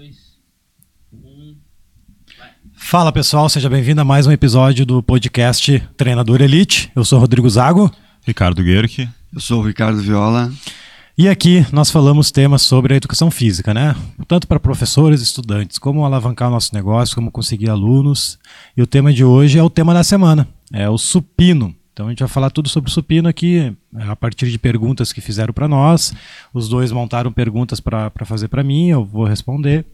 dois, 0.00 0.38
um. 1.12 1.54
Fala 2.72 3.12
pessoal, 3.12 3.50
seja 3.50 3.68
bem-vindo 3.68 4.00
a 4.00 4.04
mais 4.04 4.26
um 4.26 4.32
episódio 4.32 4.86
do 4.86 5.02
podcast 5.02 5.78
Treinador 5.94 6.40
Elite. 6.40 6.90
Eu 6.96 7.04
sou 7.04 7.18
Rodrigo 7.18 7.50
Zago 7.50 7.92
Ricardo 8.26 8.64
Guerque. 8.64 9.06
Eu 9.30 9.40
sou 9.40 9.60
o 9.60 9.66
Ricardo 9.66 10.00
Viola. 10.00 10.50
e 11.18 11.28
aqui 11.28 11.66
nós 11.70 11.90
falamos 11.90 12.30
temas 12.30 12.62
sobre 12.62 12.94
a 12.94 12.96
educação 12.96 13.30
física, 13.30 13.74
né? 13.74 13.94
Tanto 14.26 14.48
para 14.48 14.58
professores 14.58 15.20
e 15.20 15.24
estudantes, 15.24 15.78
como 15.78 16.02
alavancar 16.06 16.48
o 16.48 16.52
nosso 16.52 16.74
negócio, 16.74 17.14
como 17.14 17.30
conseguir 17.30 17.68
alunos. 17.68 18.38
E 18.74 18.80
o 18.80 18.86
tema 18.86 19.12
de 19.12 19.22
hoje 19.22 19.58
é 19.58 19.62
o 19.62 19.68
tema 19.68 19.92
da 19.92 20.02
semana, 20.02 20.48
é 20.72 20.88
o 20.88 20.96
supino. 20.96 21.76
Então 22.00 22.08
a 22.08 22.10
gente 22.12 22.20
vai 22.20 22.28
falar 22.28 22.48
tudo 22.48 22.66
sobre 22.66 22.90
supino 22.90 23.28
aqui, 23.28 23.76
é, 23.94 24.04
a 24.04 24.16
partir 24.16 24.50
de 24.50 24.58
perguntas 24.58 25.12
que 25.12 25.20
fizeram 25.20 25.52
para 25.52 25.68
nós. 25.68 26.14
Os 26.50 26.66
dois 26.66 26.90
montaram 26.90 27.30
perguntas 27.30 27.78
para 27.78 28.10
fazer 28.24 28.48
para 28.48 28.64
mim, 28.64 28.88
eu 28.88 29.04
vou 29.04 29.26
responder. 29.26 29.84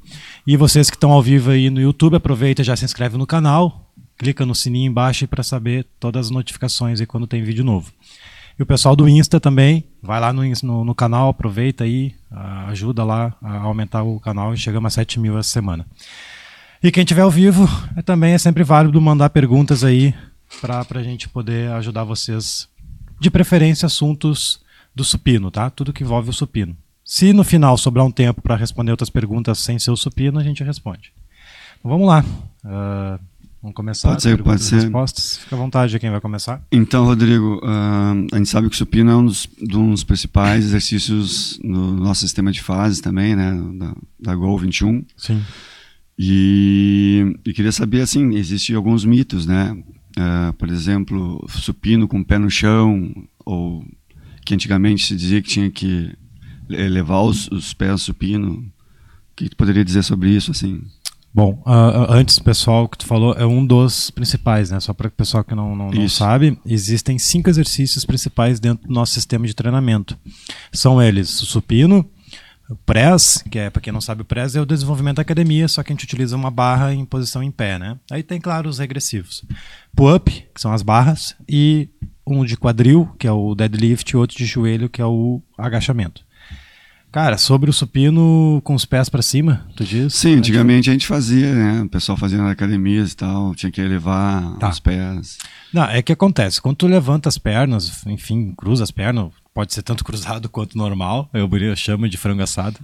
E 0.46 0.56
vocês 0.56 0.88
que 0.88 0.94
estão 0.94 1.10
ao 1.10 1.20
vivo 1.20 1.50
aí 1.50 1.68
no 1.68 1.80
YouTube, 1.80 2.14
aproveita 2.14 2.62
e 2.62 2.64
já 2.64 2.76
se 2.76 2.84
inscreve 2.84 3.18
no 3.18 3.26
canal, 3.26 3.90
clica 4.16 4.46
no 4.46 4.54
sininho 4.54 4.88
embaixo 4.88 5.26
para 5.26 5.42
saber 5.42 5.84
todas 5.98 6.26
as 6.26 6.30
notificações 6.30 7.00
aí 7.00 7.06
quando 7.06 7.26
tem 7.26 7.42
vídeo 7.42 7.64
novo. 7.64 7.90
E 8.56 8.62
o 8.62 8.66
pessoal 8.66 8.94
do 8.94 9.08
Insta 9.08 9.40
também, 9.40 9.82
vai 10.00 10.20
lá 10.20 10.32
no, 10.32 10.44
no, 10.62 10.84
no 10.84 10.94
canal, 10.94 11.30
aproveita 11.30 11.82
aí, 11.82 12.14
ajuda 12.68 13.02
lá 13.02 13.34
a 13.42 13.62
aumentar 13.62 14.04
o 14.04 14.20
canal 14.20 14.54
e 14.54 14.56
chegamos 14.56 14.92
a 14.92 14.94
7 14.94 15.18
mil 15.18 15.36
essa 15.36 15.50
semana. 15.50 15.84
E 16.80 16.92
quem 16.92 17.04
tiver 17.04 17.22
ao 17.22 17.30
vivo, 17.32 17.68
é, 17.96 18.02
também 18.02 18.32
é 18.32 18.38
sempre 18.38 18.62
válido 18.62 19.00
mandar 19.00 19.28
perguntas 19.30 19.82
aí 19.82 20.14
para 20.60 20.84
a 20.94 21.02
gente 21.02 21.28
poder 21.28 21.70
ajudar 21.72 22.04
vocês. 22.04 22.68
De 23.18 23.30
preferência, 23.30 23.86
assuntos 23.86 24.60
do 24.94 25.04
supino, 25.04 25.50
tá? 25.50 25.70
Tudo 25.70 25.92
que 25.92 26.02
envolve 26.02 26.30
o 26.30 26.32
supino. 26.32 26.76
Se 27.04 27.32
no 27.32 27.44
final 27.44 27.78
sobrar 27.78 28.04
um 28.04 28.10
tempo 28.10 28.42
para 28.42 28.56
responder 28.56 28.90
outras 28.90 29.10
perguntas 29.10 29.58
sem 29.58 29.78
ser 29.78 29.90
o 29.90 29.96
supino, 29.96 30.38
a 30.38 30.42
gente 30.42 30.64
responde. 30.64 31.12
Então 31.78 31.90
vamos 31.90 32.08
lá. 32.08 32.24
Ah, 32.64 33.20
vamos 33.62 33.76
começar. 33.76 34.08
Pode 34.08 34.22
ser, 34.22 34.42
pode 34.42 34.62
ser. 34.62 34.80
Respostas. 34.80 35.38
Fica 35.38 35.54
à 35.54 35.58
vontade, 35.58 35.98
quem 36.00 36.10
vai 36.10 36.20
começar. 36.20 36.60
Então, 36.72 37.04
Rodrigo, 37.04 37.60
ah, 37.64 38.14
a 38.32 38.38
gente 38.38 38.48
sabe 38.48 38.68
que 38.68 38.74
o 38.74 38.76
supino 38.76 39.10
é 39.10 39.16
um 39.16 39.24
dos, 39.24 39.48
um 39.62 39.90
dos 39.90 40.02
principais 40.02 40.64
exercícios 40.64 41.60
no 41.62 41.92
nosso 41.92 42.22
sistema 42.22 42.50
de 42.50 42.60
fases 42.60 43.00
também, 43.00 43.36
né? 43.36 43.52
Da, 43.78 43.94
da 44.18 44.34
Gol 44.34 44.58
21. 44.58 45.04
Sim. 45.16 45.44
E, 46.18 47.36
e 47.44 47.52
queria 47.52 47.72
saber, 47.72 48.00
assim, 48.00 48.34
existem 48.34 48.74
alguns 48.74 49.04
mitos, 49.04 49.46
né? 49.46 49.76
Ah, 50.16 50.54
por 50.58 50.68
exemplo, 50.70 51.44
supino 51.48 52.08
com 52.08 52.20
o 52.20 52.24
pé 52.24 52.38
no 52.38 52.50
chão, 52.50 53.12
ou 53.44 53.84
que 54.44 54.54
antigamente 54.54 55.06
se 55.06 55.14
dizia 55.16 55.42
que 55.42 55.48
tinha 55.48 55.70
que 55.70 56.16
le- 56.68 56.88
levar 56.88 57.20
os, 57.20 57.48
os 57.48 57.74
pés 57.74 58.02
supino. 58.02 58.52
O 58.52 58.64
que 59.36 59.48
tu 59.50 59.56
poderia 59.56 59.84
dizer 59.84 60.02
sobre 60.02 60.30
isso, 60.30 60.50
assim? 60.50 60.80
Bom, 61.34 61.62
ah, 61.66 62.06
antes, 62.08 62.38
pessoal, 62.38 62.84
o 62.84 62.88
que 62.88 62.96
tu 62.96 63.04
falou 63.04 63.34
é 63.34 63.44
um 63.44 63.66
dos 63.66 64.10
principais, 64.10 64.70
né? 64.70 64.80
Só 64.80 64.94
para 64.94 65.08
o 65.08 65.10
pessoal 65.10 65.44
que 65.44 65.54
não, 65.54 65.76
não, 65.76 65.90
não 65.90 66.08
sabe, 66.08 66.58
existem 66.64 67.18
cinco 67.18 67.50
exercícios 67.50 68.06
principais 68.06 68.58
dentro 68.58 68.88
do 68.88 68.94
nosso 68.94 69.12
sistema 69.12 69.46
de 69.46 69.52
treinamento. 69.52 70.16
São 70.72 71.02
eles 71.02 71.42
o 71.42 71.44
supino, 71.44 72.08
o 72.70 72.74
press, 72.74 73.44
que 73.50 73.58
é, 73.58 73.68
para 73.68 73.82
quem 73.82 73.92
não 73.92 74.00
sabe, 74.00 74.22
o 74.22 74.24
press 74.24 74.56
é 74.56 74.60
o 74.62 74.66
desenvolvimento 74.66 75.16
da 75.16 75.22
academia, 75.22 75.68
só 75.68 75.82
que 75.82 75.92
a 75.92 75.94
gente 75.94 76.04
utiliza 76.04 76.34
uma 76.34 76.50
barra 76.50 76.94
em 76.94 77.04
posição 77.04 77.42
em 77.42 77.50
pé, 77.50 77.78
né? 77.78 77.98
Aí 78.10 78.22
tem, 78.22 78.40
claro, 78.40 78.70
os 78.70 78.78
regressivos. 78.78 79.44
Pull-up, 79.96 80.30
que 80.54 80.60
são 80.60 80.72
as 80.72 80.82
barras, 80.82 81.34
e 81.48 81.88
um 82.26 82.44
de 82.44 82.56
quadril, 82.56 83.08
que 83.18 83.26
é 83.26 83.32
o 83.32 83.54
deadlift, 83.54 84.10
e 84.10 84.16
outro 84.16 84.36
de 84.36 84.44
joelho, 84.44 84.88
que 84.90 85.00
é 85.00 85.06
o 85.06 85.40
agachamento. 85.56 86.24
Cara, 87.10 87.38
sobre 87.38 87.70
o 87.70 87.72
supino 87.72 88.60
com 88.62 88.74
os 88.74 88.84
pés 88.84 89.08
para 89.08 89.22
cima, 89.22 89.66
tu 89.74 89.84
diz? 89.84 90.12
Sim, 90.14 90.34
antigamente 90.34 90.90
a 90.90 90.92
gente 90.92 91.06
fazia, 91.06 91.54
né? 91.54 91.82
O 91.82 91.88
pessoal 91.88 92.18
fazia 92.18 92.36
nas 92.36 92.50
academias 92.50 93.12
e 93.12 93.16
tal, 93.16 93.54
tinha 93.54 93.72
que 93.72 93.80
elevar 93.80 94.58
Tá. 94.58 94.68
os 94.68 94.78
pés. 94.80 95.38
Não, 95.72 95.84
é 95.84 96.02
que 96.02 96.12
acontece. 96.12 96.60
Quando 96.60 96.76
tu 96.76 96.86
levanta 96.86 97.26
as 97.28 97.38
pernas, 97.38 98.04
enfim, 98.06 98.52
cruza 98.54 98.84
as 98.84 98.90
pernas, 98.90 99.30
pode 99.54 99.72
ser 99.72 99.82
tanto 99.82 100.04
cruzado 100.04 100.50
quanto 100.50 100.76
normal, 100.76 101.30
eu, 101.32 101.48
eu 101.58 101.76
chamo 101.76 102.06
de 102.06 102.18
frango 102.18 102.42
assado, 102.42 102.78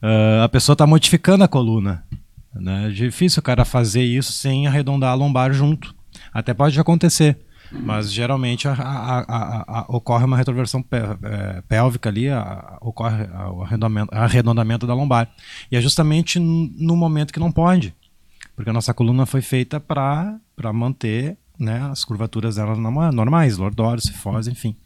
ah, 0.00 0.44
a 0.44 0.48
pessoa 0.48 0.72
está 0.72 0.86
modificando 0.86 1.44
a 1.44 1.48
coluna. 1.48 2.02
Né? 2.54 2.86
É 2.86 2.90
difícil 2.90 3.40
o 3.40 3.42
cara 3.42 3.66
fazer 3.66 4.02
isso 4.04 4.32
sem 4.32 4.66
arredondar 4.66 5.10
a 5.10 5.14
lombar 5.14 5.52
junto. 5.52 5.94
Até 6.38 6.52
pode 6.52 6.78
acontecer, 6.78 7.38
mas 7.72 8.12
geralmente 8.12 8.68
a- 8.68 8.72
a- 8.74 9.64
a- 9.80 9.84
ocorre 9.88 10.24
uma 10.24 10.36
retroversão 10.36 10.82
pé- 10.82 11.16
eh, 11.22 11.62
pélvica 11.66 12.08
ali, 12.10 12.26
ocorre 12.80 13.24
o 13.54 13.62
arredondamento, 13.62 14.14
arredondamento 14.14 14.86
da 14.86 14.94
lombar. 14.94 15.30
E 15.72 15.76
é 15.76 15.80
justamente 15.80 16.38
no 16.38 16.94
momento 16.96 17.32
que 17.32 17.40
não 17.40 17.50
pode. 17.50 17.94
Porque 18.54 18.70
a 18.70 18.72
nossa 18.72 18.92
coluna 18.94 19.24
foi 19.26 19.40
feita 19.42 19.80
para 19.80 20.38
manter 20.72 21.36
né, 21.58 21.88
as 21.90 22.04
curvaturas 22.04 22.56
dela 22.56 22.76
norma- 22.76 23.10
normais, 23.10 23.56
lordório, 23.56 24.02
cifose, 24.02 24.50
enfim, 24.50 24.76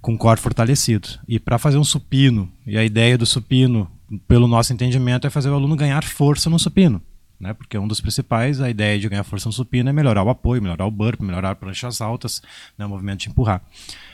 com 0.00 0.14
o 0.14 0.18
core 0.18 0.40
fortalecido. 0.40 1.08
E 1.28 1.38
para 1.38 1.58
fazer 1.58 1.76
um 1.76 1.84
supino, 1.84 2.50
e 2.66 2.78
a 2.78 2.82
ideia 2.84 3.18
do 3.18 3.26
supino, 3.26 3.86
pelo 4.26 4.48
nosso 4.48 4.72
entendimento, 4.72 5.26
é 5.26 5.30
fazer 5.30 5.50
o 5.50 5.54
aluno 5.54 5.76
ganhar 5.76 6.02
força 6.04 6.48
no 6.48 6.58
supino. 6.58 7.02
Né? 7.40 7.54
Porque 7.54 7.78
um 7.78 7.88
dos 7.88 8.00
principais, 8.00 8.60
a 8.60 8.68
ideia 8.68 8.98
de 8.98 9.08
ganhar 9.08 9.24
força 9.24 9.48
no 9.48 9.52
supino 9.52 9.88
é 9.88 9.92
melhorar 9.92 10.22
o 10.22 10.28
apoio, 10.28 10.60
melhorar 10.60 10.84
o 10.84 10.90
burp, 10.90 11.20
melhorar 11.22 11.56
pranchas 11.56 12.02
altas, 12.02 12.42
né, 12.76 12.84
o 12.84 12.88
movimento 12.88 13.20
de 13.20 13.30
empurrar. 13.30 13.62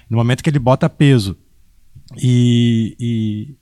No 0.09 0.17
momento 0.17 0.45
que 0.45 0.49
ele 0.49 0.61
bota 0.61 0.89
peso 0.89 1.37
e, 2.17 2.97
e, 3.01 3.57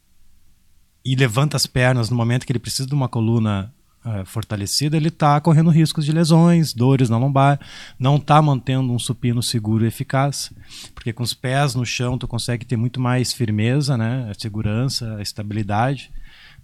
e 1.03 1.17
levanta 1.17 1.57
as 1.57 1.67
pernas 1.67 2.11
no 2.11 2.17
momento 2.17 2.45
que 2.45 2.53
ele 2.53 2.59
precisa 2.59 2.87
de 2.87 2.95
uma 2.95 3.09
coluna 3.09 3.73
eh, 4.07 4.23
fortalecida, 4.27 4.99
ele 4.99 5.09
está 5.09 5.41
correndo 5.41 5.71
riscos 5.71 6.05
de 6.05 6.13
lesões, 6.13 6.75
dores 6.75 7.09
na 7.09 7.17
lombar, 7.17 7.59
não 7.99 8.17
está 8.17 8.43
mantendo 8.43 8.93
um 8.93 8.99
supino 8.99 9.43
seguro 9.43 9.83
e 9.83 9.89
eficaz, 9.89 10.53
porque 10.95 11.11
com 11.11 11.23
os 11.23 11.33
pés 11.33 11.75
no 11.75 11.87
chão 11.87 12.19
tu 12.19 12.29
consegue 12.29 12.67
ter 12.67 12.77
muito 12.77 13.01
mais 13.01 13.33
firmeza, 13.33 13.97
né, 13.97 14.31
segurança, 14.39 15.17
estabilidade, 15.23 16.13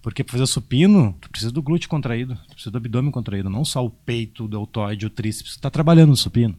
porque 0.03 0.25
para 0.25 0.33
fazer 0.33 0.47
supino, 0.47 1.15
tu 1.21 1.31
precisa 1.31 1.53
do 1.53 1.63
glúteo 1.63 1.89
contraído, 1.89 2.35
tu 2.49 2.55
precisa 2.55 2.71
do 2.71 2.79
abdômen 2.79 3.11
contraído, 3.11 3.51
não 3.51 3.65
só 3.65 3.85
o 3.85 3.91
peito, 3.91 4.45
o 4.45 4.49
deltoide, 4.49 5.07
o 5.07 5.11
tríceps, 5.11 5.53
tu 5.53 5.57
está 5.57 5.71
trabalhando 5.71 6.11
no 6.11 6.17
supino. 6.17 6.57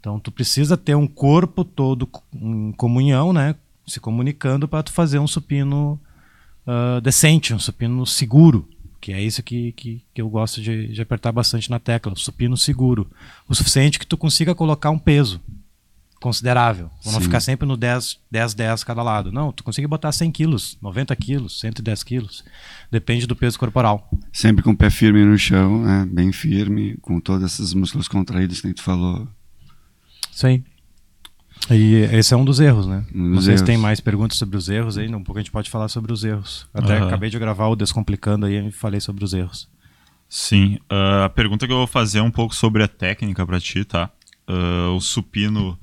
Então 0.00 0.18
tu 0.18 0.32
precisa 0.32 0.76
ter 0.76 0.96
um 0.96 1.06
corpo 1.06 1.64
todo 1.64 2.08
em 2.34 2.72
comunhão, 2.72 3.32
né, 3.32 3.54
se 3.86 4.00
comunicando 4.00 4.66
para 4.66 4.82
tu 4.82 4.92
fazer 4.92 5.18
um 5.18 5.28
supino 5.28 6.00
ah, 6.66 7.00
decente, 7.00 7.54
um 7.54 7.58
supino 7.58 8.04
seguro, 8.06 8.68
que 9.00 9.12
é 9.12 9.20
isso 9.20 9.42
que, 9.42 9.72
que, 9.72 10.02
que 10.14 10.22
eu 10.22 10.28
gosto 10.28 10.60
de, 10.60 10.88
de 10.88 11.02
apertar 11.02 11.32
bastante 11.32 11.68
na 11.68 11.80
tecla, 11.80 12.14
supino 12.14 12.56
seguro, 12.56 13.10
o 13.48 13.54
suficiente 13.54 13.98
que 13.98 14.06
tu 14.06 14.16
consiga 14.16 14.54
colocar 14.54 14.90
um 14.90 14.98
peso 14.98 15.40
considerável, 16.22 16.88
Pra 17.02 17.12
não 17.12 17.18
Sim. 17.20 17.26
ficar 17.26 17.40
sempre 17.40 17.66
no 17.68 17.76
10, 17.76 18.18
10, 18.30 18.54
10 18.54 18.84
cada 18.84 19.02
lado. 19.02 19.30
Não, 19.30 19.52
tu 19.52 19.62
consegue 19.62 19.86
botar 19.86 20.10
100 20.12 20.30
quilos, 20.30 20.78
90 20.80 21.14
quilos, 21.16 21.60
110 21.60 22.02
quilos, 22.02 22.44
depende 22.90 23.26
do 23.26 23.36
peso 23.36 23.58
corporal. 23.58 24.08
Sempre 24.32 24.62
com 24.62 24.70
o 24.70 24.76
pé 24.76 24.88
firme 24.88 25.24
no 25.24 25.36
chão, 25.36 25.82
né? 25.82 26.06
Bem 26.10 26.32
firme, 26.32 26.96
com 27.02 27.20
todos 27.20 27.44
esses 27.52 27.74
músculos 27.74 28.08
contraídos 28.08 28.60
que 28.60 28.68
gente 28.68 28.80
falou. 28.82 29.28
Isso 30.32 30.46
aí. 30.46 30.62
E 31.70 31.94
esse 32.12 32.34
é 32.34 32.36
um 32.36 32.44
dos 32.44 32.58
erros, 32.58 32.86
né? 32.86 33.04
Um 33.14 33.22
Não 33.28 33.34
dos 33.36 33.44
sei 33.44 33.56
se 33.56 33.60
erros. 33.62 33.66
tem 33.66 33.76
mais 33.76 34.00
perguntas 34.00 34.36
sobre 34.38 34.56
os 34.56 34.68
erros 34.68 34.98
aí, 34.98 35.08
um 35.14 35.22
pouco 35.22 35.38
a 35.38 35.42
gente 35.42 35.52
pode 35.52 35.70
falar 35.70 35.88
sobre 35.88 36.12
os 36.12 36.24
erros. 36.24 36.66
Até 36.74 36.96
Aham. 36.96 37.06
acabei 37.06 37.30
de 37.30 37.38
gravar 37.38 37.66
o 37.68 37.76
Descomplicando 37.76 38.46
aí 38.46 38.66
e 38.68 38.72
falei 38.72 39.00
sobre 39.00 39.24
os 39.24 39.32
erros. 39.32 39.68
Sim, 40.28 40.78
ah, 40.88 41.26
a 41.26 41.28
pergunta 41.28 41.66
que 41.66 41.72
eu 41.72 41.76
vou 41.76 41.86
fazer 41.86 42.18
é 42.18 42.22
um 42.22 42.30
pouco 42.30 42.54
sobre 42.54 42.82
a 42.82 42.88
técnica 42.88 43.46
para 43.46 43.60
ti, 43.60 43.84
tá? 43.84 44.10
Ah, 44.48 44.90
o 44.96 45.00
supino, 45.00 45.78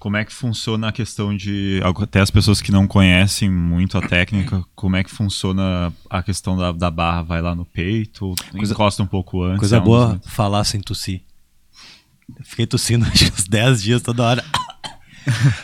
como 0.00 0.16
é 0.16 0.24
que 0.24 0.32
funciona 0.32 0.88
a 0.88 0.92
questão 0.92 1.36
de. 1.36 1.80
Até 2.02 2.20
as 2.20 2.30
pessoas 2.30 2.60
que 2.62 2.70
não 2.70 2.86
conhecem 2.86 3.50
muito 3.50 3.98
a 3.98 4.00
técnica, 4.06 4.62
como 4.74 4.96
é 4.96 5.02
que 5.02 5.10
funciona 5.10 5.92
a 6.08 6.22
questão 6.22 6.56
da, 6.56 6.70
da 6.72 6.90
barra? 6.90 7.22
Vai 7.22 7.42
lá 7.42 7.54
no 7.54 7.64
peito, 7.64 8.34
Coisa- 8.52 8.72
encosta 8.72 9.02
um 9.02 9.06
pouco 9.06 9.42
antes. 9.42 9.60
Coisa 9.60 9.76
é 9.76 9.80
um 9.80 9.82
dos 9.82 9.88
boa 9.90 10.12
mitos. 10.14 10.32
falar 10.32 10.64
sem 10.64 10.80
tossir. 10.80 11.22
Fiquei 12.44 12.66
tossindo 12.66 13.06
uns 13.34 13.44
10 13.48 13.82
dias 13.82 14.02
toda 14.02 14.22
hora. 14.22 14.44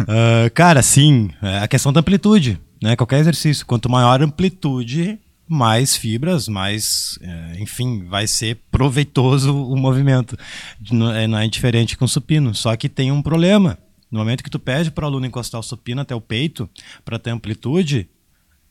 Ah, 0.06 0.50
cara, 0.52 0.82
sim, 0.82 1.30
é 1.40 1.60
a 1.60 1.68
questão 1.68 1.90
da 1.90 2.00
amplitude, 2.00 2.60
né? 2.82 2.96
Qualquer 2.96 3.20
exercício, 3.20 3.64
quanto 3.64 3.88
maior 3.88 4.20
a 4.20 4.24
amplitude, 4.26 5.18
mais 5.48 5.96
fibras, 5.96 6.48
mais, 6.48 7.18
é, 7.22 7.56
enfim, 7.60 8.04
vai 8.04 8.26
ser 8.26 8.58
proveitoso 8.70 9.56
o 9.56 9.74
movimento. 9.74 10.36
Não 10.90 11.10
é, 11.10 11.26
não 11.26 11.38
é 11.38 11.48
diferente 11.48 11.96
com 11.96 12.06
supino, 12.06 12.54
só 12.54 12.76
que 12.76 12.90
tem 12.90 13.10
um 13.10 13.22
problema. 13.22 13.78
No 14.14 14.20
momento 14.20 14.44
que 14.44 14.50
tu 14.50 14.60
pede 14.60 14.92
para 14.92 15.02
o 15.02 15.08
aluno 15.08 15.26
encostar 15.26 15.58
o 15.58 15.62
supino 15.64 16.00
até 16.00 16.14
o 16.14 16.20
peito 16.20 16.70
para 17.04 17.18
ter 17.18 17.30
amplitude, 17.30 18.08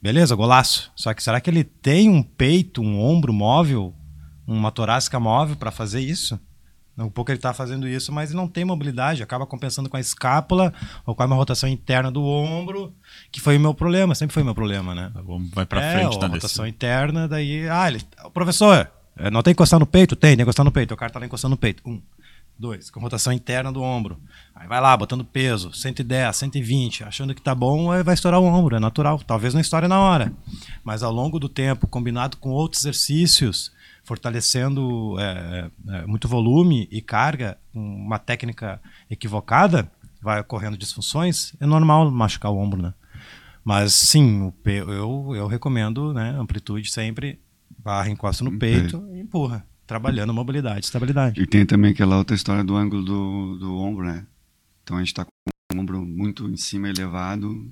beleza, 0.02 0.34
golaço. 0.36 0.90
Só 0.96 1.14
que 1.14 1.22
será 1.22 1.42
que 1.42 1.50
ele 1.50 1.66
tem 1.66 2.10
um 2.10 2.24
peito, 2.24 2.82
um 2.82 3.04
ombro 3.04 3.34
móvel, 3.34 3.94
uma 4.48 4.72
torácica 4.72 5.20
móvel 5.20 5.58
para 5.58 5.70
fazer 5.70 6.00
isso? 6.00 6.40
Um 6.98 7.10
pouco 7.10 7.30
ele 7.30 7.40
está 7.40 7.54
fazendo 7.54 7.86
isso, 7.90 8.10
mas 8.14 8.34
não 8.34 8.48
tem 8.48 8.64
mobilidade, 8.64 9.22
acaba 9.22 9.46
compensando 9.46 9.90
com 9.90 9.98
a 9.98 10.00
escápula 10.00 10.74
ou 11.06 11.14
com 11.14 11.24
a 11.24 11.26
rotação 11.26 11.68
interna 11.68 12.10
do 12.10 12.24
ombro, 12.24 12.94
que 13.30 13.42
foi 13.42 13.58
o 13.58 13.60
meu 13.60 13.74
problema, 13.74 14.16
sempre 14.16 14.34
foi 14.34 14.44
o 14.44 14.46
meu 14.46 14.56
problema, 14.56 14.96
né? 14.96 15.12
Tá 15.14 15.22
bom, 15.22 15.44
vai 15.54 15.66
pra 15.66 15.84
é, 15.84 15.92
frente 15.92 16.16
a 16.16 16.20
na 16.22 16.28
rotação 16.28 16.66
interna, 16.66 17.28
daí, 17.28 17.68
ah, 17.68 17.90
ele, 17.90 18.02
professor, 18.34 18.90
é, 19.18 19.30
não 19.30 19.44
tem 19.44 19.54
que 19.54 19.58
encostar 19.58 19.80
no 19.80 19.86
peito? 19.86 20.16
Tem, 20.16 20.30
tem 20.30 20.38
que 20.38 20.44
encostar 20.44 20.64
no 20.64 20.72
peito. 20.72 20.94
O 20.94 20.98
cara 20.98 21.12
tá 21.12 21.20
lá 21.20 21.26
encostando 21.26 21.52
no 21.52 21.58
peito. 21.58 21.84
Um, 21.86 22.02
dois, 22.58 22.90
com 22.90 23.00
rotação 23.00 23.34
interna 23.34 23.72
do 23.72 23.82
ombro. 23.82 24.20
Aí 24.56 24.68
vai 24.68 24.80
lá, 24.80 24.96
botando 24.96 25.26
peso, 25.26 25.74
110, 25.74 26.36
120, 26.36 27.04
achando 27.04 27.34
que 27.34 27.42
tá 27.42 27.54
bom, 27.54 27.88
vai 28.04 28.14
estourar 28.14 28.40
o 28.40 28.46
ombro, 28.46 28.76
é 28.76 28.80
natural. 28.80 29.20
Talvez 29.20 29.54
não 29.54 29.62
estoure 29.62 29.88
na 29.88 30.00
hora. 30.00 30.32
Mas 30.84 31.04
ao 31.04 31.12
longo 31.12 31.40
do 31.40 31.50
tempo, 31.50 31.88
combinado 31.88 32.38
com 32.38 32.52
outros 32.52 32.82
exercícios, 32.82 33.72
fortalecendo 34.04 35.16
é, 35.20 35.70
é, 35.90 36.06
muito 36.06 36.28
volume 36.28 36.88
e 36.92 37.02
carga, 37.02 37.58
uma 37.74 38.20
técnica 38.20 38.80
equivocada, 39.10 39.90
vai 40.22 40.40
ocorrendo 40.40 40.78
disfunções, 40.78 41.54
é 41.60 41.66
normal 41.66 42.10
machucar 42.12 42.52
o 42.52 42.58
ombro, 42.58 42.82
né? 42.82 42.94
Mas 43.64 43.94
sim, 43.94 44.52
eu, 44.66 45.32
eu 45.36 45.48
recomendo 45.48 46.14
né, 46.14 46.36
amplitude 46.38 46.92
sempre, 46.92 47.40
barra 47.78 48.10
encosta 48.10 48.44
no 48.44 48.58
peito 48.58 49.06
e 49.14 49.22
empurra, 49.22 49.66
trabalhando 49.86 50.34
mobilidade, 50.34 50.86
estabilidade. 50.86 51.42
E 51.42 51.46
tem 51.46 51.66
também 51.66 51.92
aquela 51.92 52.18
outra 52.18 52.36
história 52.36 52.64
do 52.64 52.76
ângulo 52.76 53.04
do, 53.04 53.58
do 53.58 53.78
ombro, 53.78 54.06
né? 54.06 54.26
Então 54.84 54.98
a 54.98 55.00
gente 55.00 55.10
está 55.10 55.26
com 55.26 55.32
o 55.76 55.80
ombro 55.80 56.06
muito 56.06 56.48
em 56.50 56.58
cima 56.58 56.90
elevado, 56.90 57.72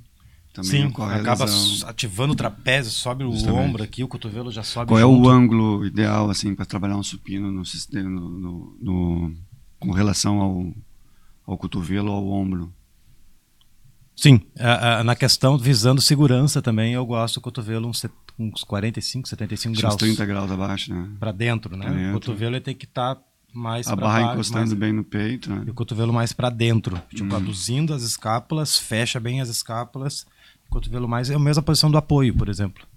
também 0.53 0.69
Sim, 0.69 0.93
acaba 1.13 1.45
ativando 1.87 2.33
o 2.33 2.35
trapézio, 2.35 2.91
sobe 2.91 3.23
Justamente. 3.23 3.57
o 3.57 3.61
ombro 3.61 3.83
aqui, 3.83 4.03
o 4.03 4.07
cotovelo 4.07 4.51
já 4.51 4.63
sobe 4.63 4.89
Qual 4.89 4.99
junto. 4.99 5.25
é 5.25 5.27
o 5.27 5.29
ângulo 5.29 5.85
ideal 5.85 6.29
assim 6.29 6.53
para 6.53 6.65
trabalhar 6.65 6.97
um 6.97 7.03
supino 7.03 7.49
no, 7.51 7.63
no, 8.03 8.77
no, 8.81 9.33
com 9.79 9.91
relação 9.91 10.41
ao, 10.41 10.73
ao 11.45 11.57
cotovelo 11.57 12.11
ou 12.11 12.17
ao 12.17 12.27
ombro? 12.27 12.73
Sim, 14.13 14.41
na 15.05 15.15
questão 15.15 15.57
visando 15.57 16.01
segurança 16.01 16.61
também, 16.61 16.93
eu 16.93 17.05
gosto 17.05 17.35
do 17.35 17.41
cotovelo 17.41 17.87
uns, 17.87 18.05
uns 18.41 18.63
45, 18.63 19.27
75 19.27 19.77
graus. 19.77 19.95
Uns 19.95 19.99
30 19.99 20.25
graus 20.25 20.51
abaixo, 20.51 20.93
né? 20.93 21.09
Para 21.19 21.31
dentro, 21.31 21.75
né? 21.75 21.89
Dentro. 21.89 22.09
O 22.09 22.13
cotovelo 22.13 22.59
tem 22.59 22.75
que 22.75 22.85
estar 22.85 23.15
tá 23.15 23.21
mais 23.53 23.87
a 23.87 23.95
barra 23.95 24.19
baixo, 24.19 24.33
encostando 24.33 24.67
mais, 24.67 24.73
bem 24.73 24.93
no 24.93 25.03
peito, 25.03 25.49
né? 25.49 25.63
E 25.67 25.69
o 25.69 25.73
cotovelo 25.73 26.13
mais 26.13 26.33
para 26.33 26.49
dentro, 26.49 27.01
tipo, 27.09 27.33
hum. 27.33 27.35
aduzindo 27.35 27.93
as 27.93 28.03
escápulas, 28.03 28.77
fecha 28.77 29.19
bem 29.19 29.41
as 29.41 29.49
escápulas 29.49 30.25
cotovelo 30.71 31.07
mais 31.07 31.29
é 31.29 31.35
a 31.35 31.39
mesma 31.39 31.61
posição 31.61 31.91
do 31.91 31.97
apoio, 31.97 32.33
por 32.33 32.47
exemplo. 32.47 32.87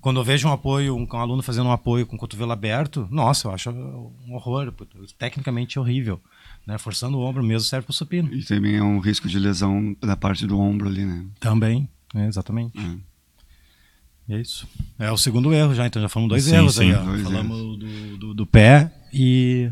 Quando 0.00 0.20
eu 0.20 0.24
vejo 0.24 0.46
um 0.46 0.52
apoio, 0.52 0.94
um, 0.94 1.08
um 1.10 1.16
aluno 1.16 1.42
fazendo 1.42 1.66
um 1.66 1.72
apoio 1.72 2.06
com 2.06 2.14
o 2.14 2.18
cotovelo 2.18 2.52
aberto, 2.52 3.08
nossa, 3.10 3.48
eu 3.48 3.52
acho 3.52 3.70
um 3.70 4.34
horror, 4.34 4.72
tecnicamente 5.18 5.78
horrível. 5.78 6.20
Né? 6.66 6.76
Forçando 6.76 7.18
o 7.18 7.22
ombro 7.22 7.42
mesmo 7.42 7.66
serve 7.66 7.86
para 7.86 7.92
o 7.92 7.94
supino. 7.94 8.32
E 8.32 8.44
também 8.44 8.76
é 8.76 8.82
um 8.82 8.98
risco 8.98 9.26
de 9.26 9.38
lesão 9.38 9.96
da 10.02 10.14
parte 10.14 10.46
do 10.46 10.60
ombro 10.60 10.88
ali, 10.88 11.06
né? 11.06 11.24
Também, 11.40 11.88
é, 12.14 12.26
exatamente. 12.26 12.78
É. 12.78 12.96
É 14.28 14.40
isso. 14.40 14.66
É 14.98 15.10
o 15.10 15.16
segundo 15.16 15.52
erro 15.52 15.74
já, 15.74 15.86
então 15.86 16.00
já 16.00 16.08
falamos 16.08 16.30
dois 16.30 16.44
sim, 16.44 16.54
erros 16.54 16.74
sim, 16.76 16.92
aí. 16.92 17.04
Dois 17.04 17.22
falamos 17.22 17.78
do, 17.78 18.16
do, 18.16 18.34
do, 18.34 18.46
pé 18.46 18.90
e. 19.12 19.70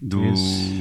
Do. 0.00 0.20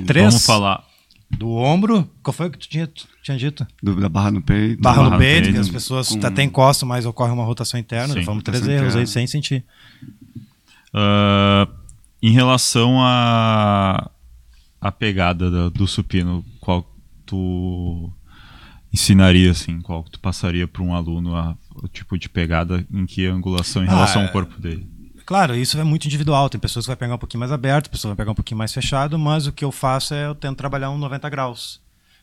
Três. 0.05 0.25
Vamos 0.25 0.45
falar 0.45 0.87
do 1.29 1.49
ombro. 1.51 2.09
Qual 2.21 2.33
foi 2.33 2.47
o 2.47 2.51
que 2.51 2.57
tu 2.57 2.69
tinha, 2.69 2.87
tu 2.87 3.07
tinha 3.23 3.37
dito? 3.37 3.65
Do, 3.81 3.99
da 3.99 4.09
barra 4.09 4.31
no 4.31 4.41
peito. 4.41 4.81
Barra, 4.81 4.97
barra 4.97 5.09
no 5.11 5.17
peito, 5.17 5.43
peito, 5.43 5.53
que 5.53 5.59
as 5.59 5.69
pessoas 5.69 6.09
com... 6.09 6.25
até 6.25 6.43
encostam, 6.43 6.87
mas 6.87 7.05
ocorre 7.05 7.31
uma 7.31 7.43
rotação 7.43 7.79
interna. 7.79 8.13
Sim, 8.13 8.21
Vamos 8.21 8.43
três 8.43 8.67
erros 8.67 8.95
aí 8.95 9.07
sem 9.07 9.25
sentir. 9.25 9.63
Uh, 10.93 11.71
em 12.21 12.31
relação 12.31 13.01
a 13.01 14.11
a 14.81 14.91
pegada 14.91 15.49
do, 15.49 15.69
do 15.69 15.87
supino, 15.87 16.43
qual 16.59 16.89
tu 17.25 18.11
ensinaria 18.93 19.51
assim, 19.51 19.81
qual 19.81 20.03
tu 20.03 20.19
passaria 20.19 20.67
para 20.67 20.81
um 20.81 20.95
aluno 20.95 21.35
a, 21.35 21.55
tipo 21.87 22.17
de 22.17 22.27
pegada 22.27 22.85
em 22.91 23.05
que 23.05 23.25
angulação 23.25 23.83
em 23.83 23.87
relação 23.87 24.21
ah, 24.21 24.25
ao 24.25 24.31
corpo 24.31 24.59
dele? 24.59 24.87
Claro, 25.25 25.55
isso 25.55 25.79
é 25.79 25.83
muito 25.83 26.05
individual. 26.05 26.49
Tem 26.49 26.59
pessoas 26.59 26.85
que 26.85 26.89
vai 26.89 26.95
pegar 26.95 27.15
um 27.15 27.17
pouquinho 27.19 27.39
mais 27.39 27.51
aberto, 27.51 27.89
pessoas 27.89 28.11
que 28.11 28.15
vai 28.15 28.23
pegar 28.23 28.31
um 28.31 28.35
pouquinho 28.35 28.57
mais 28.57 28.73
fechado, 28.73 29.17
mas 29.19 29.45
o 29.45 29.51
que 29.51 29.63
eu 29.63 29.71
faço 29.71 30.13
é 30.13 30.25
eu 30.25 30.33
tento 30.33 30.57
trabalhar 30.57 30.89
um 30.89 30.97
90 30.97 31.29
graus. 31.29 31.79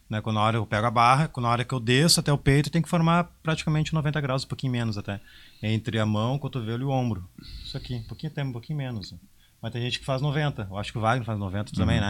Né? 0.08 0.20
Quando 0.20 0.36
na 0.36 0.42
hora 0.42 0.56
eu 0.56 0.66
pego 0.66 0.86
a 0.86 0.90
barra, 0.90 1.28
quando 1.28 1.44
na 1.44 1.52
hora 1.52 1.64
que 1.64 1.72
eu 1.72 1.80
desço 1.80 2.20
até 2.20 2.32
o 2.32 2.38
peito, 2.38 2.70
tem 2.70 2.82
que 2.82 2.88
formar 2.88 3.24
praticamente 3.42 3.94
90 3.94 4.20
graus, 4.20 4.44
um 4.44 4.48
pouquinho 4.48 4.72
menos 4.72 4.98
até. 4.98 5.20
Entre 5.62 5.98
a 5.98 6.06
mão, 6.06 6.34
o 6.34 6.38
cotovelo 6.38 6.82
e 6.82 6.84
o 6.84 6.90
ombro. 6.90 7.28
Isso 7.64 7.76
aqui, 7.76 7.94
um 7.94 8.02
pouquinho 8.02 8.32
até 8.32 8.42
um 8.42 8.52
pouquinho 8.52 8.78
menos. 8.78 9.14
Mas 9.60 9.72
tem 9.72 9.82
gente 9.82 9.98
que 9.98 10.04
faz 10.04 10.20
90. 10.20 10.68
Eu 10.70 10.76
acho 10.76 10.92
que 10.92 10.98
o 10.98 11.00
Wagner 11.00 11.24
faz 11.24 11.38
90 11.38 11.70
uhum. 11.70 11.76
também, 11.76 12.00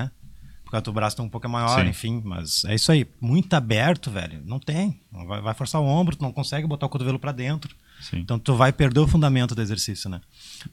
Porque 0.69 0.91
o 0.91 0.93
braço 0.93 1.17
tá 1.17 1.23
um 1.23 1.29
pouco 1.29 1.49
maior, 1.49 1.81
Sim. 1.81 1.91
enfim. 1.91 2.23
Mas 2.25 2.65
é 2.65 2.75
isso 2.75 2.91
aí. 2.91 3.07
Muito 3.21 3.55
aberto, 3.55 4.11
velho. 4.11 4.43
Não 4.45 4.59
tem. 4.59 5.01
Vai, 5.13 5.41
vai 5.41 5.55
forçar 5.55 5.81
o 5.81 5.87
ombro, 5.87 6.17
tu 6.17 6.23
não 6.23 6.33
consegue 6.33 6.67
botar 6.67 6.87
o 6.87 6.89
cotovelo 6.89 7.21
para 7.21 7.31
dentro. 7.31 7.75
Sim. 8.01 8.19
Então 8.19 8.37
tu 8.37 8.57
vai 8.57 8.73
perder 8.73 8.99
o 8.99 9.07
fundamento 9.07 9.55
do 9.55 9.63
exercício, 9.63 10.11
né? 10.11 10.21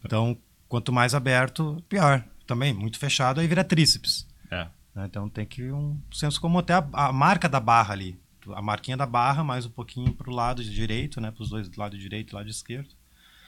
Então, 0.04 0.36
quanto 0.68 0.92
mais 0.92 1.14
aberto, 1.14 1.82
pior. 1.88 2.24
Também, 2.48 2.74
muito 2.74 2.98
fechado, 2.98 3.40
aí 3.40 3.48
vira 3.48 3.64
tríceps. 3.64 4.28
É. 4.50 4.68
Né? 4.96 5.06
Então 5.06 5.30
tem 5.30 5.46
que 5.46 5.72
um 5.72 5.98
senso 6.12 6.42
comum, 6.42 6.58
até 6.58 6.74
a, 6.74 6.86
a, 6.92 7.14
marca 7.14 7.48
da 7.48 7.60
barra 7.60 7.94
ali. 7.94 8.20
A 8.56 8.62
marquinha 8.62 8.98
da 8.98 9.06
barra, 9.06 9.44
mais 9.44 9.66
um 9.66 9.70
pouquinho 9.70 10.12
para 10.12 10.30
o 10.30 10.34
lado 10.34 10.64
direito, 10.64 11.22
né? 11.22 11.30
Para 11.30 11.44
os 11.44 11.50
dois, 11.50 11.70
lado 11.78 11.98
direito 11.98 12.32
e 12.32 12.36
lado 12.36 12.50
esquerdo. 12.50 12.90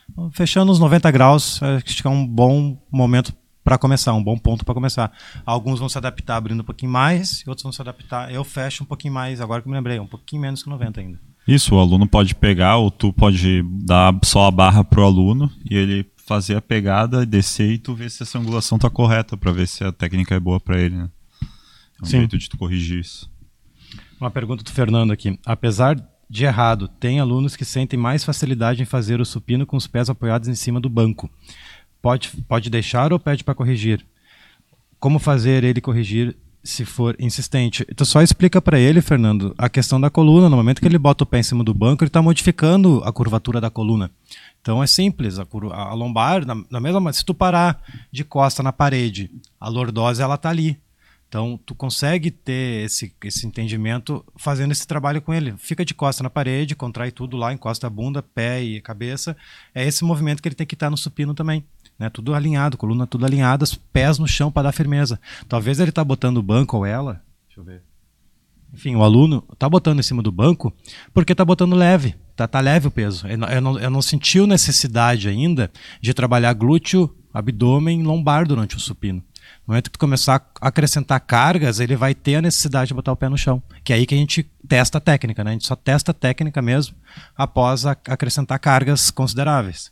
Então, 0.09 0.31
fechando 0.31 0.71
os 0.71 0.79
90 0.79 1.09
graus, 1.09 1.61
acho 1.61 2.01
que 2.01 2.07
é 2.07 2.09
um 2.09 2.25
bom 2.25 2.79
momento 2.91 3.33
para 3.65 3.79
começar, 3.79 4.13
um 4.13 4.23
bom 4.23 4.37
ponto 4.37 4.63
para 4.63 4.75
começar. 4.75 5.11
Alguns 5.43 5.79
vão 5.79 5.89
se 5.89 5.97
adaptar 5.97 6.37
abrindo 6.37 6.61
um 6.61 6.63
pouquinho 6.63 6.91
mais, 6.91 7.43
outros 7.47 7.63
vão 7.63 7.71
se 7.71 7.81
adaptar. 7.81 8.31
Eu 8.31 8.43
fecho 8.43 8.83
um 8.83 8.85
pouquinho 8.85 9.11
mais, 9.11 9.41
agora 9.41 9.59
que 9.59 9.67
me 9.67 9.73
lembrei, 9.73 9.99
um 9.99 10.05
pouquinho 10.05 10.43
menos 10.43 10.61
que 10.61 10.69
90 10.69 11.01
ainda. 11.01 11.19
Isso, 11.47 11.73
o 11.73 11.79
aluno 11.79 12.07
pode 12.07 12.35
pegar, 12.35 12.77
ou 12.77 12.91
tu 12.91 13.11
pode 13.11 13.63
dar 13.83 14.13
só 14.23 14.45
a 14.45 14.51
barra 14.51 14.83
pro 14.83 15.03
aluno 15.03 15.51
e 15.69 15.75
ele 15.75 16.05
fazer 16.27 16.55
a 16.55 16.61
pegada, 16.61 17.25
descer 17.25 17.71
e 17.71 17.77
tu 17.79 17.95
ver 17.95 18.11
se 18.11 18.21
essa 18.21 18.37
angulação 18.37 18.77
tá 18.77 18.89
correta, 18.89 19.35
para 19.35 19.51
ver 19.51 19.67
se 19.67 19.83
a 19.83 19.91
técnica 19.91 20.35
é 20.35 20.39
boa 20.39 20.59
para 20.59 20.79
ele, 20.79 20.95
né? 20.95 21.09
É 21.99 22.03
um 22.03 22.05
Sim. 22.05 22.17
jeito 22.19 22.37
de 22.37 22.47
tu 22.47 22.57
corrigir 22.57 22.99
isso. 22.99 23.29
Uma 24.21 24.29
pergunta 24.29 24.63
do 24.63 24.71
Fernando 24.71 25.11
aqui. 25.11 25.39
Apesar 25.43 25.95
de 26.29 26.45
errado, 26.45 26.87
tem 26.87 27.19
alunos 27.19 27.55
que 27.55 27.65
sentem 27.65 27.97
mais 27.97 28.23
facilidade 28.23 28.81
em 28.81 28.85
fazer 28.85 29.21
o 29.21 29.25
supino 29.25 29.65
com 29.65 29.77
os 29.77 29.87
pés 29.87 30.09
apoiados 30.09 30.47
em 30.47 30.55
cima 30.55 30.79
do 30.79 30.89
banco. 30.89 31.29
Pode, 32.05 32.29
pode 32.47 32.69
deixar 32.69 33.11
ou 33.11 33.19
pede 33.19 33.43
para 33.43 33.55
corrigir? 33.55 34.05
Como 34.99 35.17
fazer 35.17 35.63
ele 35.63 35.81
corrigir 35.81 36.37
se 36.63 36.85
for 36.85 37.15
insistente. 37.17 37.83
Então 37.89 38.05
só 38.05 38.21
explica 38.21 38.61
para 38.61 38.77
ele, 38.77 39.01
Fernando, 39.01 39.55
a 39.57 39.67
questão 39.67 39.99
da 39.99 40.07
coluna. 40.07 40.47
No 40.47 40.55
momento 40.55 40.81
que 40.81 40.87
ele 40.87 40.99
bota 40.99 41.23
o 41.23 41.27
pé 41.27 41.39
em 41.39 41.43
cima 41.43 41.63
do 41.63 41.73
banco, 41.73 42.03
ele 42.03 42.09
está 42.09 42.21
modificando 42.21 43.01
a 43.03 43.11
curvatura 43.11 43.59
da 43.59 43.71
coluna. 43.71 44.11
Então 44.61 44.83
é 44.83 44.85
simples, 44.85 45.39
a, 45.39 45.47
a 45.73 45.93
lombar, 45.95 46.45
na, 46.45 46.55
na, 46.69 46.79
mesma, 46.79 47.11
se 47.11 47.25
tu 47.25 47.33
parar 47.33 47.81
de 48.11 48.23
costa 48.23 48.61
na 48.61 48.71
parede, 48.71 49.31
a 49.59 49.67
lordose 49.67 50.21
ela 50.21 50.37
tá 50.37 50.49
ali. 50.49 50.77
Então 51.27 51.59
tu 51.65 51.75
consegue 51.75 52.31
ter 52.31 52.85
esse, 52.85 53.13
esse 53.23 53.45
entendimento 53.45 54.23
fazendo 54.37 54.71
esse 54.71 54.87
trabalho 54.87 55.21
com 55.21 55.33
ele. 55.33 55.55
Fica 55.57 55.83
de 55.83 55.93
costa 55.93 56.23
na 56.23 56.29
parede, 56.29 56.75
contrai 56.75 57.11
tudo 57.11 57.35
lá, 57.35 57.51
encosta 57.51 57.87
a 57.87 57.89
bunda, 57.89 58.21
pé 58.21 58.63
e 58.63 58.79
cabeça. 58.79 59.35
É 59.73 59.85
esse 59.85 60.03
movimento 60.03 60.41
que 60.41 60.47
ele 60.47 60.55
tem 60.55 60.67
que 60.67 60.75
estar 60.75 60.89
no 60.89 60.97
supino 60.97 61.33
também 61.33 61.65
né? 61.97 62.09
Tudo 62.09 62.33
alinhado, 62.33 62.77
coluna 62.77 63.07
tudo 63.07 63.25
alinhadas, 63.25 63.75
pés 63.75 64.19
no 64.19 64.27
chão 64.27 64.51
para 64.51 64.63
dar 64.63 64.71
firmeza. 64.71 65.19
Talvez 65.47 65.79
ele 65.79 65.91
tá 65.91 66.03
botando 66.03 66.37
o 66.37 66.43
banco 66.43 66.77
ou 66.77 66.85
ela, 66.85 67.21
deixa 67.47 67.61
eu 67.61 67.63
ver. 67.63 67.81
Enfim, 68.73 68.95
o 68.95 69.03
aluno 69.03 69.41
tá 69.57 69.69
botando 69.69 69.99
em 69.99 70.03
cima 70.03 70.21
do 70.21 70.31
banco 70.31 70.73
porque 71.13 71.33
tá 71.33 71.45
botando 71.45 71.75
leve, 71.75 72.15
tá, 72.35 72.45
tá 72.47 72.59
leve 72.59 72.87
o 72.87 72.91
peso. 72.91 73.25
Eu 73.27 73.61
não, 73.61 73.79
eu 73.79 73.89
não 73.89 74.01
sentiu 74.01 74.45
necessidade 74.45 75.29
ainda 75.29 75.71
de 76.01 76.13
trabalhar 76.13 76.51
glúteo, 76.53 77.15
abdômen, 77.33 78.03
lombar 78.03 78.45
durante 78.45 78.75
o 78.75 78.79
supino. 78.79 79.23
No 79.67 79.71
momento 79.71 79.85
que 79.85 79.97
tu 79.97 79.99
começar 79.99 80.35
a 80.61 80.67
acrescentar 80.67 81.19
cargas, 81.19 81.79
ele 81.79 81.95
vai 81.95 82.13
ter 82.13 82.35
a 82.35 82.41
necessidade 82.41 82.89
de 82.89 82.93
botar 82.93 83.11
o 83.11 83.15
pé 83.15 83.27
no 83.27 83.37
chão. 83.37 83.61
Que 83.83 83.93
é 83.93 83.95
aí 83.95 84.05
que 84.05 84.13
a 84.13 84.17
gente 84.17 84.43
testa 84.67 84.99
a 84.99 85.01
técnica, 85.01 85.43
né? 85.43 85.49
A 85.49 85.53
gente 85.53 85.65
só 85.65 85.75
testa 85.75 86.11
a 86.11 86.13
técnica 86.13 86.61
mesmo 86.61 86.95
após 87.35 87.85
acrescentar 87.85 88.59
cargas 88.59 89.09
consideráveis. 89.09 89.91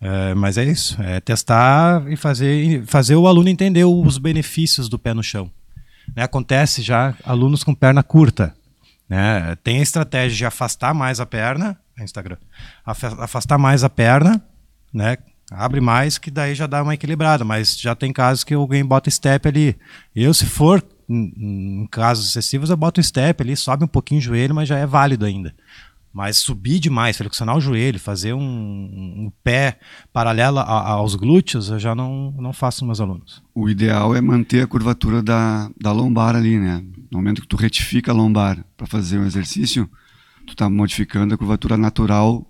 É, 0.00 0.34
mas 0.34 0.58
é 0.58 0.64
isso, 0.64 1.00
é 1.00 1.20
testar 1.20 2.10
e 2.10 2.16
fazer, 2.16 2.84
fazer 2.86 3.14
o 3.14 3.28
aluno 3.28 3.48
entender 3.48 3.84
os 3.84 4.18
benefícios 4.18 4.88
do 4.88 4.98
pé 4.98 5.14
no 5.14 5.22
chão. 5.22 5.48
Né, 6.16 6.24
acontece 6.24 6.82
já 6.82 7.14
alunos 7.24 7.62
com 7.62 7.72
perna 7.72 8.02
curta. 8.02 8.52
Né, 9.08 9.56
tem 9.62 9.78
a 9.78 9.82
estratégia 9.82 10.36
de 10.36 10.44
afastar 10.44 10.92
mais 10.92 11.20
a 11.20 11.26
perna, 11.26 11.78
Instagram, 12.00 12.36
afastar 12.84 13.58
mais 13.58 13.84
a 13.84 13.88
perna, 13.88 14.42
né, 14.92 15.16
abre 15.54 15.80
mais, 15.80 16.18
que 16.18 16.30
daí 16.30 16.54
já 16.54 16.66
dá 16.66 16.82
uma 16.82 16.94
equilibrada, 16.94 17.44
mas 17.44 17.78
já 17.78 17.94
tem 17.94 18.12
casos 18.12 18.44
que 18.44 18.54
alguém 18.54 18.84
bota 18.84 19.10
step 19.10 19.46
ali. 19.48 19.76
Eu, 20.14 20.32
se 20.32 20.46
for 20.46 20.82
em 21.08 21.86
casos 21.90 22.28
excessivos, 22.28 22.70
eu 22.70 22.76
boto 22.76 23.02
step 23.02 23.42
ali, 23.42 23.56
sobe 23.56 23.84
um 23.84 23.88
pouquinho 23.88 24.18
o 24.20 24.22
joelho, 24.22 24.54
mas 24.54 24.68
já 24.68 24.78
é 24.78 24.86
válido 24.86 25.24
ainda. 25.24 25.54
Mas 26.12 26.36
subir 26.36 26.78
demais, 26.78 27.16
flexionar 27.16 27.56
o 27.56 27.60
joelho, 27.60 27.98
fazer 27.98 28.34
um, 28.34 28.40
um 28.40 29.32
pé 29.42 29.78
paralelo 30.12 30.58
a, 30.58 30.90
aos 30.90 31.14
glúteos, 31.14 31.70
eu 31.70 31.78
já 31.78 31.94
não, 31.94 32.32
não 32.32 32.52
faço 32.52 32.84
meus 32.84 33.00
alunos. 33.00 33.42
O 33.54 33.68
ideal 33.68 34.14
é 34.14 34.20
manter 34.20 34.62
a 34.62 34.66
curvatura 34.66 35.22
da, 35.22 35.70
da 35.80 35.90
lombar 35.90 36.36
ali, 36.36 36.58
né? 36.58 36.84
No 37.10 37.18
momento 37.18 37.40
que 37.40 37.48
tu 37.48 37.56
retifica 37.56 38.12
a 38.12 38.14
lombar 38.14 38.62
para 38.76 38.86
fazer 38.86 39.18
um 39.18 39.26
exercício, 39.26 39.88
tu 40.46 40.52
está 40.52 40.68
modificando 40.68 41.34
a 41.34 41.38
curvatura 41.38 41.78
natural 41.78 42.46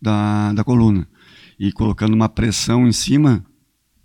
da, 0.00 0.52
da 0.52 0.62
coluna. 0.62 1.08
E 1.58 1.72
colocando 1.72 2.14
uma 2.14 2.28
pressão 2.28 2.86
em 2.86 2.92
cima, 2.92 3.44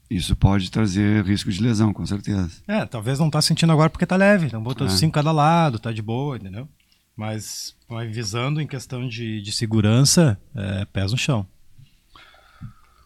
Isso 0.10 0.36
pode 0.38 0.72
trazer 0.72 1.26
risco 1.26 1.52
de 1.52 1.62
lesão, 1.62 1.92
com 1.92 2.06
certeza. 2.06 2.50
É, 2.66 2.86
talvez 2.86 3.20
não 3.20 3.30
tá 3.30 3.42
sentindo 3.42 3.74
agora 3.74 3.90
porque 3.90 4.06
tá 4.06 4.16
leve, 4.16 4.48
então 4.48 4.64
botou 4.64 4.88
É. 4.88 4.90
cinco 4.90 5.14
cada 5.16 5.34
lado, 5.34 5.80
tá 5.80 5.92
de 5.92 6.02
boa, 6.02 6.38
entendeu? 6.38 6.66
Mas, 7.14 7.76
mas 7.90 8.10
visando 8.16 8.62
em 8.62 8.68
questão 8.68 9.06
de, 9.06 9.42
de 9.42 9.52
segurança, 9.52 10.40
é, 10.56 10.86
pés 10.86 11.12
no 11.12 11.18
chão. 11.18 11.46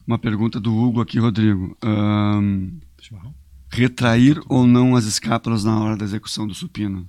Uma 0.05 0.19
pergunta 0.19 0.59
do 0.59 0.75
Hugo 0.75 1.01
aqui, 1.01 1.17
Rodrigo. 1.19 1.75
Chimarrão? 2.99 3.33
retrair 3.73 4.39
ou 4.49 4.67
não 4.67 4.95
as 4.95 5.05
escápulas 5.05 5.63
na 5.63 5.79
hora 5.79 5.95
da 5.95 6.03
execução 6.03 6.45
do 6.45 6.53
supino? 6.53 7.07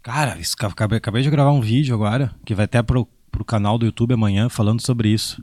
Cara, 0.00 0.38
isso, 0.38 0.54
acabei, 0.60 0.98
acabei 0.98 1.22
de 1.22 1.30
gravar 1.30 1.50
um 1.50 1.60
vídeo 1.60 1.94
agora, 1.94 2.34
que 2.46 2.54
vai 2.54 2.66
até 2.66 2.80
pro, 2.82 3.06
pro 3.32 3.44
canal 3.44 3.76
do 3.76 3.84
YouTube 3.84 4.14
amanhã, 4.14 4.48
falando 4.48 4.80
sobre 4.80 5.08
isso. 5.08 5.42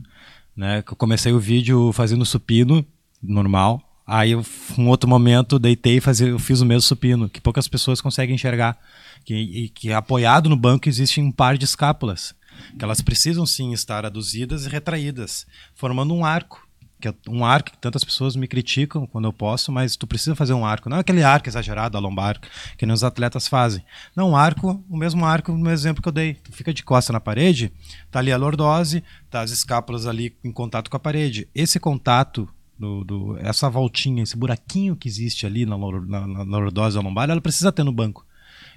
Né? 0.56 0.78
Eu 0.78 0.96
comecei 0.96 1.32
o 1.32 1.40
vídeo 1.40 1.92
fazendo 1.92 2.24
supino, 2.24 2.84
normal. 3.22 3.82
Aí, 4.06 4.32
eu, 4.32 4.44
um 4.76 4.88
outro 4.88 5.08
momento, 5.08 5.58
deitei 5.58 5.96
e 5.96 6.00
fazia, 6.00 6.28
eu 6.28 6.38
fiz 6.38 6.60
o 6.60 6.66
mesmo 6.66 6.82
supino, 6.82 7.28
que 7.28 7.40
poucas 7.40 7.68
pessoas 7.68 8.00
conseguem 8.00 8.34
enxergar. 8.34 8.78
Que, 9.24 9.34
e, 9.34 9.68
que 9.68 9.92
apoiado 9.92 10.48
no 10.48 10.56
banco 10.56 10.88
existe 10.88 11.20
um 11.20 11.30
par 11.30 11.56
de 11.56 11.64
escápulas, 11.64 12.34
que 12.76 12.84
elas 12.84 13.00
precisam 13.00 13.46
sim 13.46 13.72
estar 13.72 14.04
aduzidas 14.04 14.66
e 14.66 14.68
retraídas, 14.68 15.46
formando 15.74 16.14
um 16.14 16.24
arco. 16.24 16.66
Que 17.02 17.08
é 17.08 17.14
um 17.28 17.44
arco 17.44 17.72
que 17.72 17.78
tantas 17.78 18.04
pessoas 18.04 18.36
me 18.36 18.46
criticam 18.46 19.08
quando 19.08 19.24
eu 19.24 19.32
posto, 19.32 19.72
mas 19.72 19.96
tu 19.96 20.06
precisa 20.06 20.36
fazer 20.36 20.52
um 20.52 20.64
arco. 20.64 20.88
Não 20.88 20.98
é 20.98 21.00
aquele 21.00 21.24
arco 21.24 21.48
exagerado, 21.48 21.98
a 21.98 22.00
lombar, 22.00 22.40
que 22.78 22.86
nem 22.86 22.94
os 22.94 23.02
atletas 23.02 23.48
fazem. 23.48 23.84
Não, 24.14 24.30
um 24.30 24.36
arco, 24.36 24.80
o 24.88 24.96
mesmo 24.96 25.24
arco 25.24 25.50
no 25.50 25.68
exemplo 25.68 26.00
que 26.00 26.08
eu 26.08 26.12
dei. 26.12 26.34
Tu 26.34 26.52
fica 26.52 26.72
de 26.72 26.84
costa 26.84 27.12
na 27.12 27.18
parede, 27.18 27.72
tá 28.08 28.20
ali 28.20 28.30
a 28.30 28.36
lordose, 28.36 29.02
tá 29.28 29.40
as 29.40 29.50
escápulas 29.50 30.06
ali 30.06 30.36
em 30.44 30.52
contato 30.52 30.88
com 30.88 30.96
a 30.96 31.00
parede. 31.00 31.48
Esse 31.52 31.80
contato, 31.80 32.48
do, 32.78 33.02
do- 33.02 33.36
essa 33.38 33.68
voltinha, 33.68 34.22
esse 34.22 34.36
buraquinho 34.36 34.94
que 34.94 35.08
existe 35.08 35.44
ali 35.44 35.66
na, 35.66 35.76
na, 35.76 36.44
na 36.44 36.58
lordose 36.58 36.94
da 36.96 37.02
lombar, 37.02 37.28
ela 37.28 37.40
precisa 37.40 37.72
ter 37.72 37.82
no 37.82 37.92
banco. 37.92 38.24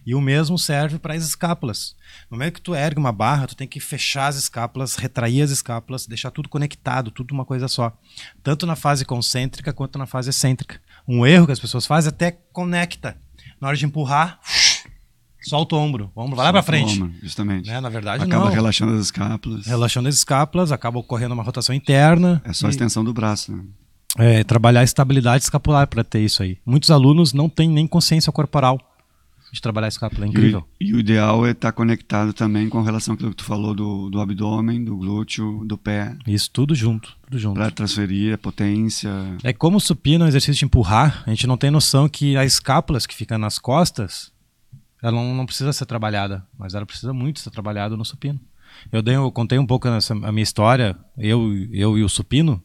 E 0.06 0.14
o 0.14 0.22
mesmo 0.22 0.58
serve 0.60 1.00
para 1.00 1.16
as 1.16 1.24
escápulas. 1.24 1.96
No 2.30 2.38
momento 2.38 2.56
que 2.56 2.62
tu 2.62 2.76
ergue 2.76 3.00
uma 3.00 3.12
barra, 3.12 3.48
tu 3.48 3.56
tem 3.56 3.68
que 3.68 3.80
fechar 3.80 4.28
as 4.28 4.36
escápulas, 4.36 4.96
retrair 4.96 5.42
as 5.42 5.50
escápulas, 5.50 6.06
deixar 6.06 6.30
tudo 6.30 6.48
conectado, 6.48 7.10
tudo 7.10 7.34
uma 7.34 7.44
coisa 7.44 7.68
só. 7.68 7.92
Tanto 8.44 8.68
na 8.68 8.76
fase 8.76 9.04
concêntrica 9.04 9.74
quanto 9.74 9.98
na 9.98 10.06
fase 10.06 10.30
excêntrica. 10.30 10.80
Um 11.08 11.26
erro 11.26 11.48
que 11.48 11.52
as 11.52 11.60
pessoas 11.60 11.86
fazem 11.86 12.10
é 12.10 12.14
até 12.14 12.32
conecta. 12.54 13.18
Na 13.60 13.68
hora 13.68 13.78
de 13.78 13.86
empurrar, 13.86 14.40
solta 15.42 15.76
o 15.76 15.80
ombro. 15.80 16.12
O 16.14 16.22
ombro 16.22 16.36
vai 16.36 16.46
lá 16.46 16.52
para 16.52 16.62
frente. 16.62 17.02
Ombro, 17.02 17.16
justamente. 17.24 17.68
Né? 17.68 17.80
Na 17.82 17.90
verdade, 17.90 18.24
Acaba 18.24 18.46
não. 18.46 18.52
relaxando 18.52 18.94
as 18.94 19.02
escápulas. 19.06 19.66
Relaxando 19.66 20.08
as 20.08 20.16
escápulas, 20.16 20.72
acaba 20.72 21.00
ocorrendo 21.00 21.34
uma 21.34 21.44
rotação 21.44 21.74
interna. 21.74 22.42
É 22.46 22.54
só 22.54 22.68
a 22.68 22.70
e- 22.70 22.72
extensão 22.72 23.04
do 23.04 23.14
braço. 23.14 23.52
Né? 23.56 23.64
é, 24.18 24.44
trabalhar 24.44 24.80
a 24.80 24.84
estabilidade 24.84 25.44
escapular 25.44 25.88
para 25.88 26.04
ter 26.04 26.22
isso 26.22 26.42
aí. 26.42 26.58
Muitos 26.66 26.90
alunos 26.90 27.34
não 27.34 27.50
têm 27.50 27.70
nem 27.70 27.86
consciência 27.86 28.32
corporal 28.32 28.80
de 29.56 29.62
trabalhar 29.62 29.88
a 29.88 29.90
escápula, 29.90 30.26
é 30.26 30.28
E, 30.28 30.30
incrível. 30.30 30.60
o- 30.60 30.66
e 30.84 30.94
o 30.94 31.00
ideal 31.00 31.46
é 31.48 31.52
estar 31.52 31.72
conectado 31.72 32.34
também 32.34 32.70
com 32.70 32.82
relação 32.82 33.14
àquilo 33.16 33.32
que 33.32 33.38
tu 33.38 33.44
falou 33.44 33.74
do, 33.74 34.10
do 34.10 34.20
abdômen, 34.20 34.84
do 34.84 34.96
glúteo, 34.98 35.64
do 35.66 35.78
pé, 35.78 36.16
Isso 36.28 36.50
tudo 36.52 36.76
junto, 36.76 37.16
tudo 37.24 37.40
junto. 37.40 37.56
para 37.56 37.72
transferir 37.72 38.34
a 38.36 38.38
potência. 38.38 39.10
É 39.44 39.54
como 39.54 39.78
o 39.78 39.82
supino 39.82 40.24
é 40.24 40.26
um 40.26 40.28
exercício 40.30 40.60
de 40.60 40.66
empurrar, 40.66 41.24
a 41.26 41.30
gente 41.30 41.48
não 41.48 41.58
tem 41.58 41.72
noção 41.72 42.08
que 42.10 42.36
a 42.38 42.46
escápulas 42.46 43.06
que 43.06 43.16
fica 43.16 43.38
nas 43.38 43.58
costas, 43.58 44.32
ela 45.02 45.14
não, 45.14 45.34
não 45.34 45.46
precisa 45.46 45.72
ser 45.74 45.86
trabalhada, 45.86 46.46
mas 46.58 46.74
ela 46.76 46.86
precisa 46.86 47.14
muito 47.14 47.40
ser 47.40 47.50
trabalhada 47.52 47.96
no 47.98 48.04
supino. 48.06 48.40
Eu, 48.92 49.02
dei, 49.02 49.16
eu 49.16 49.32
contei 49.32 49.58
um 49.58 49.66
pouco 49.66 49.88
nessa, 49.90 50.14
a 50.14 50.32
minha 50.32 50.44
história, 50.44 50.98
eu, 51.18 51.54
eu 51.72 51.98
e 51.98 52.04
o 52.04 52.10
supino. 52.10 52.62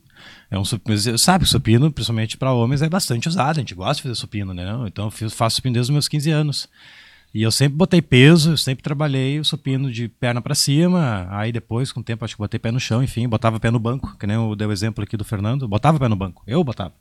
É 0.51 0.59
um 0.59 0.65
supino, 0.65 1.19
sabe, 1.19 1.45
o 1.45 1.47
supino, 1.47 1.93
principalmente 1.93 2.37
para 2.37 2.53
homens, 2.53 2.83
é 2.83 2.89
bastante 2.89 3.29
usado. 3.29 3.57
A 3.59 3.61
gente 3.61 3.75
gosta 3.75 3.95
de 3.97 4.03
fazer 4.03 4.15
supino, 4.17 4.53
né? 4.53 4.65
Então 4.87 5.05
eu 5.05 5.11
fiz- 5.11 5.33
faço 5.33 5.57
supino 5.57 5.75
desde 5.75 5.91
os 5.91 5.95
meus 5.95 6.09
15 6.09 6.31
anos. 6.31 6.69
E 7.33 7.43
eu 7.43 7.53
sempre 7.53 7.77
botei 7.77 8.03
peso, 8.03 8.51
eu 8.51 8.57
sempre 8.57 8.83
trabalhei 8.83 9.39
o 9.39 9.45
supino 9.45 9.93
de 9.93 10.09
perna 10.09 10.43
para 10.43 10.53
cima. 10.53 11.29
Aí 11.31 11.53
depois, 11.53 11.93
com 11.93 12.01
o 12.01 12.03
tempo, 12.03 12.25
acho 12.25 12.35
que 12.35 12.43
botei 12.43 12.59
pé 12.59 12.73
no 12.73 12.81
chão, 12.81 13.01
enfim, 13.05 13.29
botava 13.29 13.61
pé 13.61 13.71
no 13.71 13.79
banco, 13.79 14.17
que 14.19 14.27
nem 14.27 14.35
eu 14.35 14.57
dei 14.57 14.67
o 14.67 14.73
exemplo 14.73 15.05
aqui 15.05 15.17
do 15.17 15.25
Fernando. 15.25 15.69
Botava 15.69 16.01
pé 16.01 16.09
no 16.09 16.17
banco, 16.17 16.43
eu 16.45 16.65
botava. 16.65 16.93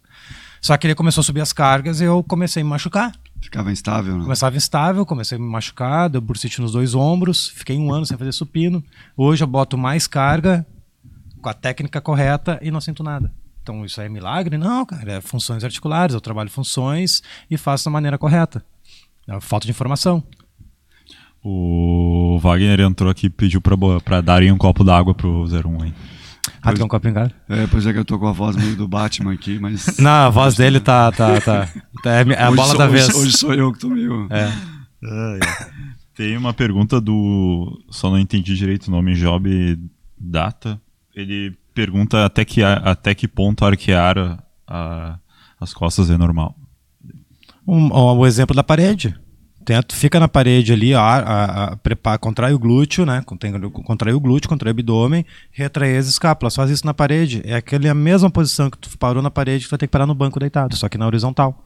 Só 0.62 0.78
que 0.78 0.86
ele 0.86 0.94
começou 0.94 1.22
a 1.22 1.24
subir 1.24 1.42
as 1.42 1.52
cargas 1.52 2.00
e 2.00 2.04
eu 2.04 2.22
comecei 2.22 2.62
a 2.62 2.64
me 2.64 2.70
machucar. 2.70 3.12
Ficava 3.42 3.72
instável, 3.72 4.16
né? 4.18 4.22
Começava 4.24 4.56
instável, 4.56 5.04
comecei 5.08 5.36
a 5.36 5.42
me 5.42 5.48
machucar, 5.48 6.08
deu 6.10 6.22
bursite 6.22 6.62
nos 6.62 6.74
dois 6.74 6.94
ombros, 6.94 7.48
fiquei 7.48 7.76
um 7.80 7.92
ano 7.92 8.06
sem 8.06 8.16
fazer 8.16 8.32
supino. 8.34 8.84
Hoje 9.18 9.44
eu 9.44 9.48
boto 9.48 9.76
mais 9.80 10.06
carga, 10.06 10.64
com 11.42 11.50
a 11.50 11.54
técnica 11.54 12.00
correta 12.02 12.60
e 12.62 12.70
não 12.70 12.82
sinto 12.82 13.02
nada. 13.02 13.32
Então 13.70 13.86
isso 13.86 14.02
aí 14.02 14.08
é 14.08 14.10
milagre? 14.10 14.58
Não, 14.58 14.84
cara, 14.84 15.12
é 15.14 15.22
funções 15.22 15.64
articulares, 15.64 16.16
eu 16.16 16.20
trabalho 16.22 16.50
funções 16.50 17.22
e 17.52 17.56
faço 17.56 17.86
da 17.86 17.92
maneira 17.92 18.18
correta. 18.18 18.66
É 19.28 19.40
falta 19.40 19.66
de 19.68 19.72
informação. 19.72 20.24
O 21.44 22.40
Wagner 22.42 22.80
entrou 22.80 23.12
aqui 23.12 23.28
e 23.28 23.30
pediu 23.30 23.62
pra 24.04 24.22
darem 24.22 24.52
um 24.52 24.58
copo 24.58 24.84
d'água 24.84 25.14
pro 25.14 25.44
01 25.46 25.84
aí. 25.84 25.94
Ah, 26.64 26.74
quer 26.74 26.84
um 26.84 26.88
copo 26.88 27.08
em 27.08 27.14
casa? 27.14 27.32
É, 27.48 27.68
pois 27.68 27.86
é 27.86 27.94
que 27.94 28.00
eu 28.00 28.04
tô 28.06 28.18
com 28.18 28.26
a 28.28 28.32
voz 28.32 28.56
meio 28.56 28.76
do 28.76 28.88
Batman 28.88 29.34
aqui, 29.34 29.60
mas. 29.60 29.98
Não, 30.02 30.10
a 30.10 30.30
voz 30.32 30.56
dele 30.56 30.80
tá. 30.80 31.12
tá, 31.12 31.40
tá, 31.40 31.68
tá- 32.04 32.12
é 32.12 32.22
a 32.44 32.48
Hoje 32.50 32.56
bola 32.56 32.70
sou- 32.70 32.78
da 32.80 32.86
hoje- 32.86 32.94
vez. 32.94 33.16
Hoje 33.16 33.38
sou 33.38 33.54
eu 33.54 33.72
que 33.72 33.78
tô 33.80 33.90
meio. 33.90 34.28
É. 34.32 34.50
Tem 36.18 36.36
uma 36.36 36.56
pergunta 36.56 37.00
do. 37.00 37.80
Só 37.92 38.10
não 38.10 38.18
entendi 38.18 38.56
direito 38.56 38.88
o 38.88 38.92
nome, 38.92 39.14
Job 39.14 39.80
Data. 40.20 40.82
Ele 41.16 41.56
pergunta 41.80 42.26
até 42.26 42.44
que, 42.44 42.62
até 42.64 43.16
que 43.16 43.28
ponto 43.28 43.64
arquear 43.64 44.18
a- 44.18 44.38
a- 44.68 45.20
as 45.60 45.74
costas 45.74 46.10
é 46.10 46.18
normal. 46.18 46.56
Um, 47.68 47.90
ó, 47.92 48.14
o 48.16 48.26
exemplo 48.28 48.56
da 48.56 48.64
parede. 48.64 49.16
Tenta, 49.64 49.96
fica 49.96 50.20
na 50.20 50.28
parede 50.28 50.74
ali, 50.74 50.94
a, 50.94 51.00
a, 51.02 51.64
a, 51.66 51.76
prepara, 51.78 52.18
contrai 52.18 52.54
o 52.54 52.60
glúteo, 52.60 53.06
né? 53.06 53.22
Contém- 53.26 53.54
Contrai 53.70 54.14
o 54.14 54.20
glúteo, 54.20 54.50
contrai 54.50 54.72
o 54.72 54.76
abdômen, 54.76 55.26
retrai 55.52 55.96
as 55.96 56.08
escápulas. 56.08 56.56
Faz 56.56 56.70
isso 56.72 56.86
na 56.86 56.94
parede. 56.94 57.42
É 57.46 57.56
aquele, 57.56 57.88
a 57.88 57.94
mesma 57.94 58.30
posição 58.32 58.70
que 58.70 58.78
tu 58.78 58.98
parou 58.98 59.22
na 59.22 59.30
parede, 59.32 59.66
tu 59.68 59.70
vai 59.70 59.78
ter 59.80 59.88
que 59.88 59.92
parar 59.92 60.08
no 60.08 60.16
banco 60.16 60.40
deitado, 60.40 60.76
só 60.76 60.90
que 60.90 60.98
na 60.98 61.06
horizontal. 61.06 61.64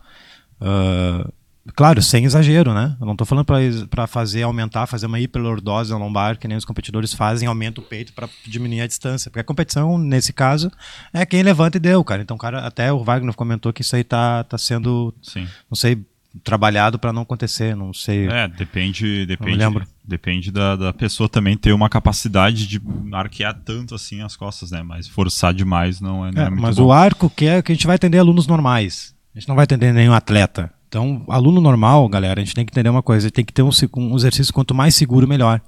Ah, 0.60 1.28
claro, 1.76 2.02
sem 2.02 2.26
exagero, 2.26 2.74
né? 2.74 2.96
Eu 3.00 3.06
não 3.06 3.14
estou 3.14 3.26
falando 3.26 3.46
para 3.90 4.08
fazer 4.08 4.44
aumentar, 4.44 4.86
fazer 4.88 5.06
uma 5.06 5.20
hiperlordose 5.20 5.92
na 5.92 5.98
lombar, 5.98 6.38
que 6.38 6.48
nem 6.48 6.58
os 6.58 6.66
competidores 6.66 7.14
fazem, 7.14 7.48
aumenta 7.48 7.80
o 7.80 7.84
peito 7.84 8.14
para 8.14 8.28
diminuir 8.46 8.82
a 8.82 8.88
distância. 8.88 9.32
Porque 9.32 9.40
a 9.42 9.44
competição, 9.46 9.98
nesse 9.98 10.34
caso, 10.34 10.72
é 11.14 11.26
quem 11.26 11.42
levanta 11.44 11.78
e 11.78 11.80
deu, 11.80 12.04
cara. 12.04 12.22
Então, 12.22 12.38
cara, 12.38 12.66
até 12.66 12.92
o 12.92 13.04
Wagner 13.04 13.34
comentou 13.36 13.72
que 13.72 13.82
isso 13.82 13.96
aí 13.96 14.04
tá, 14.04 14.44
tá 14.44 14.58
sendo 14.58 15.14
Sim. 15.22 15.48
não 15.70 15.76
sei, 15.76 16.04
trabalhado 16.44 16.98
para 16.98 17.14
não 17.14 17.22
acontecer, 17.22 17.76
não 17.76 17.94
sei. 17.94 18.28
É, 18.28 18.48
depende, 18.48 19.26
depende, 19.26 19.58
lembro. 19.58 19.88
depende 20.04 20.52
da, 20.52 20.76
da 20.76 20.92
pessoa 20.94 21.30
também 21.30 21.56
ter 21.56 21.72
uma 21.74 21.90
capacidade 21.90 22.66
de 22.68 22.82
arquear 23.12 23.54
tanto 23.54 23.94
assim 23.94 24.22
as 24.22 24.36
costas, 24.36 24.72
né? 24.72 24.82
Mas 24.82 25.08
forçar 25.08 25.54
demais 25.54 26.02
não 26.02 26.26
é, 26.26 26.32
não 26.32 26.42
é, 26.42 26.46
É, 26.46 26.50
muito 26.50 26.62
mas 26.62 26.76
bom. 26.78 26.86
o 26.86 26.92
arco 26.92 27.30
que 27.30 27.46
é 27.46 27.62
que 27.62 27.72
a 27.72 27.76
gente 27.76 27.86
vai 27.86 27.96
atender 27.96 28.18
alunos 28.18 28.48
normais. 28.48 29.14
A 29.36 29.40
gente 29.40 29.48
não 29.48 29.56
vai 29.56 29.64
atender 29.64 29.94
nenhum 29.94 30.14
atleta. 30.14 30.72
Então, 30.94 31.24
aluno 31.28 31.60
normal, 31.60 32.08
galera, 32.08 32.40
a 32.40 32.44
gente 32.44 32.54
tem 32.54 32.64
que 32.64 32.72
entender 32.72 32.88
uma 32.88 33.02
coisa, 33.02 33.32
tem 33.32 33.44
que 33.44 33.52
ter 33.52 33.64
um, 33.64 33.72
um 33.98 34.16
exercício 34.16 34.54
quanto 34.54 34.76
mais 34.76 34.94
seguro, 34.94 35.28
melhor. 35.28 35.60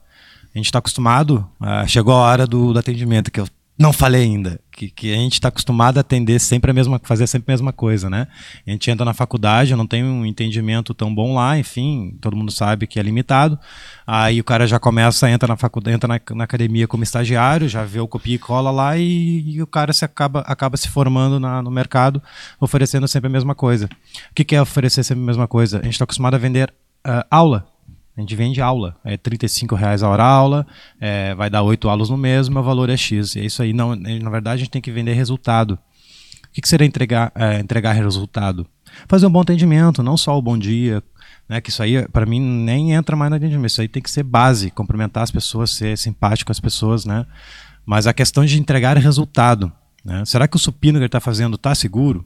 A 0.53 0.57
gente 0.59 0.67
está 0.67 0.77
acostumado, 0.77 1.43
ah, 1.59 1.83
chegou 1.87 2.13
a 2.13 2.17
hora 2.17 2.45
do, 2.45 2.71
do 2.71 2.77
atendimento, 2.77 3.31
que 3.31 3.39
eu 3.39 3.47
não 3.77 3.91
falei 3.91 4.23
ainda, 4.23 4.59
que, 4.71 4.89
que 4.89 5.13
a 5.13 5.17
gente 5.17 5.33
está 5.33 5.49
acostumado 5.49 5.97
a 5.97 6.01
atender 6.01 6.39
sempre 6.39 6.71
a 6.71 6.73
mesma, 6.73 6.99
fazer 7.03 7.27
sempre 7.27 7.51
a 7.51 7.53
mesma 7.53 7.73
coisa, 7.73 8.09
né? 8.09 8.27
A 8.65 8.71
gente 8.71 8.89
entra 8.89 9.03
na 9.03 9.13
faculdade, 9.13 9.75
não 9.75 9.85
tenho 9.85 10.05
um 10.05 10.25
entendimento 10.25 10.93
tão 10.93 11.13
bom 11.13 11.33
lá, 11.35 11.59
enfim, 11.59 12.17
todo 12.21 12.37
mundo 12.37 12.51
sabe 12.51 12.87
que 12.87 12.99
é 12.99 13.03
limitado. 13.03 13.59
Aí 14.07 14.39
o 14.39 14.45
cara 14.45 14.65
já 14.65 14.79
começa, 14.79 15.29
entra 15.29 15.47
na 15.47 15.57
faculdade, 15.57 15.95
entra 15.95 16.07
na, 16.07 16.19
na 16.35 16.43
academia 16.45 16.87
como 16.87 17.03
estagiário, 17.03 17.67
já 17.67 17.83
vê 17.83 17.99
o 17.99 18.07
copia 18.07 18.35
e 18.35 18.39
cola 18.39 18.71
lá 18.71 18.97
e, 18.97 19.55
e 19.55 19.61
o 19.61 19.67
cara 19.67 19.91
se 19.91 20.05
acaba, 20.05 20.39
acaba 20.41 20.77
se 20.77 20.87
formando 20.87 21.37
na- 21.37 21.61
no 21.61 21.69
mercado, 21.69 22.23
oferecendo 22.59 23.07
sempre 23.09 23.27
a 23.27 23.31
mesma 23.31 23.53
coisa. 23.53 23.87
O 24.31 24.33
que, 24.33 24.45
que 24.45 24.55
é 24.55 24.61
oferecer 24.61 25.03
sempre 25.03 25.23
a 25.23 25.27
mesma 25.27 25.47
coisa? 25.49 25.79
A 25.79 25.83
gente 25.83 25.93
está 25.93 26.05
acostumado 26.05 26.35
a 26.35 26.37
vender 26.37 26.73
ah, 27.03 27.25
aula. 27.29 27.67
A 28.17 28.21
gente 28.21 28.35
vende 28.35 28.61
aula, 28.61 28.95
é 29.03 29.17
35 29.17 29.75
reais 29.75 30.01
a 30.01 30.07
hora 30.07 30.23
aula, 30.23 30.65
é, 31.01 31.35
vai 31.35 31.49
dar 31.49 31.63
oito 31.63 31.89
aulas 31.89 32.09
no 32.09 32.15
mês, 32.15 32.47
meu 32.47 32.63
valor 32.63 32.89
é 32.89 32.95
X. 32.95 33.35
É 33.35 33.41
isso 33.41 33.61
aí. 33.61 33.73
Não, 33.73 33.93
na 33.93 34.29
verdade, 34.29 34.55
a 34.55 34.57
gente 34.63 34.69
tem 34.69 34.81
que 34.81 34.91
vender 34.91 35.13
resultado. 35.13 35.71
O 35.73 36.51
que, 36.53 36.61
que 36.61 36.69
seria 36.69 36.87
entregar, 36.87 37.33
é, 37.35 37.59
entregar 37.59 37.91
resultado? 37.91 38.65
Fazer 39.07 39.25
um 39.25 39.31
bom 39.31 39.41
atendimento, 39.41 40.01
não 40.01 40.15
só 40.15 40.37
o 40.37 40.41
bom 40.41 40.57
dia, 40.57 41.03
né? 41.49 41.59
Que 41.59 41.69
isso 41.69 41.83
aí, 41.83 42.07
para 42.07 42.25
mim, 42.25 42.39
nem 42.39 42.93
entra 42.93 43.17
mais 43.17 43.29
no 43.29 43.35
atendimento. 43.35 43.69
Isso 43.69 43.81
aí 43.81 43.89
tem 43.89 44.01
que 44.01 44.09
ser 44.09 44.23
base, 44.23 44.71
cumprimentar 44.71 45.23
as 45.23 45.31
pessoas, 45.31 45.71
ser 45.71 45.97
simpático 45.97 46.47
com 46.47 46.51
as 46.53 46.59
pessoas, 46.59 47.03
né? 47.03 47.25
Mas 47.85 48.07
a 48.07 48.13
questão 48.13 48.45
de 48.45 48.57
entregar 48.57 48.97
resultado. 48.97 49.69
Né? 50.03 50.23
Será 50.23 50.47
que 50.47 50.55
o 50.55 50.59
supino 50.59 50.93
que 50.93 50.99
ele 50.99 51.05
está 51.07 51.19
fazendo 51.19 51.55
está 51.55 51.75
seguro? 51.75 52.25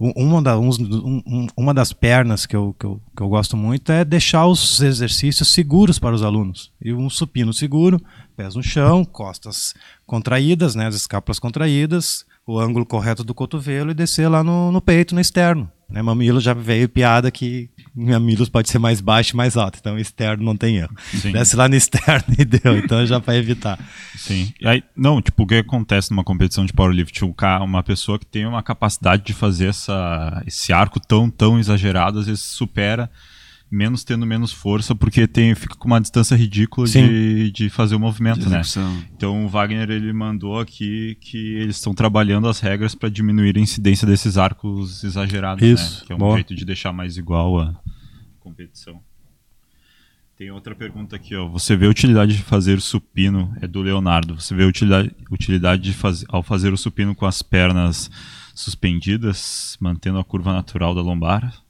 Um- 0.00 0.12
Uma, 0.16 0.40
da- 0.42 0.58
um- 0.58 1.46
uma 1.56 1.74
das 1.74 1.92
pernas 1.92 2.46
que 2.46 2.56
eu, 2.56 2.74
que, 2.78 2.86
eu, 2.86 3.00
que 3.14 3.22
eu 3.22 3.28
gosto 3.28 3.54
muito 3.56 3.92
é 3.92 4.02
deixar 4.04 4.46
os 4.46 4.80
exercícios 4.80 5.48
seguros 5.48 5.98
para 5.98 6.14
os 6.14 6.22
alunos. 6.22 6.72
E 6.82 6.92
um 6.92 7.10
supino 7.10 7.52
seguro, 7.52 8.00
pés 8.34 8.54
no 8.54 8.62
chão, 8.62 9.04
costas 9.04 9.74
contraídas, 10.06 10.74
né, 10.74 10.86
as 10.86 10.94
escápulas 10.94 11.38
contraídas, 11.38 12.24
o 12.46 12.58
ângulo 12.58 12.86
correto 12.86 13.22
do 13.22 13.34
cotovelo 13.34 13.90
e 13.90 13.94
descer 13.94 14.26
lá 14.28 14.42
no, 14.42 14.72
no 14.72 14.80
peito, 14.80 15.14
no 15.14 15.20
externo. 15.20 15.70
Né? 15.90 16.02
Mamilo 16.02 16.40
já 16.40 16.54
veio 16.54 16.88
piada 16.88 17.30
que 17.30 17.68
mamilos 17.94 18.48
pode 18.48 18.70
ser 18.70 18.78
mais 18.78 19.00
baixo 19.00 19.34
e 19.34 19.36
mais 19.36 19.56
alto, 19.56 19.78
então 19.80 19.98
externo 19.98 20.44
não 20.44 20.56
tem 20.56 20.76
erro. 20.76 20.94
Sim. 21.12 21.32
Desce 21.32 21.56
lá 21.56 21.68
no 21.68 21.74
externo 21.74 22.24
e 22.38 22.44
deu, 22.44 22.78
então 22.78 23.04
já 23.04 23.18
para 23.20 23.36
evitar. 23.36 23.78
Sim. 24.16 24.52
E 24.60 24.68
aí, 24.68 24.82
não, 24.96 25.20
tipo, 25.20 25.42
o 25.42 25.46
que 25.46 25.56
acontece 25.56 26.10
numa 26.10 26.22
competição 26.24 26.64
de 26.64 26.72
powerlift? 26.72 27.24
Um 27.24 27.32
ca- 27.32 27.62
Uma 27.62 27.82
pessoa 27.82 28.18
que 28.18 28.26
tem 28.26 28.46
uma 28.46 28.62
capacidade 28.62 29.24
de 29.24 29.32
fazer 29.32 29.66
essa, 29.68 30.42
esse 30.46 30.72
arco 30.72 31.00
tão, 31.00 31.28
tão 31.28 31.58
exagerado, 31.58 32.20
às 32.20 32.26
vezes 32.26 32.42
supera, 32.42 33.10
menos 33.70 34.02
tendo 34.02 34.26
menos 34.26 34.52
força, 34.52 34.94
porque 34.94 35.26
tem, 35.28 35.54
fica 35.54 35.76
com 35.76 35.86
uma 35.86 36.00
distância 36.00 36.34
ridícula 36.34 36.86
Sim. 36.86 37.06
de, 37.06 37.50
de 37.52 37.70
fazer 37.70 37.94
o 37.94 38.00
movimento, 38.00 38.40
De 38.40 38.48
né? 38.48 38.60
execução. 38.60 39.04
Então 39.16 39.44
o 39.44 39.48
Wagner 39.48 39.88
ele 39.90 40.12
mandou 40.12 40.58
aqui 40.58 41.16
que 41.20 41.54
eles 41.54 41.76
estão 41.76 41.94
trabalhando 41.94 42.48
as 42.48 42.58
regras 42.58 42.94
para 42.94 43.08
diminuir 43.08 43.56
a 43.56 43.60
incidência 43.60 44.06
desses 44.06 44.36
arcos 44.36 45.04
exagerados, 45.04 45.62
Isso, 45.62 46.00
né? 46.00 46.06
Que 46.06 46.12
é 46.12 46.16
um 46.16 46.18
boa. 46.18 46.34
jeito 46.34 46.54
de 46.54 46.64
deixar 46.64 46.92
mais 46.92 47.16
igual 47.16 47.60
a 47.60 47.74
competição. 48.40 49.00
Tem 50.36 50.50
outra 50.50 50.74
pergunta 50.74 51.14
aqui, 51.14 51.36
ó. 51.36 51.46
Você 51.48 51.76
vê 51.76 51.84
a 51.86 51.90
utilidade 51.90 52.34
de 52.34 52.42
fazer 52.42 52.80
supino? 52.80 53.54
É 53.60 53.68
do 53.68 53.82
Leonardo. 53.82 54.40
Você 54.40 54.54
vê 54.54 54.64
a 54.64 54.66
utilidade, 54.66 55.14
utilidade 55.30 55.82
de 55.82 55.92
fazer, 55.92 56.24
ao 56.30 56.42
fazer 56.42 56.72
o 56.72 56.78
supino 56.78 57.14
com 57.14 57.26
as 57.26 57.42
pernas 57.42 58.10
suspendidas, 58.54 59.76
mantendo 59.78 60.18
a 60.18 60.24
curva 60.24 60.52
natural 60.54 60.94
da 60.94 61.02
lombar? 61.02 61.62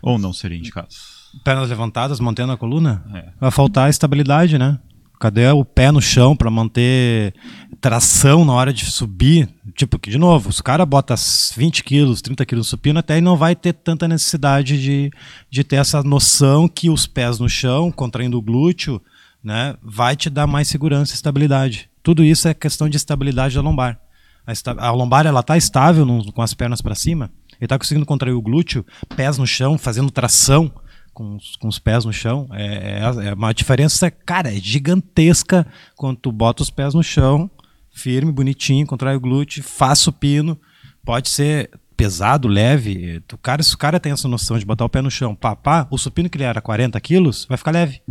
Ou 0.00 0.16
não 0.16 0.32
seria 0.32 0.56
indicado? 0.56 0.94
Pernas 1.42 1.68
levantadas, 1.68 2.20
mantendo 2.20 2.52
a 2.52 2.56
coluna? 2.56 3.02
É. 3.14 3.24
Vai 3.40 3.50
faltar 3.50 3.90
estabilidade, 3.90 4.58
né? 4.58 4.78
Cadê 5.20 5.48
o 5.48 5.64
pé 5.64 5.90
no 5.90 6.02
chão 6.02 6.36
para 6.36 6.50
manter 6.50 7.32
tração 7.80 8.44
na 8.44 8.52
hora 8.52 8.72
de 8.72 8.84
subir? 8.90 9.48
Tipo, 9.74 9.98
que 9.98 10.10
de 10.10 10.18
novo, 10.18 10.48
os 10.48 10.60
caras 10.60 10.86
botam 10.86 11.16
20 11.56 11.82
quilos, 11.84 12.20
30 12.20 12.44
quilos 12.44 12.66
no 12.66 12.70
supino, 12.70 12.98
até 12.98 13.14
aí 13.14 13.20
não 13.20 13.36
vai 13.36 13.54
ter 13.54 13.72
tanta 13.72 14.06
necessidade 14.08 14.80
de, 14.80 15.10
de 15.50 15.64
ter 15.64 15.76
essa 15.76 16.02
noção 16.02 16.68
que 16.68 16.90
os 16.90 17.06
pés 17.06 17.38
no 17.38 17.48
chão, 17.48 17.90
contraindo 17.90 18.36
o 18.38 18.42
glúteo, 18.42 19.00
né, 19.42 19.74
vai 19.82 20.16
te 20.16 20.28
dar 20.30 20.46
mais 20.46 20.68
segurança 20.68 21.12
e 21.12 21.14
estabilidade. 21.16 21.88
Tudo 22.02 22.22
isso 22.24 22.48
é 22.48 22.54
questão 22.54 22.88
de 22.88 22.96
estabilidade 22.96 23.54
da 23.54 23.60
lombar. 23.62 23.98
A, 24.46 24.52
esta- 24.52 24.72
a 24.78 24.90
lombar 24.90 25.26
ela 25.26 25.42
tá 25.42 25.56
estável 25.56 26.04
no- 26.04 26.32
com 26.32 26.42
as 26.42 26.52
pernas 26.54 26.80
para 26.82 26.94
cima, 26.94 27.30
ele 27.60 27.68
tá 27.68 27.78
conseguindo 27.78 28.04
contrair 28.06 28.34
o 28.34 28.42
glúteo, 28.42 28.84
pés 29.16 29.38
no 29.38 29.46
chão, 29.46 29.78
fazendo 29.78 30.10
tração 30.10 30.70
com 31.14 31.36
os, 31.36 31.56
com 31.56 31.68
os 31.68 31.78
pés 31.78 32.04
no 32.04 32.12
chão. 32.12 32.46
É, 32.52 33.00
é- 33.00 33.28
é 33.28 33.34
uma 33.34 33.54
diferença, 33.54 34.10
cara, 34.10 34.52
é 34.54 34.56
gigantesca 34.56 35.66
quando 35.96 36.18
tu 36.18 36.30
bota 36.32 36.62
os 36.62 36.70
pés 36.70 36.92
no 36.92 37.02
chão, 37.02 37.50
firme, 37.90 38.30
bonitinho, 38.32 38.86
contrai 38.86 39.16
o 39.16 39.20
glúteo, 39.20 39.62
faz 39.62 40.00
supino, 40.00 40.58
pode 41.04 41.28
ser 41.28 41.70
pesado, 41.96 42.48
leve. 42.48 43.22
O 43.32 43.38
cara, 43.38 43.62
se 43.62 43.74
o 43.74 43.78
cara 43.78 44.00
tem 44.00 44.12
essa 44.12 44.26
noção 44.28 44.58
de 44.58 44.64
botar 44.66 44.84
o 44.84 44.88
pé 44.88 45.00
no 45.00 45.10
chão, 45.10 45.34
pá, 45.34 45.54
pá, 45.54 45.86
o 45.90 45.96
supino 45.96 46.28
que 46.28 46.36
ele 46.36 46.44
era 46.44 46.60
40 46.60 47.00
quilos, 47.00 47.46
vai 47.48 47.56
ficar 47.56 47.70
leve. 47.70 48.02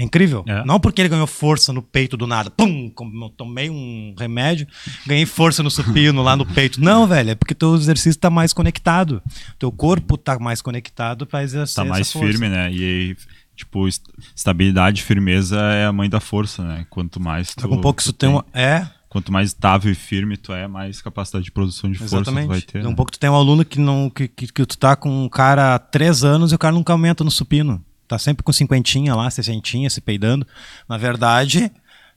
É 0.00 0.02
incrível. 0.02 0.42
É. 0.48 0.64
Não 0.64 0.80
porque 0.80 1.02
ele 1.02 1.10
ganhou 1.10 1.26
força 1.26 1.74
no 1.74 1.82
peito 1.82 2.16
do 2.16 2.26
nada. 2.26 2.48
Pum! 2.50 2.90
tomei 3.36 3.68
um 3.68 4.14
remédio, 4.18 4.66
ganhei 5.06 5.26
força 5.26 5.62
no 5.62 5.70
supino 5.70 6.22
lá 6.22 6.34
no 6.34 6.46
peito. 6.46 6.80
Não, 6.82 7.06
velho, 7.06 7.30
é 7.30 7.34
porque 7.34 7.54
teu 7.54 7.74
exercício 7.74 8.16
está 8.16 8.30
mais 8.30 8.54
conectado. 8.54 9.22
Teu 9.58 9.70
corpo 9.70 10.14
está 10.14 10.38
mais 10.38 10.62
conectado 10.62 11.26
para 11.26 11.42
exercer 11.42 11.76
Tá 11.76 11.84
mais 11.84 12.10
firme, 12.10 12.48
né? 12.48 12.72
E 12.72 13.14
tipo, 13.54 13.86
est- 13.86 14.08
estabilidade 14.34 15.02
e 15.02 15.04
firmeza 15.04 15.60
é 15.60 15.84
a 15.84 15.92
mãe 15.92 16.08
da 16.08 16.18
força, 16.18 16.64
né? 16.64 16.86
Quanto 16.88 17.20
mais 17.20 17.54
tu, 17.54 17.60
Daqui 17.60 17.74
um 17.74 17.80
pouco 17.82 18.00
isso 18.00 18.14
tem. 18.14 18.42
É, 18.54 18.86
Quanto 19.10 19.30
mais 19.30 19.48
estável 19.48 19.92
e 19.92 19.94
firme 19.94 20.38
tu 20.38 20.50
é, 20.52 20.66
mais 20.66 21.02
capacidade 21.02 21.44
de 21.44 21.52
produção 21.52 21.90
de 21.90 21.98
força 21.98 22.22
tu 22.22 22.46
vai 22.46 22.60
ter. 22.62 22.78
Daqui 22.78 22.86
um 22.86 22.90
né? 22.90 22.96
pouco 22.96 23.12
tu 23.12 23.18
tem 23.18 23.28
um 23.28 23.34
aluno 23.34 23.66
que, 23.66 23.78
não, 23.78 24.08
que, 24.08 24.28
que, 24.28 24.46
que 24.46 24.64
tu 24.64 24.78
tá 24.78 24.96
com 24.96 25.24
um 25.24 25.28
cara 25.28 25.74
há 25.74 25.78
três 25.78 26.24
anos 26.24 26.52
e 26.52 26.54
o 26.54 26.58
cara 26.58 26.72
nunca 26.72 26.94
aumenta 26.94 27.22
no 27.22 27.30
supino. 27.30 27.84
Tá 28.10 28.18
sempre 28.18 28.42
com 28.42 28.52
cinquentinha 28.52 29.14
lá, 29.14 29.30
sessentinha, 29.30 29.88
se 29.88 30.00
peidando. 30.00 30.44
Na 30.88 30.96
verdade, 30.96 31.70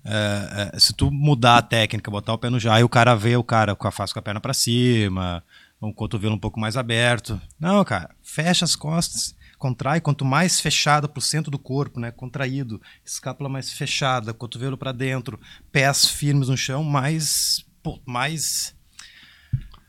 é, 0.04 0.72
é, 0.74 0.80
se 0.80 0.92
tu 0.92 1.12
mudar 1.12 1.58
a 1.58 1.62
técnica, 1.62 2.10
botar 2.10 2.34
o 2.34 2.38
pé 2.40 2.50
no 2.50 2.60
já, 2.60 2.74
aí 2.74 2.84
o 2.84 2.90
cara 2.90 3.14
vê 3.14 3.38
o 3.38 3.44
cara 3.44 3.76
com 3.76 3.88
a 3.88 3.92
face 3.92 4.12
com 4.12 4.18
a 4.18 4.24
perna 4.24 4.42
para 4.42 4.56
cima, 4.56 5.44
o 5.80 5.94
cotovelo 5.94 6.34
um 6.34 6.40
pouco 6.40 6.60
mais 6.60 6.76
aberto. 6.76 7.40
Não, 7.60 7.86
cara, 7.86 8.10
fecha 8.24 8.66
as 8.66 8.76
costas, 8.76 9.36
contrai. 9.60 10.02
Quanto 10.02 10.26
mais 10.26 10.60
fechada 10.60 11.08
pro 11.08 11.22
centro 11.22 11.52
do 11.52 11.60
corpo, 11.60 12.00
né, 12.00 12.10
contraído, 12.10 12.82
escápula 13.06 13.48
mais 13.48 13.72
fechada, 13.72 14.34
cotovelo 14.34 14.76
para 14.76 14.92
dentro, 14.92 15.40
pés 15.72 16.08
firmes 16.08 16.50
no 16.50 16.58
chão, 16.58 16.84
mais, 16.84 17.64
pô, 17.84 18.02
mais 18.04 18.76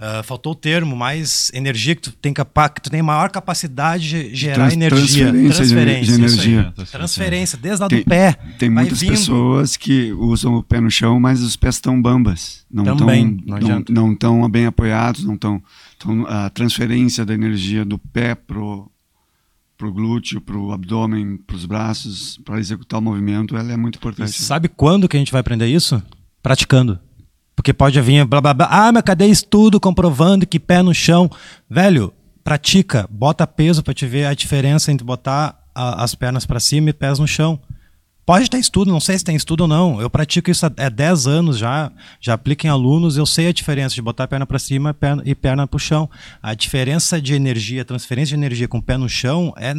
ah, 0.06 0.22
faltou 0.22 0.52
o 0.52 0.54
termo, 0.54 0.94
mais 0.94 1.50
energia 1.54 1.94
que 1.94 2.02
tu 2.02 2.12
tem 2.12 2.32
capa 2.34 2.68
que 2.68 2.80
tu 2.82 2.90
tem 2.90 3.00
maior 3.02 3.30
capacidade 3.30 4.08
de 4.28 4.34
gerar 4.34 4.54
Trans- 4.68 4.72
energia, 4.74 5.30
transferência 5.32 6.12
de- 6.12 6.18
de 6.20 6.24
isso 6.26 6.40
aí. 6.40 6.46
energia. 6.52 6.74
transferência 6.90 7.58
desde 7.58 7.80
lá 7.82 7.88
Tem- 7.88 8.00
do 8.00 8.04
pé, 8.04 8.32
Tem 8.58 8.68
muitas 8.70 9.00
vindo. 9.00 9.10
pessoas 9.10 9.76
que 9.76 10.12
usam 10.12 10.56
o 10.56 10.62
pé 10.62 10.80
no 10.80 10.90
chão, 10.90 11.18
mas 11.18 11.40
os 11.42 11.56
pés 11.56 11.76
estão 11.76 12.00
bambas. 12.00 12.64
Não 12.70 12.84
Também, 12.96 13.24
estão 13.26 13.38
não 13.38 13.46
não, 13.46 13.56
adianta. 13.56 13.92
não 13.92 14.14
tão 14.14 14.48
bem 14.50 14.66
apoiados, 14.66 15.24
não 15.24 15.34
estão. 15.34 15.62
Então, 15.96 16.26
a 16.28 16.50
transferência 16.50 17.24
da 17.24 17.32
energia 17.34 17.84
do 17.84 17.98
pé 17.98 18.34
pro 18.34 18.90
pro 19.76 19.92
glúteo, 19.92 20.40
pro 20.40 20.70
abdômen, 20.70 21.36
pros 21.36 21.66
braços, 21.66 22.38
para 22.44 22.60
executar 22.60 23.00
o 23.00 23.02
movimento, 23.02 23.56
ela 23.56 23.72
é 23.72 23.76
muito 23.76 23.96
E 23.96 23.98
importante. 23.98 24.30
sabe 24.32 24.68
quando 24.68 25.08
que 25.08 25.16
a 25.16 25.18
gente 25.18 25.32
vai 25.32 25.40
aprender 25.40 25.66
isso? 25.66 26.00
Praticando. 26.40 26.98
Porque 27.64 27.72
pode 27.72 27.98
vir 28.02 28.26
blá 28.26 28.42
blá 28.42 28.52
blá. 28.52 28.68
Ah, 28.70 28.92
mas 28.92 29.02
cadê 29.02 29.24
estudo 29.26 29.80
comprovando 29.80 30.46
que 30.46 30.60
pé 30.60 30.82
no 30.82 30.92
chão? 30.92 31.30
Velho, 31.68 32.12
pratica, 32.44 33.08
bota 33.10 33.46
peso 33.46 33.82
para 33.82 33.94
te 33.94 34.04
ver 34.04 34.26
a 34.26 34.34
diferença 34.34 34.92
entre 34.92 35.02
botar 35.02 35.58
a- 35.74 36.04
as 36.04 36.14
pernas 36.14 36.44
para 36.44 36.60
cima 36.60 36.90
e 36.90 36.92
pés 36.92 37.18
no 37.18 37.26
chão. 37.26 37.58
Pode 38.26 38.50
ter 38.50 38.58
estudo, 38.58 38.90
não 38.90 39.00
sei 39.00 39.16
se 39.16 39.24
tem 39.24 39.34
estudo 39.34 39.62
ou 39.62 39.66
não. 39.68 39.98
Eu 39.98 40.10
pratico 40.10 40.50
isso 40.50 40.66
há 40.66 40.70
há 40.76 40.90
10 40.90 41.26
anos 41.26 41.56
já, 41.56 41.90
já 42.20 42.34
aplico 42.34 42.66
em 42.66 42.68
alunos, 42.68 43.16
eu 43.16 43.24
sei 43.24 43.48
a 43.48 43.52
diferença 43.52 43.94
de 43.94 44.02
botar 44.02 44.24
a 44.24 44.28
perna 44.28 44.44
para 44.44 44.58
cima 44.58 44.90
e 44.90 44.92
perna, 44.92 45.22
e 45.24 45.34
perna 45.34 45.66
para 45.66 45.76
o 45.78 45.80
chão. 45.80 46.10
A 46.42 46.52
diferença 46.52 47.18
de 47.18 47.32
energia, 47.32 47.82
transferência 47.82 48.36
de 48.36 48.44
energia 48.44 48.68
com 48.68 48.76
o 48.76 48.82
pé 48.82 48.98
no 48.98 49.08
chão 49.08 49.54
é 49.56 49.72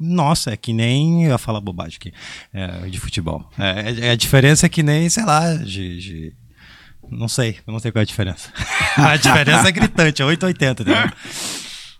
nossa, 0.00 0.52
é 0.52 0.56
que 0.56 0.72
nem. 0.72 1.24
Eu 1.24 1.32
ia 1.32 1.38
falar 1.38 1.60
bobagem 1.60 1.96
aqui. 2.00 2.12
É, 2.54 2.88
de 2.88 2.98
futebol. 2.98 3.44
É, 3.58 4.06
é- 4.06 4.10
a 4.12 4.16
diferença 4.16 4.64
é 4.64 4.68
que 4.70 4.82
nem, 4.82 5.06
sei 5.10 5.24
lá, 5.26 5.54
de. 5.54 6.00
de- 6.00 6.45
não 7.10 7.28
sei, 7.28 7.58
eu 7.66 7.72
não 7.72 7.78
sei 7.80 7.90
qual 7.92 8.00
é 8.00 8.02
a 8.02 8.06
diferença. 8.06 8.52
a 8.96 9.16
diferença 9.16 9.68
é 9.68 9.72
gritante, 9.72 10.22
é 10.22 10.24
880, 10.24 10.82
entendeu? 10.82 11.12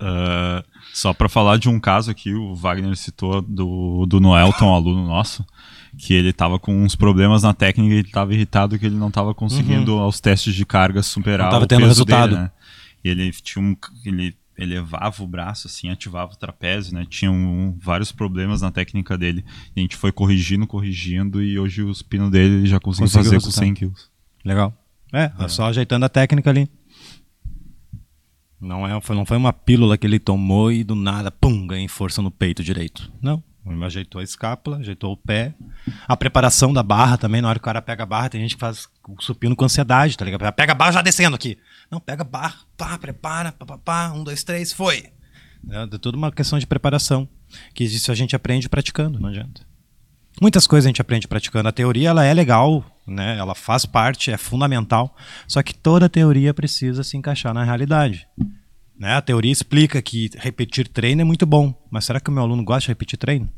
Ah, 0.00 0.64
só 0.92 1.12
pra 1.12 1.28
falar 1.28 1.58
de 1.58 1.68
um 1.68 1.78
caso 1.80 2.10
aqui, 2.10 2.34
o 2.34 2.54
Wagner 2.54 2.96
citou 2.96 3.40
do, 3.42 4.06
do 4.06 4.20
Noelton, 4.20 4.66
um 4.70 4.74
aluno 4.74 5.06
nosso, 5.06 5.44
que 5.98 6.12
ele 6.14 6.32
tava 6.32 6.58
com 6.58 6.82
uns 6.84 6.94
problemas 6.94 7.42
na 7.42 7.54
técnica 7.54 7.94
e 7.94 7.98
ele 7.98 8.10
tava 8.10 8.34
irritado 8.34 8.78
que 8.78 8.86
ele 8.86 8.96
não 8.96 9.10
tava 9.10 9.34
conseguindo 9.34 9.92
aos 9.98 10.20
testes 10.20 10.54
de 10.54 10.64
carga 10.66 11.02
superar 11.02 11.46
Não 11.46 11.52
tava 11.52 11.64
o 11.64 11.68
tendo 11.68 11.86
resultado. 11.86 12.30
dele, 12.30 12.42
né? 12.42 12.50
Ele 13.04 13.30
tinha 13.32 13.64
um 13.64 13.76
ele 14.04 14.36
elevava 14.58 15.22
o 15.22 15.26
braço 15.26 15.66
assim, 15.68 15.90
ativava 15.90 16.32
o 16.32 16.36
trapézio, 16.36 16.94
né? 16.94 17.04
Tinha 17.08 17.30
um- 17.30 17.76
vários 17.78 18.10
problemas 18.10 18.62
na 18.62 18.70
técnica 18.70 19.16
dele. 19.16 19.44
E 19.76 19.80
a 19.80 19.82
gente 19.82 19.96
foi 19.96 20.10
corrigindo, 20.10 20.66
corrigindo 20.66 21.42
e 21.42 21.58
hoje 21.58 21.82
o 21.82 21.94
supino 21.94 22.30
dele 22.30 22.56
ele 22.56 22.66
já 22.66 22.80
conseguiu 22.80 23.04
Conseguiu 23.06 23.24
fazer 23.24 23.36
com 23.36 23.40
resultado. 23.44 23.64
100 23.64 23.74
quilos. 23.74 24.10
Legal. 24.44 24.74
É, 25.12 25.30
é 25.38 25.48
só 25.48 25.66
ajeitando 25.66 26.04
a 26.04 26.08
técnica 26.08 26.50
ali. 26.50 26.68
Não, 28.60 28.86
é, 28.86 29.00
foi, 29.00 29.14
não 29.14 29.26
foi 29.26 29.36
uma 29.36 29.52
pílula 29.52 29.98
que 29.98 30.06
ele 30.06 30.18
tomou 30.18 30.72
e 30.72 30.82
do 30.82 30.94
nada, 30.94 31.30
pum, 31.30 31.66
ganhei 31.66 31.88
força 31.88 32.22
no 32.22 32.30
peito 32.30 32.64
direito. 32.64 33.12
Não. 33.20 33.42
Ele 33.68 33.84
ajeitou 33.84 34.20
a 34.20 34.24
escápula, 34.24 34.78
ajeitou 34.78 35.12
o 35.12 35.16
pé. 35.16 35.52
A 36.06 36.16
preparação 36.16 36.72
da 36.72 36.84
barra 36.84 37.18
também, 37.18 37.42
na 37.42 37.48
hora 37.48 37.58
que 37.58 37.62
o 37.62 37.64
cara 37.64 37.82
pega 37.82 38.04
a 38.04 38.06
barra, 38.06 38.28
tem 38.28 38.40
gente 38.40 38.54
que 38.54 38.60
faz 38.60 38.88
o 39.08 39.20
supino 39.20 39.56
com 39.56 39.64
ansiedade, 39.64 40.16
tá 40.16 40.24
ligado? 40.24 40.52
Pega 40.52 40.72
a 40.72 40.74
barra 40.74 40.92
já 40.92 41.02
descendo 41.02 41.34
aqui. 41.34 41.58
Não, 41.90 41.98
pega 41.98 42.22
a 42.22 42.24
barra, 42.24 42.60
pá, 42.76 42.96
prepara, 42.96 43.50
pá, 43.50 43.66
pá, 43.66 43.78
pá, 43.78 44.12
um, 44.12 44.22
dois, 44.22 44.44
três, 44.44 44.72
foi. 44.72 45.10
É, 45.68 45.82
é 45.82 45.98
tudo 45.98 46.16
uma 46.16 46.30
questão 46.30 46.58
de 46.58 46.66
preparação. 46.66 47.28
Que 47.74 47.84
isso 47.84 48.12
a 48.12 48.14
gente 48.14 48.36
aprende 48.36 48.68
praticando, 48.68 49.18
não 49.18 49.28
adianta. 49.28 49.65
Muitas 50.40 50.66
coisas 50.66 50.86
a 50.86 50.90
gente 50.90 51.00
aprende 51.00 51.26
praticando. 51.26 51.68
A 51.68 51.72
teoria 51.72 52.10
ela 52.10 52.24
é 52.24 52.34
legal, 52.34 52.84
né? 53.06 53.38
Ela 53.38 53.54
faz 53.54 53.86
parte, 53.86 54.30
é 54.30 54.36
fundamental. 54.36 55.16
Só 55.48 55.62
que 55.62 55.74
toda 55.74 56.08
teoria 56.08 56.52
precisa 56.52 57.02
se 57.02 57.16
encaixar 57.16 57.54
na 57.54 57.64
realidade. 57.64 58.26
Né? 58.98 59.14
A 59.14 59.22
teoria 59.22 59.52
explica 59.52 60.00
que 60.00 60.30
repetir 60.36 60.88
treino 60.88 61.22
é 61.22 61.24
muito 61.24 61.46
bom, 61.46 61.74
mas 61.90 62.04
será 62.04 62.20
que 62.20 62.30
o 62.30 62.32
meu 62.32 62.42
aluno 62.42 62.64
gosta 62.64 62.82
de 62.82 62.88
repetir 62.88 63.18
treino? 63.18 63.50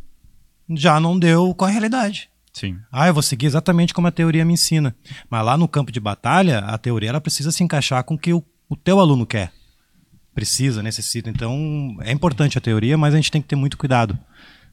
Já 0.70 1.00
não 1.00 1.18
deu 1.18 1.54
com 1.54 1.64
a 1.64 1.68
realidade. 1.68 2.28
Sim. 2.52 2.78
Ah, 2.90 3.06
eu 3.06 3.14
vou 3.14 3.22
seguir 3.22 3.46
exatamente 3.46 3.94
como 3.94 4.08
a 4.08 4.12
teoria 4.12 4.44
me 4.44 4.54
ensina. 4.54 4.94
Mas 5.30 5.44
lá 5.44 5.56
no 5.56 5.68
campo 5.68 5.92
de 5.92 6.00
batalha, 6.00 6.58
a 6.58 6.76
teoria 6.76 7.10
ela 7.10 7.20
precisa 7.20 7.52
se 7.52 7.62
encaixar 7.62 8.02
com 8.04 8.14
o 8.14 8.18
que 8.18 8.32
o, 8.32 8.44
o 8.68 8.76
teu 8.76 8.98
aluno 8.98 9.24
quer. 9.24 9.52
Precisa, 10.34 10.82
necessita. 10.82 11.30
Então, 11.30 11.96
é 12.00 12.12
importante 12.12 12.58
a 12.58 12.60
teoria, 12.60 12.98
mas 12.98 13.14
a 13.14 13.16
gente 13.16 13.30
tem 13.30 13.40
que 13.40 13.48
ter 13.48 13.56
muito 13.56 13.78
cuidado. 13.78 14.18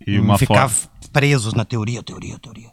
E 0.06 0.18
não 0.18 0.24
uma 0.24 0.38
ficar 0.38 0.70
forma 0.70 0.96
presos 1.12 1.54
na 1.54 1.64
teoria, 1.64 2.04
teoria, 2.04 2.38
teoria. 2.38 2.70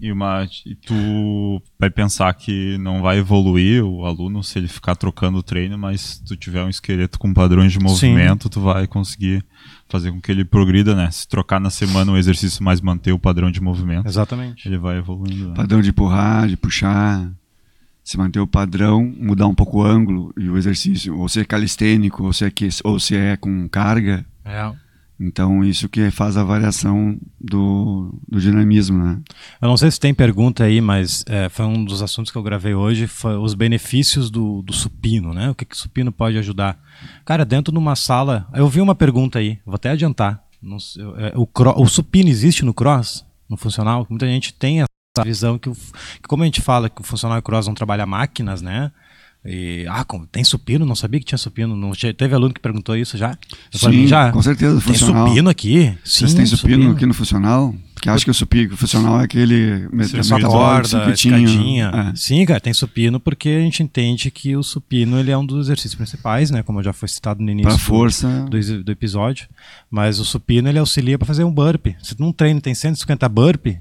E, 0.00 0.10
uma, 0.10 0.46
e 0.66 0.74
tu 0.74 1.62
vai 1.78 1.88
pensar 1.88 2.34
que 2.34 2.76
não 2.78 3.00
vai 3.00 3.18
evoluir 3.18 3.84
o 3.84 4.04
aluno 4.04 4.42
se 4.42 4.58
ele 4.58 4.66
ficar 4.66 4.96
trocando 4.96 5.38
o 5.38 5.42
treino, 5.42 5.78
mas 5.78 6.00
se 6.00 6.24
tu 6.24 6.36
tiver 6.36 6.64
um 6.64 6.68
esqueleto 6.68 7.16
com 7.16 7.32
padrões 7.32 7.72
de 7.72 7.78
movimento, 7.78 8.44
Sim. 8.44 8.48
tu 8.48 8.60
vai 8.60 8.88
conseguir 8.88 9.44
fazer 9.88 10.10
com 10.10 10.20
que 10.20 10.32
ele 10.32 10.44
progrida, 10.44 10.96
né? 10.96 11.08
Se 11.12 11.28
trocar 11.28 11.60
na 11.60 11.70
semana 11.70 12.10
um 12.10 12.16
exercício, 12.16 12.62
mas 12.64 12.80
manter 12.80 13.12
o 13.12 13.18
padrão 13.18 13.50
de 13.52 13.60
movimento. 13.60 14.08
Exatamente. 14.08 14.66
Ele 14.66 14.78
vai 14.78 14.98
evoluindo. 14.98 15.50
Né? 15.50 15.54
Padrão 15.54 15.80
de 15.80 15.90
empurrar, 15.90 16.48
de 16.48 16.56
puxar. 16.56 17.30
Se 18.02 18.18
manter 18.18 18.40
o 18.40 18.46
padrão, 18.46 19.14
mudar 19.16 19.46
um 19.46 19.54
pouco 19.54 19.78
o 19.78 19.82
ângulo 19.82 20.34
e 20.36 20.50
o 20.50 20.58
exercício, 20.58 21.16
ou 21.16 21.28
se 21.28 21.40
é 21.40 21.44
calistênico, 21.44 22.24
ou 22.24 22.32
se 22.32 22.44
é, 22.44 22.50
que, 22.50 22.68
ou 22.82 22.98
se 22.98 23.16
é 23.16 23.36
com 23.36 23.66
carga. 23.68 24.26
É. 24.44 24.83
Então, 25.18 25.64
isso 25.64 25.88
que 25.88 26.10
faz 26.10 26.36
a 26.36 26.42
variação 26.42 27.16
do, 27.40 28.12
do 28.28 28.40
dinamismo, 28.40 29.02
né? 29.02 29.20
Eu 29.62 29.68
não 29.68 29.76
sei 29.76 29.90
se 29.90 30.00
tem 30.00 30.12
pergunta 30.12 30.64
aí, 30.64 30.80
mas 30.80 31.24
é, 31.28 31.48
foi 31.48 31.64
um 31.64 31.84
dos 31.84 32.02
assuntos 32.02 32.32
que 32.32 32.38
eu 32.38 32.42
gravei 32.42 32.74
hoje, 32.74 33.06
foi 33.06 33.36
os 33.36 33.54
benefícios 33.54 34.28
do, 34.28 34.60
do 34.62 34.72
supino, 34.72 35.32
né? 35.32 35.50
O 35.50 35.54
que, 35.54 35.64
que 35.64 35.76
supino 35.76 36.10
pode 36.10 36.36
ajudar? 36.38 36.78
Cara, 37.24 37.44
dentro 37.44 37.72
de 37.72 37.78
uma 37.78 37.94
sala, 37.94 38.48
eu 38.54 38.68
vi 38.68 38.80
uma 38.80 38.94
pergunta 38.94 39.38
aí, 39.38 39.58
vou 39.64 39.76
até 39.76 39.90
adiantar. 39.90 40.42
Sei, 40.80 41.02
é, 41.18 41.32
o, 41.36 41.48
o 41.76 41.86
supino 41.86 42.28
existe 42.28 42.64
no 42.64 42.74
cross, 42.74 43.24
no 43.48 43.56
funcional? 43.56 44.06
Muita 44.10 44.26
gente 44.26 44.52
tem 44.52 44.80
essa 44.80 45.24
visão 45.24 45.58
que, 45.58 45.70
que 45.70 46.28
como 46.28 46.42
a 46.42 46.46
gente 46.46 46.60
fala 46.60 46.90
que 46.90 47.00
o 47.00 47.04
funcional 47.04 47.38
e 47.38 47.42
cross 47.42 47.68
não 47.68 47.74
trabalha 47.74 48.04
máquinas, 48.04 48.60
né? 48.60 48.90
E, 49.44 49.84
ah, 49.88 50.06
tem 50.32 50.42
supino? 50.42 50.86
Não 50.86 50.96
sabia 50.96 51.20
que 51.20 51.26
tinha 51.26 51.36
supino. 51.36 51.76
Não, 51.76 51.92
teve 51.92 52.34
aluno 52.34 52.54
que 52.54 52.60
perguntou 52.60 52.96
isso 52.96 53.18
já? 53.18 53.36
Eu 53.72 53.78
Sim, 53.78 54.06
já. 54.06 54.32
com 54.32 54.40
certeza. 54.40 54.80
Tem 54.80 54.94
supino 54.94 55.50
aqui? 55.50 55.94
Sim, 56.02 56.20
Vocês 56.20 56.34
têm 56.34 56.46
supino, 56.46 56.74
supino, 56.76 56.92
aqui 56.92 57.04
no 57.04 57.12
funcional? 57.12 57.74
Porque 57.94 58.08
acho 58.08 58.24
que 58.24 58.30
o 58.30 58.34
supino 58.34 58.74
funcional 58.76 59.20
é 59.20 59.24
aquele 59.24 59.86
corda, 60.42 61.10
escadinha. 61.12 61.90
É. 62.12 62.16
Sim, 62.16 62.44
cara, 62.46 62.58
tem 62.58 62.72
supino 62.72 63.20
porque 63.20 63.50
a 63.50 63.60
gente 63.60 63.82
entende 63.82 64.30
que 64.30 64.56
o 64.56 64.62
supino 64.62 65.18
ele 65.18 65.30
é 65.30 65.36
um 65.36 65.44
dos 65.44 65.66
exercícios 65.66 65.94
principais, 65.94 66.50
né? 66.50 66.62
Como 66.62 66.82
já 66.82 66.92
foi 66.94 67.08
citado 67.08 67.42
no 67.42 67.50
início 67.50 67.78
força. 67.78 68.46
Do, 68.48 68.82
do, 68.82 68.92
episódio. 68.92 69.46
Mas 69.90 70.18
o 70.18 70.24
supino 70.24 70.68
ele 70.68 70.78
auxilia 70.78 71.18
para 71.18 71.26
fazer 71.26 71.44
um 71.44 71.52
burpee. 71.52 71.96
Se 72.02 72.18
num 72.18 72.32
treino 72.32 72.60
tem 72.60 72.74
150 72.74 73.28
burpee, 73.28 73.78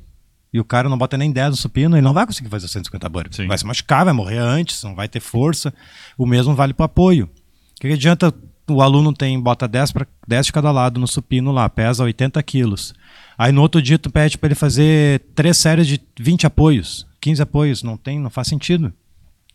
e 0.53 0.59
o 0.59 0.63
cara 0.63 0.87
não 0.87 0.97
bota 0.97 1.17
nem 1.17 1.31
10 1.31 1.49
no 1.49 1.57
supino, 1.57 1.95
ele 1.95 2.03
não 2.03 2.13
vai 2.13 2.27
conseguir 2.27 2.47
fazer 2.47 2.67
150 2.67 3.09
burpees. 3.09 3.37
Sim. 3.37 3.47
Vai 3.47 3.57
se 3.57 3.65
machucar, 3.65 4.05
vai 4.05 4.13
morrer 4.13 4.37
antes, 4.37 4.83
não 4.83 4.93
vai 4.93 5.09
ter 5.09 5.19
força. 5.19 5.73
O 6.15 6.27
mesmo 6.27 6.53
vale 6.53 6.73
para 6.75 6.83
o 6.83 6.85
apoio. 6.85 7.25
O 7.25 7.81
que, 7.81 7.87
que, 7.87 7.93
adianta 7.93 8.31
o 8.69 8.81
aluno 8.81 9.11
tem 9.11 9.39
bota 9.41 9.67
10, 9.67 9.91
pra, 9.91 10.07
10 10.27 10.45
de 10.45 10.53
cada 10.53 10.71
lado 10.71 10.99
no 10.99 11.07
supino 11.07 11.51
lá, 11.51 11.67
pesa 11.67 12.03
80 12.03 12.41
quilos. 12.43 12.93
Aí 13.35 13.51
no 13.51 13.61
outro 13.61 13.81
dia 13.81 13.97
tu 13.97 14.11
pede 14.11 14.37
para 14.37 14.47
ele 14.47 14.55
fazer 14.55 15.21
três 15.33 15.57
séries 15.57 15.87
de 15.87 15.99
20 16.19 16.45
apoios, 16.45 17.07
15 17.19 17.41
apoios, 17.41 17.81
não 17.81 17.97
tem, 17.97 18.19
não 18.19 18.29
faz 18.29 18.47
sentido. 18.47 18.93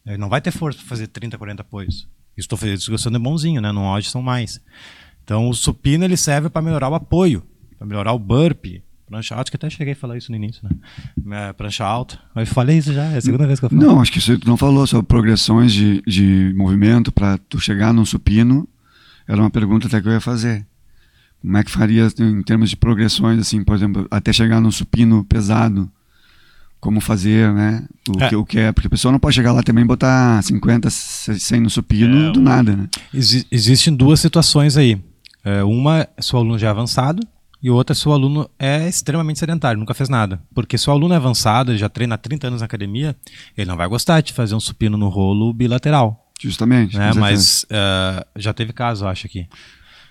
Ele 0.04 0.18
não 0.18 0.28
vai 0.28 0.40
ter 0.40 0.50
força 0.50 0.80
para 0.80 0.88
fazer 0.88 1.06
30, 1.06 1.38
40 1.38 1.62
apoios. 1.62 2.08
Estou 2.36 2.58
fazendo 2.58 2.78
discussão 2.78 3.12
de 3.12 3.18
bonzinho, 3.18 3.60
né? 3.60 3.70
No 3.70 3.82
ódio 3.82 4.10
são 4.10 4.22
mais. 4.22 4.60
Então 5.22 5.48
o 5.48 5.54
supino 5.54 6.04
ele 6.04 6.16
serve 6.16 6.48
para 6.48 6.62
melhorar 6.62 6.88
o 6.88 6.94
apoio, 6.94 7.46
para 7.76 7.86
melhorar 7.86 8.12
o 8.12 8.18
burpee, 8.18 8.82
Prancha 9.08 9.34
alta, 9.34 9.50
que 9.50 9.56
até 9.56 9.70
cheguei 9.70 9.94
a 9.94 9.96
falar 9.96 10.18
isso 10.18 10.30
no 10.30 10.36
início, 10.36 10.60
né? 10.62 11.48
É, 11.48 11.52
prancha 11.54 11.82
alta. 11.82 12.18
Eu 12.36 12.46
falei 12.46 12.76
isso 12.76 12.92
já, 12.92 13.04
é 13.04 13.16
a 13.16 13.20
segunda 13.20 13.46
vez 13.46 13.58
que 13.58 13.64
eu 13.64 13.70
falo. 13.70 13.80
Não, 13.80 14.00
acho 14.02 14.12
que 14.12 14.20
você 14.20 14.38
não 14.44 14.56
falou 14.56 14.86
sobre 14.86 15.06
progressões 15.06 15.72
de, 15.72 16.02
de 16.06 16.52
movimento 16.54 17.10
para 17.10 17.38
tu 17.38 17.58
chegar 17.58 17.92
num 17.94 18.04
supino. 18.04 18.68
Era 19.26 19.40
uma 19.40 19.50
pergunta 19.50 19.86
até 19.86 20.00
que 20.00 20.08
eu 20.08 20.12
ia 20.12 20.20
fazer. 20.20 20.66
Como 21.40 21.56
é 21.56 21.64
que 21.64 21.70
faria 21.70 22.06
em 22.18 22.42
termos 22.42 22.68
de 22.68 22.76
progressões, 22.76 23.40
assim, 23.40 23.64
por 23.64 23.76
exemplo, 23.76 24.06
até 24.10 24.30
chegar 24.30 24.60
num 24.60 24.70
supino 24.70 25.24
pesado? 25.24 25.90
Como 26.78 27.00
fazer, 27.00 27.52
né? 27.54 27.86
O, 28.08 28.22
é. 28.22 28.28
Que, 28.28 28.36
o 28.36 28.44
que 28.44 28.58
é. 28.58 28.72
Porque 28.72 28.88
a 28.88 28.90
pessoa 28.90 29.10
não 29.10 29.18
pode 29.18 29.34
chegar 29.34 29.52
lá 29.52 29.62
também 29.62 29.84
e 29.84 29.86
botar 29.86 30.42
50, 30.42 30.90
100 30.90 31.60
no 31.60 31.70
supino 31.70 32.28
é, 32.28 32.32
do 32.32 32.40
nada, 32.40 32.76
né? 32.76 32.88
Ex 33.12 33.46
existem 33.50 33.94
duas 33.94 34.20
situações 34.20 34.76
aí. 34.76 35.00
É, 35.44 35.64
uma, 35.64 36.06
se 36.20 36.34
o 36.34 36.38
aluno 36.38 36.58
já 36.58 36.68
é 36.68 36.70
avançado, 36.70 37.26
e 37.62 37.70
outra, 37.70 37.94
se 37.94 38.08
o 38.08 38.12
aluno 38.12 38.48
é 38.58 38.88
extremamente 38.88 39.38
sedentário, 39.38 39.78
nunca 39.78 39.94
fez 39.94 40.08
nada. 40.08 40.40
Porque 40.54 40.78
se 40.78 40.88
o 40.88 40.92
aluno 40.92 41.14
é 41.14 41.16
avançado, 41.16 41.72
ele 41.72 41.78
já 41.78 41.88
treina 41.88 42.14
há 42.14 42.18
30 42.18 42.46
anos 42.46 42.60
na 42.60 42.66
academia, 42.66 43.16
ele 43.56 43.68
não 43.68 43.76
vai 43.76 43.88
gostar 43.88 44.20
de 44.20 44.32
fazer 44.32 44.54
um 44.54 44.60
supino 44.60 44.96
no 44.96 45.08
rolo 45.08 45.52
bilateral. 45.52 46.30
Justamente. 46.40 46.96
Né? 46.96 47.12
Mas 47.16 47.64
uh, 47.64 48.24
já 48.36 48.54
teve 48.54 48.72
caso, 48.72 49.06
acho 49.06 49.26
aqui 49.26 49.48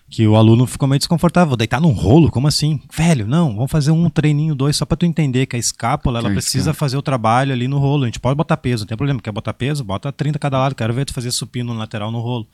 que 0.09 0.25
o 0.25 0.35
aluno 0.35 0.65
ficou 0.65 0.87
meio 0.87 0.99
desconfortável. 0.99 1.55
Deitar 1.57 1.81
num 1.81 1.91
rolo? 1.91 2.31
Como 2.31 2.47
assim? 2.47 2.81
Velho, 2.93 3.27
não, 3.27 3.53
vamos 3.55 3.71
fazer 3.71 3.91
um 3.91 4.09
treininho, 4.09 4.55
dois, 4.55 4.77
só 4.77 4.85
para 4.85 4.97
tu 4.97 5.05
entender 5.05 5.45
que 5.45 5.55
a 5.55 5.59
escápula, 5.59 6.19
ela 6.19 6.29
precisa 6.29 6.73
fazer 6.73 6.97
o 6.97 7.01
trabalho 7.01 7.51
ali 7.51 7.67
no 7.67 7.77
rolo. 7.77 8.03
A 8.03 8.07
gente 8.07 8.19
pode 8.19 8.35
botar 8.35 8.55
peso, 8.57 8.83
não 8.83 8.87
tem 8.87 8.97
problema. 8.97 9.19
Quer 9.19 9.31
botar 9.31 9.53
peso? 9.53 9.83
Bota 9.83 10.11
30 10.11 10.39
cada 10.39 10.57
lado. 10.57 10.75
Quero 10.75 10.93
ver 10.93 11.05
tu 11.05 11.13
fazer 11.13 11.31
supino 11.31 11.73
no 11.73 11.79
lateral 11.79 12.11
no 12.11 12.19
rolo. 12.19 12.47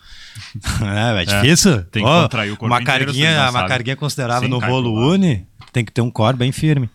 é, 0.82 1.22
é 1.22 1.26
difícil. 1.26 1.74
É, 1.74 1.82
tem 1.84 2.04
que 2.04 2.10
oh, 2.10 2.24
contrair 2.24 2.52
o 2.52 2.58
corpo 2.58 2.74
uma 2.74 2.84
carguinha, 2.84 3.50
uma 3.50 3.68
carguinha 3.68 3.96
considerável 3.96 4.50
no 4.50 4.60
rolo 4.60 4.92
uni, 5.12 5.46
tem 5.72 5.86
que 5.86 5.92
ter 5.92 6.02
um 6.02 6.10
core 6.10 6.36
bem 6.36 6.52
firme. 6.52 6.90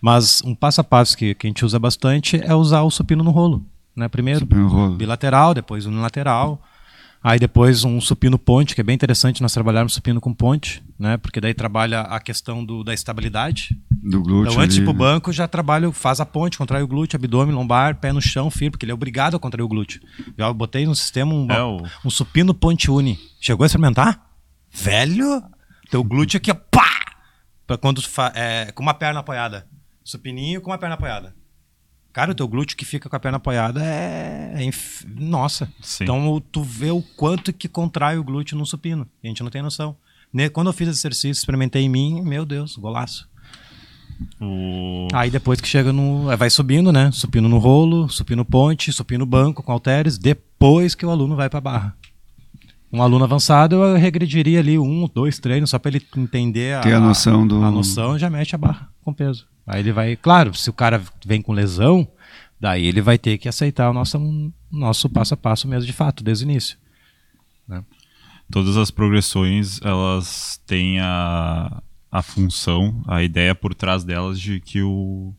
Mas 0.00 0.42
um 0.44 0.54
passo 0.54 0.80
a 0.82 0.84
passo 0.84 1.16
que, 1.16 1.34
que 1.34 1.46
a 1.46 1.48
gente 1.48 1.64
usa 1.64 1.78
bastante 1.78 2.38
é 2.42 2.54
usar 2.54 2.82
o 2.82 2.90
supino 2.90 3.24
no 3.24 3.30
rolo. 3.30 3.64
Né? 3.96 4.08
Primeiro 4.08 4.46
rolo. 4.46 4.96
bilateral, 4.96 5.54
depois 5.54 5.86
unilateral. 5.86 6.60
Aí 7.24 7.38
depois 7.38 7.84
um 7.84 8.00
supino 8.00 8.36
ponte, 8.36 8.74
que 8.74 8.80
é 8.80 8.84
bem 8.84 8.96
interessante 8.96 9.42
nós 9.42 9.52
trabalharmos 9.52 9.94
supino 9.94 10.20
com 10.20 10.34
ponte, 10.34 10.82
né? 10.98 11.16
Porque 11.16 11.40
daí 11.40 11.54
trabalha 11.54 12.00
a 12.00 12.18
questão 12.18 12.64
do, 12.64 12.82
da 12.82 12.92
estabilidade. 12.92 13.78
Do 13.90 14.20
glúteo. 14.20 14.50
Então 14.50 14.62
antes 14.62 14.74
de 14.74 14.82
ir 14.82 14.84
pro 14.84 14.92
banco 14.92 15.32
já 15.32 15.46
trabalho, 15.46 15.92
faz 15.92 16.18
a 16.18 16.26
ponte, 16.26 16.58
contrai 16.58 16.82
o 16.82 16.88
glúteo, 16.88 17.16
abdômen, 17.16 17.54
lombar, 17.54 18.00
pé 18.00 18.12
no 18.12 18.20
chão, 18.20 18.50
firme, 18.50 18.72
porque 18.72 18.84
ele 18.84 18.90
é 18.90 18.94
obrigado 18.94 19.36
a 19.36 19.38
contrair 19.38 19.62
o 19.64 19.68
glúteo. 19.68 20.00
Já 20.36 20.52
botei 20.52 20.84
no 20.84 20.96
sistema 20.96 21.32
um, 21.32 21.46
é 21.48 21.62
o... 21.62 21.82
um 22.04 22.10
supino 22.10 22.52
ponte 22.52 22.90
uni. 22.90 23.16
Chegou 23.40 23.62
a 23.62 23.66
experimentar? 23.66 24.28
Velho, 24.72 25.44
teu 25.90 26.02
glúteo 26.02 26.38
aqui, 26.38 26.52
pá! 26.52 26.90
Pra 27.66 27.78
quando 27.78 28.02
é, 28.34 28.72
com 28.72 28.82
uma 28.82 28.94
perna 28.94 29.20
apoiada. 29.20 29.68
Supininho 30.02 30.60
com 30.60 30.70
uma 30.70 30.78
perna 30.78 30.96
apoiada. 30.96 31.34
Cara, 32.12 32.32
o 32.32 32.34
teu 32.34 32.46
glúteo 32.46 32.76
que 32.76 32.84
fica 32.84 33.08
com 33.08 33.16
a 33.16 33.20
perna 33.20 33.38
apoiada 33.38 33.82
é. 33.82 34.52
é 34.56 34.64
inf... 34.64 35.04
Nossa. 35.18 35.72
Sim. 35.80 36.04
Então 36.04 36.42
tu 36.52 36.62
vê 36.62 36.90
o 36.90 37.02
quanto 37.16 37.52
que 37.52 37.68
contrai 37.68 38.18
o 38.18 38.24
glúteo 38.24 38.56
no 38.56 38.66
supino. 38.66 39.08
a 39.22 39.26
gente 39.26 39.42
não 39.42 39.50
tem 39.50 39.62
noção. 39.62 39.96
Quando 40.52 40.68
eu 40.68 40.72
fiz 40.72 40.88
esse 40.88 41.00
exercício, 41.00 41.40
experimentei 41.40 41.82
em 41.82 41.88
mim, 41.88 42.22
meu 42.22 42.46
Deus, 42.46 42.76
golaço. 42.76 43.28
O... 44.40 45.08
Aí 45.12 45.30
depois 45.30 45.60
que 45.60 45.68
chega 45.68 45.92
no. 45.92 46.36
Vai 46.36 46.48
subindo, 46.48 46.92
né? 46.92 47.10
Supino 47.12 47.48
no 47.48 47.58
rolo, 47.58 48.08
supino 48.08 48.44
ponte, 48.44 48.92
supino 48.92 49.26
banco 49.26 49.62
com 49.62 49.72
halteres, 49.72 50.16
depois 50.16 50.94
que 50.94 51.04
o 51.04 51.10
aluno 51.10 51.36
vai 51.36 51.50
para 51.50 51.60
barra. 51.60 51.96
Um 52.92 53.02
aluno 53.02 53.24
avançado, 53.24 53.76
eu 53.76 53.96
regrediria 53.96 54.60
ali 54.60 54.78
um, 54.78 55.08
dois 55.12 55.38
treinos, 55.38 55.70
só 55.70 55.78
para 55.78 55.92
ele 55.92 56.06
entender 56.16 56.76
a, 56.76 56.80
Ter 56.80 56.92
a 56.92 57.00
noção 57.00 57.46
do. 57.46 57.62
A 57.62 57.70
noção 57.70 58.18
já 58.18 58.28
mete 58.28 58.54
a 58.54 58.58
barra 58.58 58.90
com 59.02 59.12
peso. 59.12 59.46
Aí 59.72 59.80
ele 59.80 59.90
vai, 59.90 60.16
claro, 60.16 60.52
se 60.52 60.68
o 60.68 60.72
cara 60.72 61.02
vem 61.24 61.40
com 61.40 61.50
lesão, 61.50 62.06
daí 62.60 62.86
ele 62.86 63.00
vai 63.00 63.16
ter 63.16 63.38
que 63.38 63.48
aceitar 63.48 63.88
o 63.88 63.94
nosso, 63.94 64.52
nosso 64.70 65.08
passo 65.08 65.32
a 65.32 65.36
passo 65.36 65.66
mesmo 65.66 65.86
de 65.86 65.94
fato, 65.94 66.22
desde 66.22 66.44
o 66.44 66.50
início. 66.50 66.76
Né? 67.66 67.82
Todas 68.50 68.76
as 68.76 68.90
progressões, 68.90 69.80
elas 69.80 70.60
têm 70.66 71.00
a, 71.00 71.82
a 72.10 72.20
função, 72.20 73.02
a 73.08 73.22
ideia 73.22 73.54
por 73.54 73.74
trás 73.74 74.04
delas 74.04 74.38
de 74.38 74.60
que 74.60 74.82
o, 74.82 75.32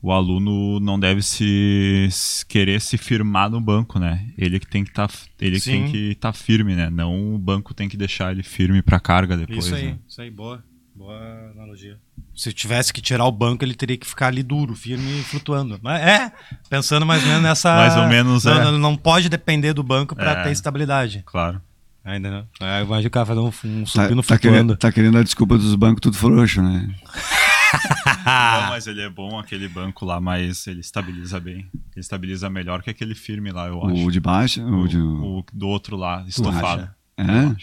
o 0.00 0.12
aluno 0.12 0.78
não 0.78 0.96
deve 0.96 1.20
se, 1.20 2.06
se 2.12 2.46
querer 2.46 2.80
se 2.80 2.96
firmar 2.96 3.50
no 3.50 3.60
banco, 3.60 3.98
né? 3.98 4.32
Ele 4.38 4.60
que 4.60 4.68
tem 4.68 4.84
que 4.84 4.92
tá, 4.92 5.10
ele 5.40 5.58
Sim. 5.58 5.72
tem 5.72 5.90
que 5.90 5.98
estar 6.12 6.30
tá 6.30 6.32
firme, 6.32 6.76
né? 6.76 6.88
Não 6.90 7.34
o 7.34 7.38
banco 7.38 7.74
tem 7.74 7.88
que 7.88 7.96
deixar 7.96 8.30
ele 8.30 8.44
firme 8.44 8.82
para 8.82 9.00
carga 9.00 9.36
depois. 9.36 9.66
Isso 9.66 9.74
aí, 9.74 9.86
né? 9.86 9.98
isso 10.06 10.22
aí, 10.22 10.30
boa, 10.30 10.64
boa 10.94 11.50
analogia 11.50 11.98
se 12.38 12.52
tivesse 12.52 12.92
que 12.92 13.02
tirar 13.02 13.24
o 13.24 13.32
banco, 13.32 13.64
ele 13.64 13.74
teria 13.74 13.96
que 13.96 14.06
ficar 14.06 14.28
ali 14.28 14.44
duro, 14.44 14.76
firme 14.76 15.18
e 15.18 15.24
flutuando. 15.24 15.76
Mas 15.82 16.00
é, 16.00 16.32
pensando 16.70 17.04
mais 17.04 17.20
ou 17.22 17.28
menos 17.28 17.42
nessa. 17.42 17.74
mais 17.74 17.96
ou 17.96 18.06
menos, 18.06 18.44
não, 18.44 18.52
é. 18.52 18.64
não, 18.64 18.78
não 18.78 18.96
pode 18.96 19.28
depender 19.28 19.72
do 19.72 19.82
banco 19.82 20.14
para 20.14 20.30
é, 20.30 20.42
ter 20.44 20.52
estabilidade. 20.52 21.24
Claro. 21.26 21.60
Ainda 22.04 22.30
não. 22.30 22.66
É, 22.66 22.82
imagina 22.82 23.08
o 23.08 23.10
cara 23.10 23.26
fazer 23.26 23.40
um, 23.40 23.48
um 23.48 23.86
supino 23.86 24.22
tá, 24.22 24.28
tá 24.28 24.38
querendo, 24.38 24.76
tá 24.76 24.92
querendo 24.92 25.18
a 25.18 25.22
desculpa 25.24 25.58
dos 25.58 25.74
bancos 25.74 26.00
tudo 26.00 26.16
frouxo, 26.16 26.62
né? 26.62 26.88
não, 28.24 28.70
mas 28.70 28.86
ele 28.86 29.02
é 29.02 29.10
bom, 29.10 29.36
aquele 29.36 29.68
banco 29.68 30.06
lá, 30.06 30.20
mas 30.20 30.64
ele 30.68 30.80
estabiliza 30.80 31.40
bem. 31.40 31.68
Ele 31.74 32.00
estabiliza 32.00 32.48
melhor 32.48 32.82
que 32.82 32.90
aquele 32.90 33.16
firme 33.16 33.50
lá, 33.50 33.66
eu 33.66 33.84
acho. 33.84 34.06
O 34.06 34.12
de 34.12 34.20
baixo? 34.20 34.62
O, 34.62 34.82
o, 34.82 34.88
de... 34.88 34.98
o 34.98 35.44
do 35.52 35.66
outro 35.66 35.96
lá, 35.96 36.24
estofado. 36.28 36.88
É? 37.16 37.54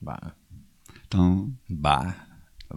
Bah. 0.00 0.32
Então. 1.04 1.52
Bah. 1.68 2.14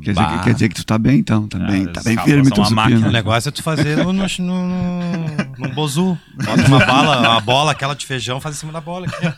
Quer 0.01 0.13
dizer, 0.13 0.43
quer 0.43 0.53
dizer, 0.53 0.69
que 0.69 0.75
tu 0.75 0.85
tá 0.85 0.97
bem, 0.97 1.19
então. 1.19 1.47
Tá 1.47 1.57
bem, 1.59 1.85
tá 1.85 2.01
bem 2.03 2.17
firme 2.17 2.51
teu 2.51 2.65
supino. 2.65 3.07
O 3.07 3.11
negócio 3.11 3.49
é 3.49 3.51
tu 3.51 3.63
fazer 3.63 3.97
no, 3.97 4.11
no, 4.11 4.25
no, 4.39 5.57
no 5.57 5.69
bozu. 5.73 6.17
Bota 6.43 6.67
uma 6.67 6.85
bala, 6.85 7.19
uma 7.19 7.39
bola, 7.41 7.71
aquela 7.71 7.93
de 7.95 8.05
feijão, 8.05 8.41
faz 8.41 8.55
em 8.55 8.59
cima 8.59 8.71
da 8.71 8.81
bola. 8.81 9.07
Aqui. 9.07 9.35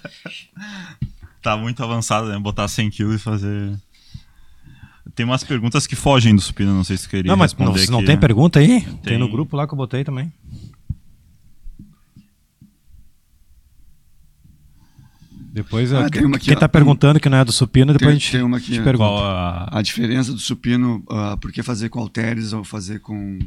Tá 1.41 1.55
muito 1.55 1.81
avançado, 1.83 2.27
né? 2.27 2.37
Botar 2.39 2.67
100 2.67 2.89
kg 2.89 3.15
e 3.15 3.17
fazer... 3.19 3.73
tem 5.15 5.25
umas 5.25 5.43
perguntas 5.43 5.87
que 5.87 5.95
fogem 5.95 6.35
do 6.35 6.41
supino, 6.41 6.73
não 6.73 6.83
sei 6.83 6.97
se 6.97 7.07
queria 7.07 7.29
Não, 7.31 7.37
mas 7.37 7.53
não, 7.53 7.71
responder 7.71 7.91
não 7.91 7.99
aqui. 7.99 8.07
tem 8.07 8.17
pergunta 8.17 8.59
aí? 8.59 8.81
Tem. 8.81 8.95
Tem. 9.03 9.17
no 9.17 9.29
grupo 9.29 9.55
lá 9.55 9.67
que 9.67 9.73
eu 9.73 9.77
botei 9.77 10.03
também. 10.03 10.31
Depois, 15.57 15.91
Ah, 15.91 16.07
tem 16.07 16.23
uma 16.23 16.37
aqui, 16.37 16.45
quem 16.45 16.55
ó. 16.55 16.59
tá 16.59 16.69
perguntando 16.69 17.19
que 17.19 17.27
não 17.27 17.39
é 17.39 17.43
do 17.43 17.51
supino, 17.51 17.91
depois 17.91 18.09
Tem- 18.09 18.15
a 18.15 18.19
gente, 18.19 18.31
tem 18.31 18.41
uma 18.43 18.57
aqui, 18.57 18.71
te 18.73 18.79
ó. 18.79 18.83
pergunta. 18.83 19.09
Qual 19.09 19.25
a... 19.25 19.67
A 19.71 19.81
diferença 19.81 20.31
do 20.31 20.37
supino, 20.37 21.03
ah, 21.09 21.35
por 21.41 21.51
que 21.51 21.63
fazer 21.63 21.89
com 21.89 21.99
halteres 21.99 22.53
ou 22.53 22.63
fazer 22.63 22.99
com, 22.99 23.39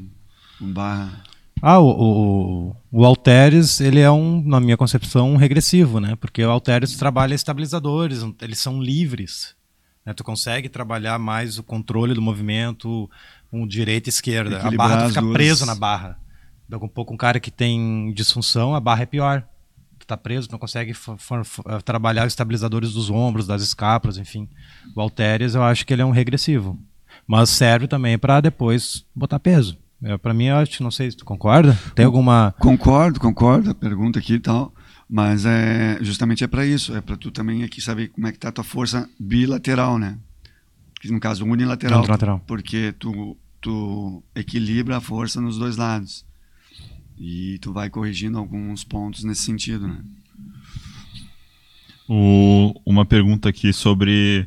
com 0.59 0.73
barra? 0.73 1.23
Ah, 1.63 1.79
o, 1.79 1.89
o, 1.91 2.77
o 2.91 3.05
Alteres, 3.07 3.81
ele 3.81 4.01
é 4.01 4.11
um, 4.11 4.43
na 4.45 4.59
minha 4.59 4.77
concepção, 4.77 5.31
um 5.33 5.37
regressivo, 5.37 6.01
né? 6.01 6.17
Porque 6.17 6.43
o 6.45 6.51
Alteres 6.51 6.97
trabalha 6.97 7.33
estabilizadores, 7.35 8.25
eles 8.43 8.59
são 8.59 8.83
livres. 8.83 9.55
Né? 10.05 10.13
Tu 10.13 10.25
consegue 10.25 10.69
trabalhar 10.69 11.17
mais 11.19 11.59
o 11.59 11.63
controle 11.63 12.13
do 12.13 12.21
movimento, 12.23 13.09
um 13.53 13.67
direita 13.69 14.09
e 14.09 14.11
esquerda. 14.11 14.61
A 14.67 14.71
barra 14.73 15.09
fica 15.11 15.21
duas. 15.21 15.33
preso 15.33 15.65
na 15.65 15.77
barra. 15.77 16.19
Daqui 16.69 16.85
um 16.85 16.89
pouco 16.89 17.15
um 17.15 17.17
cara 17.17 17.39
que 17.39 17.51
tem 17.53 18.13
disfunção, 18.15 18.75
a 18.75 18.81
barra 18.81 19.03
é 19.03 19.07
pior. 19.07 19.45
Tu 20.11 20.17
tá 20.17 20.17
preso, 20.17 20.49
não 20.51 20.59
consegue 20.59 20.91
eh, 20.91 21.81
trabalhar 21.85 22.27
os 22.27 22.33
estabilizadores 22.33 22.93
dos 22.93 23.11
ombros, 23.11 23.47
das 23.47 23.63
escápulas, 23.63 24.19
enfim. 24.19 24.49
O 24.97 25.01
Alteres, 25.01 25.55
eu 25.55 25.63
acho 25.63 25.87
que 25.87 25.93
ele 25.93 26.03
é 26.03 26.05
um 26.05 26.11
regressivo. 26.11 26.77
Mas 27.29 27.49
serve 27.51 27.87
também 27.87 28.19
para 28.19 28.41
depois 28.41 29.07
botar 29.15 29.39
peso. 29.39 29.79
É, 30.03 30.19
para 30.19 30.35
mim, 30.35 30.47
eu 30.47 30.57
acho, 30.57 30.83
não 30.83 30.91
sei 30.91 31.13
se 31.13 31.17
tu 31.17 31.25
concorda. 31.25 31.79
Tem 31.95 32.05
alguma. 32.05 32.53
Concordo, 32.59 33.21
concordo, 33.21 33.73
pergunta 33.73 34.19
aqui 34.19 34.35
e 34.35 34.41
tal, 34.41 34.75
mas 35.09 35.45
é 35.47 35.99
justamente 36.01 36.43
é 36.43 36.49
para 36.49 36.67
isso, 36.67 36.97
é 36.97 37.01
para 37.01 37.17
tu 37.17 37.31
também 37.31 37.63
aqui 37.63 37.81
saber 37.81 38.09
como 38.09 38.27
é 38.27 38.33
que 38.33 38.39
tá 38.39 38.49
a 38.49 38.53
tua 38.53 38.65
força 38.65 39.09
bilateral, 39.19 39.97
né? 39.97 40.19
Que 41.01 41.13
no 41.13 41.21
caso 41.21 41.45
unilateral, 41.45 42.01
Unilateral. 42.01 42.43
porque 42.49 42.93
tu 42.99 43.37
tu 43.61 44.25
equilibra 44.35 44.97
a 44.97 45.01
força 45.01 45.41
nos 45.41 45.57
dois 45.57 45.77
lados. 45.77 46.25
E 47.23 47.59
tu 47.61 47.71
vai 47.73 47.91
corrigindo 47.91 48.39
alguns 48.39 48.83
pontos 48.83 49.25
nesse 49.25 49.43
sentido, 49.43 49.87
né? 49.87 49.99
O- 52.09 52.75
uma 52.85 53.05
pergunta 53.05 53.49
aqui 53.49 53.73
sobre 53.73 54.47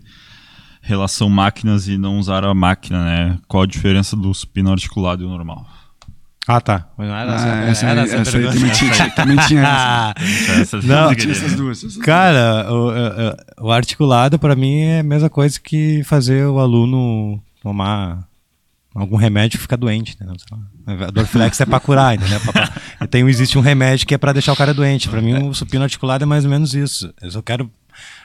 relação 0.81 1.29
máquinas 1.29 1.87
e 1.87 1.97
não 1.97 2.17
usar 2.19 2.43
a 2.43 2.53
máquina, 2.53 3.05
né? 3.05 3.37
Qual 3.47 3.63
a 3.63 3.67
diferença 3.67 4.15
do 4.17 4.33
supino 4.33 4.71
articulado 4.71 5.23
e 5.23 5.25
o 5.25 5.29
normal? 5.29 5.65
Ah, 6.45 6.59
tá. 6.59 6.89
Mas 6.97 7.07
não 7.07 7.15
era 7.15 7.31
Ah, 7.31 7.35
essa, 7.69 7.85
era 7.87 8.01
aí, 8.01 8.07
essa 8.09 8.15
essa 8.17 8.37
aí 8.37 8.43
pergunta. 8.43 8.59
também 8.59 8.71
tinha, 8.73 9.09
também 9.15 9.37
tinha 9.47 9.61
essa. 9.61 10.51
Essa 10.77 10.81
Não, 10.81 11.15
Tinha 11.15 11.31
essas 11.31 11.55
duas. 11.55 11.77
essas 11.77 11.97
Cara, 11.97 12.69
o, 12.69 12.89
o- 13.63 13.67
o 13.67 13.71
articulado 13.71 14.37
para 14.37 14.53
mim 14.55 14.79
é 14.81 14.99
a 14.99 15.03
mesma 15.03 15.29
coisa 15.29 15.57
que 15.57 16.03
fazer 16.03 16.45
o 16.47 16.59
aluno 16.59 17.41
tomar 17.61 18.27
algum 18.93 19.15
remédio 19.15 19.59
ficar 19.59 19.75
doente, 19.75 20.13
entendeu? 20.13 20.35
A 20.85 21.11
Dorflex 21.11 21.59
é 21.59 21.65
para 21.65 21.79
curar, 21.79 22.15
entendeu? 22.15 22.39
Tem, 23.09 23.27
existe 23.27 23.57
um 23.57 23.61
remédio 23.61 24.05
que 24.05 24.13
é 24.13 24.17
para 24.17 24.33
deixar 24.33 24.53
o 24.53 24.55
cara 24.55 24.73
doente. 24.73 25.09
Para 25.09 25.21
mim, 25.21 25.47
o 25.47 25.53
supino 25.53 25.83
articulado 25.83 26.23
é 26.23 26.27
mais 26.27 26.45
ou 26.45 26.51
menos 26.51 26.73
isso. 26.73 27.13
Eu 27.21 27.31
só 27.31 27.41
quero 27.41 27.71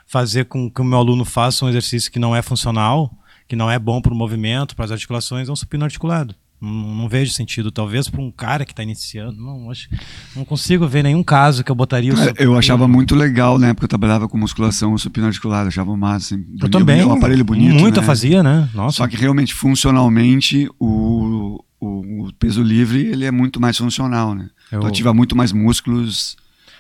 fazer 0.07 0.44
com 0.46 0.70
que 0.70 0.81
o 0.81 0.85
meu 0.85 0.98
aluno 0.98 1.24
faça 1.24 1.64
um 1.64 1.68
exercício 1.68 2.11
que 2.11 2.18
não 2.18 2.35
é 2.35 2.42
funcional, 2.42 3.12
que 3.46 3.57
não 3.57 3.70
é 3.70 3.78
bom 3.78 4.00
para 4.00 4.12
o 4.12 4.16
movimento, 4.16 4.76
para 4.76 4.85
as 4.85 4.90
articulações, 4.90 5.48
é 5.48 5.52
um 5.52 5.57
supino 5.57 5.85
articulado. 5.85 6.35
Não, 6.60 6.70
não 6.94 7.08
vejo 7.08 7.32
sentido. 7.32 7.70
Talvez 7.70 8.08
para 8.08 8.20
um 8.20 8.30
cara 8.32 8.64
que 8.64 8.72
está 8.72 8.82
iniciando, 8.82 9.40
não, 9.40 9.70
acho, 9.70 9.88
não 10.34 10.44
consigo 10.44 10.88
ver 10.88 11.04
nenhum 11.04 11.22
caso 11.22 11.62
que 11.62 11.70
eu 11.70 11.74
botaria 11.74 12.12
Cara, 12.12 12.26
supino- 12.28 12.50
eu 12.50 12.58
achava 12.58 12.88
muito 12.88 13.14
legal, 13.14 13.58
né? 13.58 13.72
Porque 13.72 13.84
eu 13.84 13.88
trabalhava 13.88 14.28
com 14.28 14.36
musculação 14.36 14.96
supino 14.98 15.26
articulado, 15.26 15.68
achava 15.68 15.96
massa. 15.96 16.34
Assim, 16.34 16.44
Eu 16.60 16.68
também. 16.68 17.04
Um 17.04 17.12
aparelho 17.12 17.44
bonito. 17.44 17.74
Muito 17.78 18.00
né? 18.00 18.06
fazia, 18.06 18.42
né? 18.42 18.68
Nossa. 18.74 18.96
Só 18.96 19.06
que 19.06 19.16
realmente, 19.16 19.54
funcionalmente, 19.54 20.68
o, 20.80 21.62
o, 21.80 22.24
o 22.26 22.32
peso 22.38 22.62
livre 22.62 23.06
ele 23.06 23.24
é 23.24 23.30
muito 23.30 23.60
mais 23.60 23.76
funcional, 23.76 24.34
né? 24.34 24.48
Eu- 24.72 24.80
Tu 24.80 24.86
ativa 24.86 25.14
muito 25.14 25.36
mais 25.36 25.52
músculos. 25.52 26.36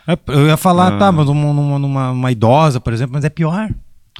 É, 0.06 0.18
Eu 0.28 0.46
ia 0.46 0.56
falar, 0.56 0.94
Ah. 0.94 0.98
tá, 0.98 1.12
mas 1.12 1.26
numa, 1.26 1.52
numa, 1.52 1.78
numa- 1.78 2.10
uma 2.10 2.32
idosa, 2.32 2.80
por 2.80 2.92
exemplo, 2.92 3.12
mas 3.14 3.24
é 3.24 3.30
pior. 3.30 3.70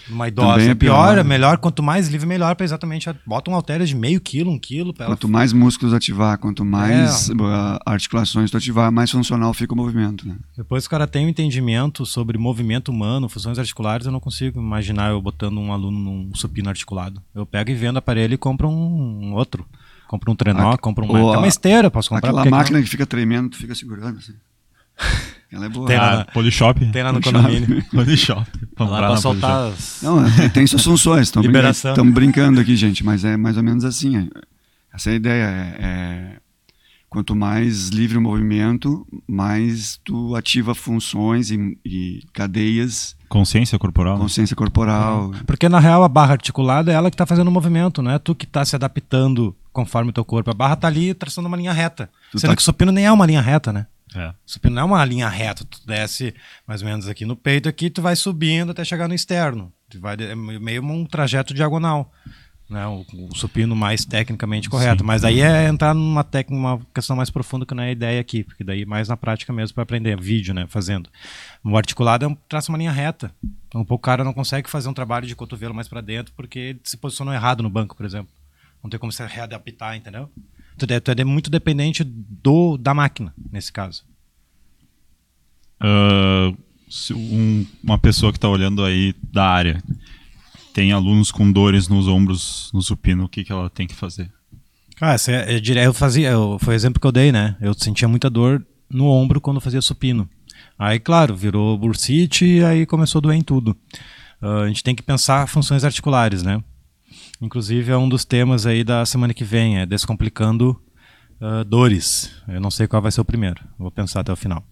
Uma 0.08 0.28
idosa 0.28 0.52
Também 0.52 0.68
é 0.68 0.70
é 0.70 0.74
pior, 0.74 1.06
pior. 1.14 1.18
é 1.18 1.22
melhor. 1.24 1.58
Quanto 1.58 1.82
mais 1.82 2.08
livre, 2.08 2.26
melhor 2.26 2.54
para 2.56 2.64
exatamente. 2.64 3.08
Bota 3.26 3.50
um 3.50 3.54
halter 3.54 3.82
de 3.84 3.94
meio 3.94 4.20
quilo, 4.20 4.50
um 4.50 4.58
quilo. 4.58 4.92
Pra 4.94 5.06
ela... 5.06 5.14
Quanto 5.16 5.28
mais 5.28 5.52
músculos 5.52 5.92
ativar, 5.92 6.38
quanto 6.38 6.64
mais 6.64 7.30
É. 7.30 7.32
ah, 7.42 7.78
articulações 7.86 8.50
tu 8.50 8.56
ativar, 8.56 8.90
mais 8.90 9.10
funcional 9.10 9.52
fica 9.52 9.74
o 9.74 9.76
movimento, 9.76 10.26
né? 10.26 10.36
Depois 10.56 10.84
que 10.84 10.88
o 10.88 10.90
cara 10.90 11.06
tem 11.06 11.26
um 11.26 11.28
entendimento 11.28 12.06
sobre 12.06 12.38
movimento 12.38 12.90
humano, 12.90 13.28
funções 13.28 13.58
articulares, 13.58 14.06
eu 14.06 14.12
não 14.12 14.20
consigo 14.20 14.58
imaginar 14.60 15.10
eu 15.10 15.20
botando 15.20 15.58
um 15.58 15.72
aluno 15.72 15.98
num 15.98 16.34
supino 16.34 16.68
articulado. 16.68 17.20
Eu 17.34 17.44
pego 17.46 17.70
e 17.70 17.74
vendo 17.74 17.98
aparelho 17.98 18.34
e 18.34 18.38
compro 18.38 18.68
um, 18.68 19.26
um 19.26 19.34
outro. 19.34 19.66
Compro 20.06 20.32
um 20.32 20.34
trenó, 20.34 20.70
Aqu- 20.72 20.80
compro 20.80 21.04
uma, 21.04 21.18
uma 21.20 21.44
a- 21.44 21.48
esteira, 21.48 21.90
posso 21.90 22.08
comprar. 22.08 22.30
Aquela 22.30 22.44
máquina 22.46 22.80
que 22.80 22.88
fica 22.88 23.04
tremendo, 23.04 23.50
tu 23.50 23.58
fica 23.58 23.74
segurando 23.74 24.16
assim. 24.18 24.32
Ela 25.50 25.64
é 25.64 25.68
boa. 25.70 25.86
Tem 25.86 25.96
lá 25.96 26.12
Ah, 26.12 26.16
na- 26.18 26.24
Polishop? 26.26 26.84
Tem 26.92 27.02
lá 27.02 27.10
no 27.12 27.20
Puxa. 27.20 27.32
condomínio. 27.32 27.82
Polishop. 27.90 28.40
Lá 28.40 28.66
Comprar 28.76 29.06
pra 29.08 29.16
soltar. 29.16 29.62
Polishop. 29.62 29.78
as- 29.82 30.02
Não, 30.02 30.30
tem, 30.36 30.50
tem 30.50 30.66
suas 30.66 30.84
funções. 30.84 31.22
Estamos 31.28 31.46
Liberação. 31.46 32.10
brincando 32.12 32.60
aqui, 32.60 32.76
gente, 32.76 33.02
mas 33.04 33.24
é 33.24 33.36
mais 33.36 33.56
ou 33.56 33.62
menos 33.62 33.84
assim. 33.84 34.16
é- 34.18 34.28
Essa 34.94 35.08
é 35.10 35.12
a 35.14 35.16
ideia. 35.16 35.44
É, 35.44 35.76
é- 35.80 36.36
quanto 37.08 37.34
mais 37.34 37.88
livre 37.88 38.18
o 38.18 38.20
movimento, 38.20 39.06
mais 39.26 39.98
tu 40.04 40.36
ativa 40.36 40.74
funções 40.74 41.50
e, 41.50 41.78
e 41.82 42.20
cadeias, 42.34 43.16
Consciência 43.30 43.78
corporal? 43.78 44.18
consciência 44.18 44.54
corporal. 44.54 45.32
Porque 45.46 45.66
na 45.70 45.78
real 45.80 46.04
a 46.04 46.08
barra 46.08 46.32
articulada 46.32 46.92
é 46.92 46.94
ela 46.94 47.10
que 47.10 47.14
está 47.14 47.24
fazendo 47.24 47.48
o 47.48 47.50
movimento, 47.50 48.02
não 48.02 48.10
é 48.10 48.18
tu 48.18 48.34
que 48.34 48.44
está 48.44 48.62
se 48.62 48.76
adaptando 48.76 49.56
conforme 49.72 50.10
o 50.10 50.12
teu 50.12 50.22
corpo. 50.26 50.50
A 50.50 50.54
barra 50.54 50.76
tá 50.76 50.86
ali 50.88 51.14
traçando 51.14 51.48
uma 51.48 51.56
linha 51.56 51.72
reta. 51.72 52.10
Tu 52.30 52.38
Sendo 52.40 52.50
tá- 52.50 52.56
que 52.56 52.60
o 52.60 52.64
supino 52.64 52.92
nem 52.92 53.06
é 53.06 53.12
uma 53.12 53.24
linha 53.24 53.40
reta, 53.40 53.72
né? 53.72 53.86
É. 54.14 54.28
O 54.28 54.34
supino 54.44 54.74
não 54.74 54.82
é 54.82 54.84
uma 54.84 55.04
linha 55.04 55.28
reta. 55.28 55.64
Tu 55.64 55.80
desce 55.86 56.34
mais 56.66 56.82
ou 56.82 56.88
menos 56.88 57.08
aqui 57.08 57.24
no 57.24 57.36
peito, 57.36 57.68
aqui 57.68 57.90
tu 57.90 58.00
vai 58.00 58.16
subindo 58.16 58.70
até 58.70 58.84
chegar 58.84 59.08
no 59.08 59.14
externo. 59.14 59.72
Tu 59.90 60.00
vai, 60.00 60.16
é 60.20 60.34
meio 60.34 60.82
um 60.82 61.04
trajeto 61.04 61.54
diagonal. 61.54 62.12
Né? 62.68 62.86
O, 62.86 63.04
o 63.30 63.34
supino 63.34 63.74
mais 63.74 64.04
tecnicamente 64.04 64.68
correto. 64.68 65.02
Mas 65.02 65.24
aí 65.24 65.40
é 65.40 65.66
entrar 65.68 65.94
numa 65.94 66.22
técnica, 66.22 66.60
uma 66.60 66.80
questão 66.94 67.16
mais 67.16 67.30
profunda 67.30 67.64
que 67.64 67.74
não 67.74 67.82
é 67.82 67.88
a 67.88 67.92
ideia 67.92 68.20
aqui, 68.20 68.44
porque 68.44 68.62
daí 68.62 68.84
mais 68.84 69.08
na 69.08 69.16
prática 69.16 69.52
mesmo 69.52 69.74
para 69.74 69.84
aprender, 69.84 70.20
vídeo, 70.20 70.52
né? 70.52 70.66
Fazendo. 70.68 71.08
O 71.64 71.76
articulado 71.76 72.26
é 72.26 72.28
um, 72.28 72.34
traça 72.34 72.70
uma 72.70 72.76
linha 72.78 72.92
reta. 72.92 73.34
Então, 73.66 73.80
um 73.80 73.84
pouco 73.84 74.02
o 74.02 74.04
cara 74.04 74.22
não 74.22 74.34
consegue 74.34 74.68
fazer 74.68 74.88
um 74.88 74.94
trabalho 74.94 75.26
de 75.26 75.34
cotovelo 75.34 75.74
mais 75.74 75.88
para 75.88 76.02
dentro 76.02 76.32
porque 76.36 76.58
ele 76.58 76.80
se 76.84 76.96
posicionou 76.96 77.32
errado 77.32 77.62
no 77.62 77.70
banco, 77.70 77.96
por 77.96 78.04
exemplo. 78.04 78.30
Não 78.82 78.90
tem 78.90 79.00
como 79.00 79.10
se 79.10 79.24
readaptar, 79.24 79.96
entendeu? 79.96 80.30
Tu 80.78 80.92
é, 80.92 81.00
tu 81.00 81.10
é 81.10 81.24
muito 81.24 81.50
dependente 81.50 82.02
do, 82.04 82.76
da 82.78 82.94
máquina, 82.94 83.34
nesse 83.52 83.72
caso. 83.72 84.04
Ah, 85.80 86.52
se 86.88 87.12
um- 87.14 87.66
uma 87.82 87.98
pessoa 87.98 88.32
que 88.32 88.38
está 88.38 88.48
olhando 88.48 88.84
aí 88.84 89.14
da 89.32 89.44
área 89.46 89.82
tem 90.72 90.92
alunos 90.92 91.30
com 91.30 91.50
dores 91.50 91.88
nos 91.88 92.06
ombros 92.08 92.70
no 92.72 92.80
supino, 92.82 93.24
o 93.24 93.28
que, 93.28 93.44
que 93.44 93.52
ela 93.52 93.68
tem 93.68 93.86
que 93.86 93.94
fazer? 93.94 94.30
Cara, 94.96 95.16
é, 95.28 95.56
é 95.56 95.60
dire- 95.60 95.80
eu 95.84 95.92
fazia, 95.94 96.30
eu- 96.30 96.58
foi 96.60 96.74
o 96.74 96.76
exemplo 96.76 97.00
que 97.00 97.06
eu 97.06 97.12
dei, 97.12 97.30
né? 97.32 97.56
Eu 97.60 97.74
sentia 97.74 98.08
muita 98.08 98.28
dor 98.30 98.64
no 98.90 99.06
ombro 99.06 99.40
quando 99.40 99.60
fazia 99.60 99.80
supino. 99.82 100.28
Aí, 100.78 100.98
claro, 100.98 101.36
virou 101.36 101.76
bursite 101.78 102.44
e 102.44 102.64
aí 102.64 102.86
começou 102.86 103.18
a 103.18 103.22
doer 103.22 103.36
em 103.36 103.42
tudo. 103.42 103.76
Ah, 104.40 104.62
a 104.62 104.68
gente 104.68 104.82
tem 104.82 104.94
que 104.94 105.02
pensar 105.02 105.46
funções 105.48 105.84
articulares, 105.84 106.42
né? 106.42 106.62
Inclusive 107.40 107.92
é 107.92 107.96
um 107.96 108.08
dos 108.08 108.24
temas 108.24 108.66
aí 108.66 108.82
da 108.82 109.06
semana 109.06 109.32
que 109.32 109.44
vem, 109.44 109.78
é 109.78 109.86
descomplicando 109.86 110.80
ah, 111.40 111.64
dores. 111.64 112.32
Eu 112.48 112.60
não 112.60 112.70
sei 112.70 112.86
qual 112.86 113.00
vai 113.00 113.12
ser 113.12 113.20
o 113.20 113.24
primeiro, 113.24 113.62
vou 113.78 113.90
pensar 113.90 114.20
até 114.20 114.32
o 114.32 114.36
final. 114.36 114.64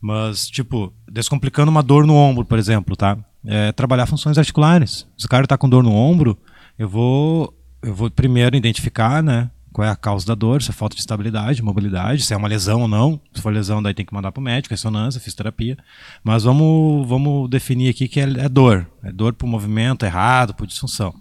Mas, 0.00 0.46
tipo, 0.46 0.92
descomplicando 1.10 1.70
uma 1.70 1.82
dor 1.82 2.06
no 2.06 2.14
ombro, 2.14 2.44
por 2.44 2.58
exemplo, 2.58 2.96
tá? 2.96 3.18
É 3.44 3.72
trabalhar 3.72 4.06
funções 4.06 4.38
articulares. 4.38 5.06
Se 5.16 5.26
o 5.26 5.28
cara 5.28 5.46
tá 5.46 5.58
com 5.58 5.68
dor 5.68 5.82
no 5.82 5.92
ombro, 5.92 6.38
eu 6.78 6.88
vou, 6.88 7.56
eu 7.82 7.94
vou 7.94 8.10
primeiro 8.10 8.56
identificar, 8.56 9.22
né? 9.22 9.50
Qual 9.72 9.86
é 9.86 9.90
a 9.90 9.96
causa 9.96 10.26
da 10.26 10.34
dor, 10.34 10.60
se 10.60 10.70
é 10.70 10.72
falta 10.72 10.94
de 10.94 11.00
estabilidade, 11.00 11.62
mobilidade, 11.62 12.22
se 12.22 12.34
é 12.34 12.36
uma 12.36 12.46
lesão 12.46 12.82
ou 12.82 12.88
não. 12.88 13.18
Se 13.32 13.40
for 13.40 13.52
lesão, 13.52 13.82
daí 13.82 13.94
tem 13.94 14.04
que 14.04 14.12
mandar 14.12 14.30
para 14.30 14.40
o 14.40 14.44
médico, 14.44 14.74
ressonância, 14.74 15.20
fisioterapia. 15.20 15.78
Mas 16.22 16.44
vamos, 16.44 17.08
vamos 17.08 17.48
definir 17.48 17.88
aqui 17.88 18.06
que 18.06 18.20
é, 18.20 18.24
é 18.24 18.48
dor. 18.48 18.86
É 19.02 19.10
dor 19.10 19.32
por 19.32 19.46
movimento 19.46 20.04
errado, 20.04 20.52
por 20.52 20.66
disfunção. 20.66 21.14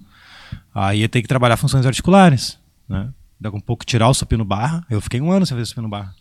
Aí 0.73 1.07
tem 1.07 1.21
que 1.21 1.27
trabalhar 1.27 1.57
funções 1.57 1.85
articulares, 1.85 2.59
né? 2.87 3.09
Daqui 3.39 3.55
um 3.57 3.61
pouco 3.61 3.85
tirar 3.85 4.07
o 4.09 4.13
supino 4.13 4.45
barra. 4.45 4.85
Eu 4.89 5.01
fiquei 5.01 5.19
um 5.19 5.31
ano 5.31 5.45
sem 5.45 5.55
fazer 5.57 5.65
supino 5.65 5.89
barra. 5.89 6.13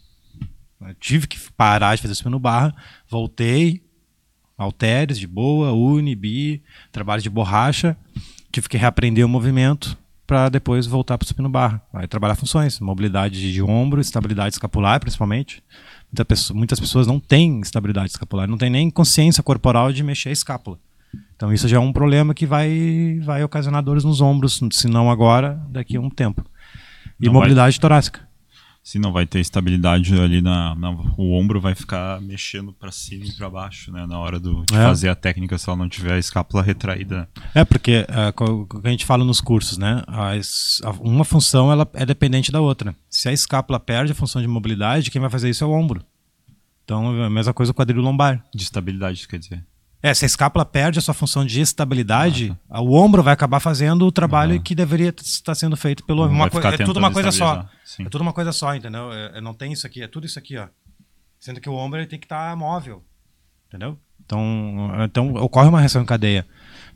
Eu 0.81 0.95
tive 0.95 1.27
que 1.27 1.39
parar 1.53 1.95
de 1.95 2.01
fazer 2.03 2.15
supino 2.15 2.39
barra, 2.39 2.75
voltei, 3.09 3.83
halteres 4.57 5.19
de 5.19 5.27
boa, 5.27 5.73
uni, 5.73 6.15
bi, 6.15 6.63
trabalho 6.91 7.21
de 7.23 7.29
borracha, 7.29 7.97
tive 8.51 8.69
que 8.69 8.79
reaprender 8.79 9.25
o 9.25 9.29
movimento 9.29 9.97
para 10.27 10.49
depois 10.49 10.87
voltar 10.87 11.19
para 11.19 11.25
o 11.25 11.29
supino 11.29 11.49
barra. 11.49 11.83
Aí 11.93 12.07
trabalhar 12.07 12.35
funções, 12.37 12.81
mobilidade 12.81 13.53
de 13.53 13.63
ombro, 13.63 14.01
estabilidade 14.01 14.55
escapular, 14.55 15.01
principalmente. 15.01 15.63
Muita 16.11 16.25
pessoa- 16.25 16.57
muitas 16.57 16.81
pessoas 16.81 17.07
não 17.07 17.21
têm 17.21 17.61
estabilidade 17.61 18.11
escapular, 18.13 18.49
não 18.49 18.57
têm 18.57 18.71
nem 18.71 18.91
consciência 18.91 19.43
corporal 19.43 19.93
de 19.93 20.03
mexer 20.03 20.31
a 20.31 20.33
escápula. 20.33 20.79
Então 21.37 21.53
isso 21.53 21.67
já 21.69 21.77
é 21.77 21.81
um 21.81 21.93
problema 21.93 22.35
que 22.35 22.47
vai, 22.47 23.19
vai 23.23 23.43
ocasionar 23.43 23.83
dores 23.83 24.05
nos 24.05 24.21
ombros, 24.21 24.61
se 24.73 24.89
não 24.89 25.11
agora, 25.11 25.61
daqui 25.71 25.97
a 25.97 26.01
um 26.01 26.11
tempo. 26.11 26.45
E 27.21 27.27
Não 27.27 27.33
mobilidade 27.35 27.79
torácica. 27.81 28.29
Se 28.83 28.99
não 28.99 29.13
vai 29.13 29.27
ter 29.27 29.41
estabilidade 29.41 30.19
ali 30.19 30.41
na, 30.41 30.75
na- 30.75 30.91
o 31.19 31.39
ombro 31.39 31.61
vai 31.61 31.75
ficar 31.75 32.19
mexendo 32.23 32.73
para 32.73 32.91
cima 32.91 33.27
e 33.27 33.33
para 33.33 33.49
baixo, 33.51 33.93
né, 33.93 34.07
na 34.07 34.19
hora 34.19 34.41
do, 34.41 34.65
de 34.65 34.75
É. 34.75 34.83
fazer 34.85 35.11
a 35.11 35.15
técnica 35.15 35.59
se 35.59 35.69
ela 35.69 35.77
não 35.77 35.87
tiver 35.89 36.15
a 36.15 36.19
escápula 36.19 36.63
retraída. 36.63 37.29
É, 37.55 37.63
porque 37.63 38.07
que 38.07 38.89
a 38.89 38.91
gente 38.91 39.05
fala 39.05 39.23
nos 39.23 39.39
cursos, 39.41 39.77
né? 39.77 40.03
As- 40.07 40.81
a- 40.83 40.93
uma 41.01 41.25
função 41.27 41.71
ela 41.71 41.87
é 41.93 42.07
dependente 42.07 42.51
da 42.51 42.61
outra. 42.63 42.95
Se 43.11 43.29
a 43.29 43.33
escápula 43.33 43.79
perde 43.79 44.13
a 44.13 44.15
função 44.15 44.41
de 44.41 44.49
mobilidade, 44.49 45.11
quem 45.11 45.21
vai 45.21 45.31
fazer 45.31 45.51
isso 45.51 45.63
é 45.63 45.67
o 45.67 45.73
ombro. 45.73 46.03
Então 46.85 47.23
é 47.23 47.27
a 47.27 47.31
mesma 47.31 47.53
coisa 47.53 47.73
com 47.73 47.77
o 47.77 47.85
quadril 47.85 48.01
lombar. 48.01 48.43
De 48.55 48.63
estabilidade, 48.63 49.29
quer 49.29 49.39
dizer. 49.39 49.63
É, 50.03 50.15
se 50.15 50.25
a 50.25 50.27
escápula 50.27 50.65
perde 50.65 50.99
a 50.99 51.03
sua 51.03 51.13
função 51.13 51.45
de 51.45 51.61
estabilidade, 51.61 52.57
o 52.71 52.95
ombro 52.97 53.23
vai 53.23 53.35
acabar 53.35 53.61
fazendo 53.61 54.07
o 54.07 54.13
trabalho 54.13 54.61
que 54.61 54.75
deveria 54.75 55.15
estar 55.21 55.55
sendo 55.55 55.77
feito 55.77 56.05
pelo 56.05 56.27
ficar 56.51 56.73
É 56.75 56.79
tudo 56.79 56.99
uma 56.99 57.13
coisa 57.13 57.31
só. 57.31 57.67
sim. 57.85 58.05
É 58.07 58.09
tudo 58.09 58.23
uma 58.23 58.33
coisa 58.33 58.51
só, 58.53 58.75
entendeu? 58.75 59.13
É- 59.13 59.39
é- 59.39 59.41
não 59.41 59.53
tem 59.53 59.73
isso 59.73 59.87
aqui, 59.87 60.03
é 60.03 60.09
tudo 60.09 60.27
isso 60.27 60.39
aqui, 60.39 60.57
ó. 60.57 60.69
Sendo 61.39 61.61
que 61.61 61.69
o 61.69 61.75
ombro 61.75 61.99
ele 61.99 62.07
tem 62.07 62.19
que 62.19 62.25
estar 62.27 62.57
móvel, 62.57 63.03
entendeu? 63.69 63.99
Então, 64.25 64.91
então 65.05 65.35
ocorre 65.35 65.69
uma 65.69 65.81
reação 65.81 66.03
em 66.03 66.07
cadeia. 66.07 66.47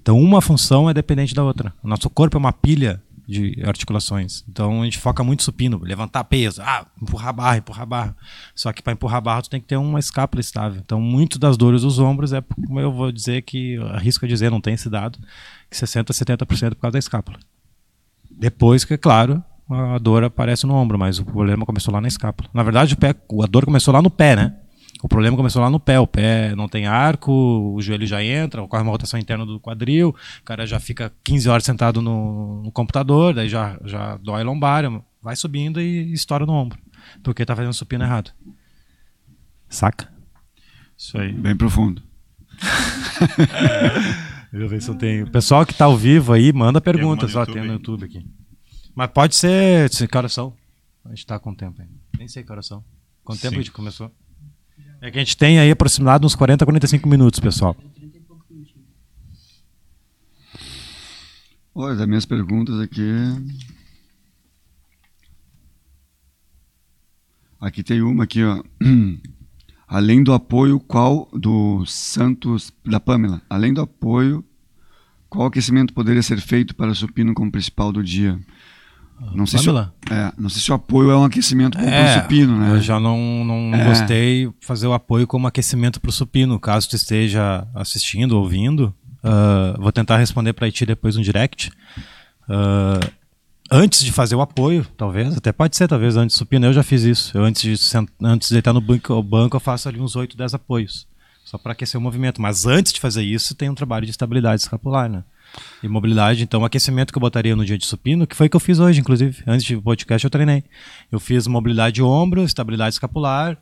Então 0.00 0.18
uma 0.18 0.40
função 0.40 0.88
é 0.88 0.94
dependente 0.94 1.34
da 1.34 1.42
outra. 1.42 1.74
O 1.82 1.88
nosso 1.88 2.08
corpo 2.08 2.36
é 2.36 2.38
uma 2.38 2.52
pilha 2.52 3.02
de 3.26 3.62
articulações. 3.64 4.44
Então 4.48 4.82
a 4.82 4.84
gente 4.84 4.98
foca 4.98 5.24
muito 5.24 5.42
supino, 5.42 5.78
levantar 5.82 6.24
peso, 6.24 6.62
ah, 6.62 6.86
empurrar 7.00 7.32
barra, 7.32 7.56
empurrar 7.58 7.86
barra. 7.86 8.16
Só 8.54 8.72
que 8.72 8.82
para 8.82 8.92
empurrar 8.92 9.20
barra 9.20 9.42
tu 9.42 9.50
tem 9.50 9.60
que 9.60 9.66
ter 9.66 9.76
uma 9.76 9.98
escápula 9.98 10.40
estável. 10.40 10.80
Então 10.84 11.00
muito 11.00 11.38
das 11.38 11.56
dores 11.56 11.82
dos 11.82 11.98
ombros 11.98 12.32
é, 12.32 12.40
como 12.40 12.80
eu 12.80 12.92
vou 12.92 13.10
dizer 13.10 13.42
que 13.42 13.76
arrisco 13.92 14.24
a 14.24 14.28
dizer, 14.28 14.50
não 14.50 14.60
tem 14.60 14.74
esse 14.74 14.88
dado, 14.88 15.18
que 15.70 15.76
60 15.76 16.12
a 16.12 16.14
70% 16.14 16.70
por 16.70 16.76
causa 16.76 16.92
da 16.92 16.98
escápula. 16.98 17.38
Depois 18.30 18.84
que, 18.84 18.94
é 18.94 18.96
claro, 18.98 19.42
a 19.70 19.98
dor 19.98 20.24
aparece 20.24 20.66
no 20.66 20.74
ombro, 20.74 20.98
mas 20.98 21.18
o 21.18 21.24
problema 21.24 21.64
começou 21.64 21.92
lá 21.94 22.00
na 22.00 22.08
escápula. 22.08 22.48
Na 22.52 22.62
verdade, 22.62 22.94
o 22.94 22.96
pé, 22.96 23.10
a 23.10 23.46
dor 23.46 23.64
começou 23.64 23.94
lá 23.94 24.02
no 24.02 24.10
pé, 24.10 24.36
né? 24.36 24.54
O 25.04 25.08
problema 25.08 25.36
começou 25.36 25.60
lá 25.60 25.68
no 25.68 25.78
pé. 25.78 26.00
O 26.00 26.06
pé 26.06 26.56
não 26.56 26.66
tem 26.66 26.86
arco, 26.86 27.30
o 27.30 27.82
joelho 27.82 28.06
já 28.06 28.24
entra, 28.24 28.62
ocorre 28.62 28.82
uma 28.82 28.90
rotação 28.90 29.20
interna 29.20 29.44
do 29.44 29.60
quadril, 29.60 30.08
o 30.40 30.44
cara 30.44 30.66
já 30.66 30.80
fica 30.80 31.12
15 31.22 31.46
horas 31.46 31.62
sentado 31.62 32.00
no, 32.00 32.62
no 32.62 32.72
computador, 32.72 33.34
daí 33.34 33.46
já, 33.46 33.78
já 33.84 34.16
dói 34.16 34.40
a 34.40 34.44
lombar, 34.44 34.84
vai 35.20 35.36
subindo 35.36 35.78
e 35.78 36.10
estoura 36.14 36.46
no 36.46 36.54
ombro. 36.54 36.78
Porque 37.22 37.44
tá 37.44 37.54
fazendo 37.54 37.74
supino 37.74 38.02
errado. 38.02 38.30
Saca? 39.68 40.10
Isso 40.96 41.18
aí. 41.20 41.32
Bem 41.34 41.54
profundo. 41.54 42.02
Deixa 44.50 44.64
eu 44.64 44.68
ver 44.70 44.80
se 44.80 44.88
eu 44.88 44.94
tenho. 44.94 45.26
O 45.26 45.30
pessoal 45.30 45.66
que 45.66 45.74
tá 45.74 45.84
ao 45.84 45.98
vivo 45.98 46.32
aí, 46.32 46.50
manda 46.50 46.80
perguntas. 46.80 47.36
Ó, 47.36 47.40
no 47.40 47.52
tem 47.52 47.62
no 47.66 47.72
YouTube 47.74 48.06
aqui. 48.06 48.24
Mas 48.94 49.10
pode 49.10 49.34
ser. 49.34 49.90
se- 49.92 50.08
Que 50.08 50.16
horas 50.16 50.32
são? 50.32 50.54
A 51.04 51.10
gente 51.10 51.26
tá 51.26 51.38
com 51.38 51.54
tempo 51.54 51.82
ainda. 51.82 51.92
Nem 52.16 52.26
sei 52.26 52.42
que 52.42 52.50
horas 52.50 52.66
são. 52.66 52.82
Quanto 53.22 53.40
tempo 53.42 53.54
Sim. 53.54 53.60
a 53.60 53.62
gente 53.64 53.72
começou? 53.72 54.10
É 55.04 55.10
que 55.10 55.18
a 55.18 55.20
gente 55.20 55.36
tem 55.36 55.58
aí 55.58 55.70
aproximado 55.70 56.26
uns 56.26 56.34
40, 56.34 56.64
45 56.64 57.06
minutos, 57.06 57.38
pessoal. 57.38 57.76
Olha, 61.74 61.94
das 61.94 62.08
minhas 62.08 62.24
perguntas 62.24 62.80
aqui. 62.80 63.02
Aqui 67.60 67.82
tem 67.82 68.00
uma 68.00 68.24
aqui, 68.24 68.42
ó. 68.44 68.64
Além 69.86 70.24
do 70.24 70.32
apoio, 70.32 70.80
qual 70.80 71.28
do 71.34 71.84
Santos 71.84 72.72
da 72.82 72.98
Pamela? 72.98 73.42
Além 73.50 73.74
do 73.74 73.82
apoio, 73.82 74.42
qual 75.28 75.48
aquecimento 75.48 75.92
poderia 75.92 76.22
ser 76.22 76.40
feito 76.40 76.74
para 76.74 76.90
o 76.90 76.94
supino 76.94 77.34
como 77.34 77.52
principal 77.52 77.92
do 77.92 78.02
dia? 78.02 78.40
Não 79.34 79.46
sei, 79.46 79.58
se, 79.60 79.70
o- 79.70 79.78
é, 79.78 80.32
não 80.36 80.48
sei 80.48 80.60
se 80.60 80.70
o 80.70 80.74
apoio 80.74 81.10
é 81.10 81.16
um 81.16 81.24
aquecimento 81.24 81.78
para 81.78 81.86
o 81.86 81.90
É, 81.90 82.20
supino, 82.22 82.58
né? 82.58 82.70
Eu 82.72 82.80
já 82.80 82.98
não, 83.00 83.44
não, 83.44 83.74
É. 83.74 83.84
gostei 83.84 84.50
fazer 84.60 84.86
o 84.86 84.92
apoio 84.92 85.26
como 85.26 85.46
aquecimento 85.46 86.00
para 86.00 86.08
o 86.08 86.12
supino. 86.12 86.58
Caso 86.60 86.88
tu 86.90 86.96
esteja 86.96 87.66
assistindo, 87.74 88.32
ouvindo, 88.38 88.94
ah, 89.22 89.76
vou 89.78 89.90
tentar 89.92 90.16
responder 90.18 90.52
para 90.52 90.70
ti 90.70 90.84
depois 90.84 91.16
no 91.16 91.22
direct. 91.22 91.70
Ah, 92.48 93.00
antes 93.70 94.02
de 94.04 94.12
fazer 94.12 94.34
o 94.36 94.40
apoio, 94.40 94.86
talvez, 94.96 95.36
até 95.36 95.52
pode 95.52 95.76
ser, 95.76 95.88
talvez 95.88 96.16
antes 96.16 96.36
do 96.36 96.38
supino, 96.38 96.66
eu 96.66 96.72
já 96.72 96.82
fiz 96.82 97.02
isso. 97.02 97.36
Eu, 97.36 97.44
antes, 97.44 97.62
de, 97.62 97.76
sent- 97.78 98.10
antes 98.22 98.48
de 98.48 98.54
deitar 98.54 98.72
no 98.72 98.80
banco, 98.80 99.14
o 99.14 99.22
banco, 99.22 99.56
eu 99.56 99.60
faço 99.60 99.88
ali 99.88 100.00
uns 100.00 100.16
8, 100.16 100.36
10 100.36 100.54
apoios. 100.54 101.06
Só 101.44 101.58
para 101.58 101.72
aquecer 101.72 101.98
o 101.98 102.02
movimento. 102.02 102.40
Mas 102.40 102.66
antes 102.66 102.92
de 102.92 103.00
fazer 103.00 103.22
isso, 103.22 103.54
tem 103.54 103.68
um 103.70 103.74
trabalho 103.74 104.04
de 104.06 104.10
estabilidade 104.10 104.62
escapular, 104.62 105.08
né? 105.10 105.22
E 105.82 105.88
mobilidade, 105.88 106.42
então 106.42 106.62
o 106.62 106.64
aquecimento 106.64 107.12
que 107.12 107.18
eu 107.18 107.20
botaria 107.20 107.54
no 107.54 107.64
dia 107.64 107.76
de 107.78 107.84
supino, 107.86 108.26
que 108.26 108.34
foi 108.34 108.46
o 108.46 108.50
que 108.50 108.56
eu 108.56 108.60
fiz 108.60 108.78
hoje, 108.78 109.00
inclusive. 109.00 109.42
Antes 109.46 109.68
do 109.70 109.82
podcast 109.82 110.24
eu 110.24 110.30
treinei. 110.30 110.64
Eu 111.12 111.20
fiz 111.20 111.46
mobilidade 111.46 111.94
de 111.96 112.02
ombro, 112.02 112.42
estabilidade 112.42 112.94
escapular, 112.94 113.56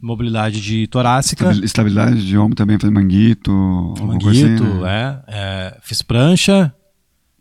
mobilidade 0.00 0.60
de 0.60 0.86
torácica, 0.86 1.44
Estabil- 1.46 1.64
Estabilidade 1.64 2.26
de 2.26 2.38
ombro 2.38 2.56
também, 2.56 2.78
fazer 2.78 2.92
manguito, 2.92 3.50
coisa 3.96 4.06
manguito, 4.06 4.62
assim, 4.64 4.80
né? 4.82 5.22
é, 5.28 5.34
é, 5.74 5.78
fiz 5.82 6.02
prancha. 6.02 6.74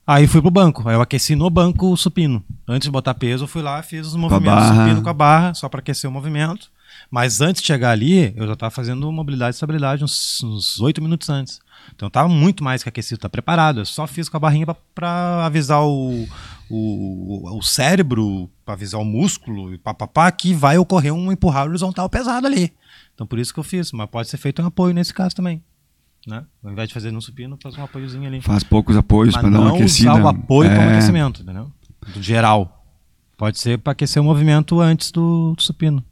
Aí 0.06 0.26
fui 0.26 0.42
pro 0.42 0.50
banco. 0.50 0.88
Aí 0.88 0.96
eu 0.96 1.02
aqueci 1.02 1.36
no 1.36 1.50
banco 1.50 1.92
o 1.92 1.98
supino. 1.98 2.42
Antes 2.68 2.86
de 2.88 2.92
botar 2.92 3.14
peso, 3.14 3.44
eu 3.44 3.48
fui 3.48 3.62
lá, 3.62 3.82
fiz 3.84 4.08
os 4.08 4.16
movimentos 4.16 4.46
barra. 4.64 4.84
supino 4.86 5.02
com 5.02 5.10
a 5.10 5.14
barra, 5.14 5.54
só 5.54 5.68
para 5.68 5.80
aquecer 5.82 6.10
o 6.10 6.14
movimento. 6.14 6.70
Mas 7.12 7.42
antes 7.42 7.62
de 7.62 7.68
chegar 7.68 7.92
ali, 7.92 8.34
eu 8.38 8.48
já 8.48 8.54
estava 8.54 8.72
fazendo 8.72 9.12
mobilidade 9.12 9.56
e 9.56 9.58
estabilidade 9.58 10.04
uns, 10.06 10.42
uns 10.44 10.80
8 10.80 11.02
minutos 11.02 11.30
antes. 11.30 11.60
Então 11.96 12.08
eu 12.08 12.12
tava 12.12 12.28
muito 12.30 12.64
mais 12.64 12.84
que 12.84 12.90
aquecido, 12.90 13.20
tá 13.20 13.30
preparado. 13.30 13.80
Eu 13.82 13.86
só 13.86 14.06
fiz 14.08 14.30
com 14.30 14.38
a 14.38 14.40
barrinha 14.40 14.66
para 14.94 15.46
avisar 15.46 15.82
o, 15.84 16.28
o, 16.70 17.58
o 17.58 17.62
cérebro, 17.62 18.50
para 18.66 18.74
avisar 18.74 19.00
o 19.02 19.06
músculo, 19.06 19.74
e 19.74 19.78
papapá, 19.78 20.32
que 20.32 20.54
vai 20.54 20.78
ocorrer 20.78 21.14
um 21.14 21.32
empurrar 21.32 21.68
horizontal 21.68 22.10
pesado 22.10 22.46
ali. 22.48 22.74
Então 23.14 23.26
por 23.26 23.40
isso 23.40 23.54
que 23.54 23.60
eu 23.60 23.64
fiz. 23.64 23.92
Mas 23.92 24.10
pode 24.10 24.30
ser 24.30 24.38
feito 24.38 24.62
um 24.62 24.66
apoio 24.66 24.94
nesse 24.94 25.14
caso 25.14 25.36
também. 25.36 25.64
Né? 26.28 26.44
Ao 26.64 26.72
invés 26.72 26.90
de 26.90 26.94
fazer 26.94 27.10
no 27.12 27.22
supino, 27.22 27.58
faz 27.62 27.78
um 27.78 27.84
apoiozinho 27.84 28.28
ali. 28.28 28.42
Faz 28.42 28.64
poucos 28.64 28.98
apoios 28.98 29.34
para 29.34 29.50
dar 29.50 29.60
uma 29.60 29.70
não 29.70 29.76
aquecida. 29.76 30.12
usar 30.12 30.24
o 30.24 30.28
apoio 30.28 30.70
como 30.70 30.82
É, 30.82 30.92
aquecimento, 30.94 31.42
entendeu? 31.42 31.72
Do 32.14 32.22
geral. 32.22 32.86
Pode 33.38 33.60
ser 33.60 33.78
para 33.78 33.94
aquecer 33.94 34.22
o 34.22 34.26
movimento 34.26 34.82
antes 34.82 35.10
do, 35.12 35.54
do 35.56 35.62
supino. 35.62 36.04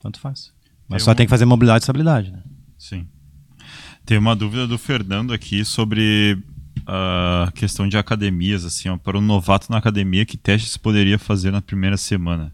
Tanto 0.00 0.18
faz. 0.20 0.52
Mas 0.88 0.98
Tem 1.02 1.04
só 1.04 1.12
um- 1.12 1.14
tem 1.14 1.26
que 1.26 1.30
fazer 1.30 1.44
mobilidade 1.44 1.82
e 1.82 1.84
estabilidade, 1.84 2.30
né? 2.32 2.42
Sim. 2.78 3.06
Tem 4.10 4.18
uma 4.18 4.34
dúvida 4.34 4.66
do 4.66 4.76
Fernando 4.76 5.32
aqui 5.32 5.64
sobre 5.64 6.36
a 6.84 7.52
questão 7.54 7.88
de 7.88 7.96
academias, 7.96 8.64
assim, 8.64 8.88
ó, 8.88 8.96
para 8.96 9.16
um 9.16 9.20
novato 9.20 9.70
na 9.70 9.78
academia, 9.78 10.26
que 10.26 10.36
testes 10.36 10.76
poderia 10.76 11.16
fazer 11.16 11.52
na 11.52 11.62
primeira 11.62 11.96
semana? 11.96 12.52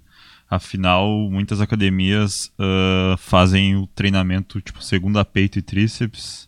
Afinal, 0.50 1.08
muitas 1.30 1.58
academias 1.58 2.52
ah, 2.58 3.16
fazem 3.16 3.74
o 3.74 3.86
treinamento 3.86 4.60
tipo 4.60 4.84
segunda 4.84 5.24
peito 5.24 5.58
e 5.58 5.62
tríceps, 5.62 6.46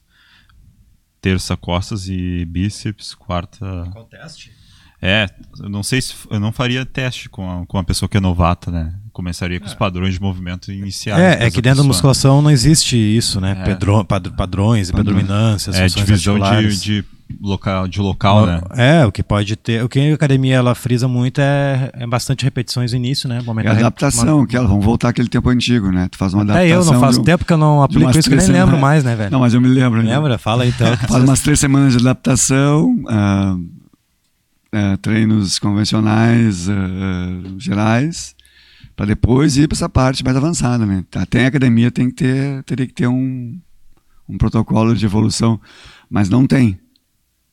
terça 1.22 1.56
costas 1.56 2.06
e 2.10 2.44
bíceps, 2.44 3.14
quarta 3.14 3.88
Qual 3.90 4.04
teste? 4.04 4.52
é, 5.00 5.24
eu 5.58 5.70
não 5.70 5.82
sei 5.82 6.02
se 6.02 6.14
eu 6.30 6.38
não 6.38 6.52
faria 6.52 6.84
teste 6.84 7.30
com 7.30 7.62
a, 7.62 7.64
com 7.64 7.78
a 7.78 7.84
pessoa 7.84 8.10
que 8.10 8.18
é 8.18 8.20
novata, 8.20 8.70
né? 8.70 8.94
Começaria 9.18 9.58
com 9.58 9.66
os 9.66 9.74
padrões 9.74 10.14
de 10.14 10.20
movimento 10.22 10.70
iniciais. 10.70 11.20
É, 11.20 11.46
é 11.46 11.50
que 11.50 11.60
dentro 11.60 11.62
da 11.62 11.70
pessoa. 11.82 11.86
musculação 11.88 12.40
não 12.40 12.52
existe 12.52 12.96
isso, 12.96 13.40
né? 13.40 13.56
É. 13.60 13.64
Pedro- 13.64 14.04
pad- 14.04 14.30
padrões 14.36 14.90
e 14.90 14.92
Padrões. 14.92 15.16
predominâncias, 15.24 15.74
É, 15.74 15.88
divisão 15.88 16.38
de, 16.38 16.76
de 16.80 17.04
local, 17.40 17.88
de 17.88 18.00
local, 18.00 18.46
né? 18.46 18.60
É, 18.76 19.04
o 19.04 19.10
que 19.10 19.20
pode 19.24 19.56
ter. 19.56 19.82
O 19.82 19.88
que 19.88 19.98
a 19.98 20.14
academia 20.14 20.54
ela 20.54 20.72
frisa 20.72 21.08
muito 21.08 21.40
é, 21.40 21.90
é 21.94 22.06
bastante 22.06 22.44
repetições 22.44 22.92
no 22.92 22.98
início, 22.98 23.28
né? 23.28 23.40
É 23.44 23.48
Aumentar 23.48 23.70
a 23.70 23.78
adaptação, 23.78 24.46
que 24.46 24.56
vamos 24.56 24.84
voltar 24.84 25.08
àquele 25.08 25.28
tempo 25.28 25.48
antigo, 25.48 25.90
né? 25.90 26.06
Tu 26.08 26.16
faz 26.16 26.32
uma 26.32 26.44
Até 26.44 26.52
adaptação. 26.52 26.78
eu 26.78 26.92
não 26.92 27.00
faço 27.00 27.20
um- 27.20 27.24
tempo 27.24 27.44
que 27.44 27.52
eu 27.52 27.58
não 27.58 27.82
aplico 27.82 28.08
isso, 28.16 28.28
que 28.30 28.36
eu 28.36 28.38
nem 28.38 28.46
lembro 28.52 28.78
mais, 28.78 29.02
né, 29.02 29.16
velho? 29.16 29.32
Não, 29.32 29.40
mas 29.40 29.52
eu 29.52 29.60
me 29.60 29.66
lembro. 29.66 30.00
né? 30.00 30.14
Lembra? 30.14 30.38
Fala 30.38 30.64
então. 30.64 30.96
Faz 31.08 31.24
umas 31.24 31.40
três 31.40 31.58
semanas 31.58 31.92
de 31.92 31.98
adaptação, 31.98 32.94
ah, 33.08 33.56
treinos 35.02 35.58
convencionais, 35.58 36.68
ah, 36.68 36.74
gerais, 37.58 38.37
para 38.98 39.06
depois 39.06 39.56
ir 39.56 39.68
para 39.68 39.76
essa 39.76 39.88
parte 39.88 40.24
mais 40.24 40.36
avançada, 40.36 40.84
né? 40.84 41.04
Até 41.14 41.44
a 41.44 41.48
academia 41.48 41.88
tem 41.88 42.08
que 42.10 42.16
ter, 42.16 42.64
teria 42.64 42.84
que 42.84 42.92
ter 42.92 43.06
um, 43.06 43.56
um 44.28 44.36
protocolo 44.36 44.92
de 44.92 45.06
evolução, 45.06 45.60
mas 46.10 46.28
não 46.28 46.44
tem. 46.48 46.80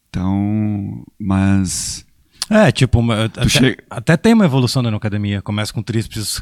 Então, 0.10 1.06
mas 1.20 2.04
É, 2.50 2.72
tipo, 2.72 3.00
até, 3.12 3.48
chega- 3.48 3.84
até 3.92 4.18
tem 4.18 4.34
uma 4.34 4.46
evolução 4.46 4.82
na 4.82 4.90
academia. 4.96 5.40
Começa 5.40 5.72
com 5.72 5.84
tríceps 5.84 6.42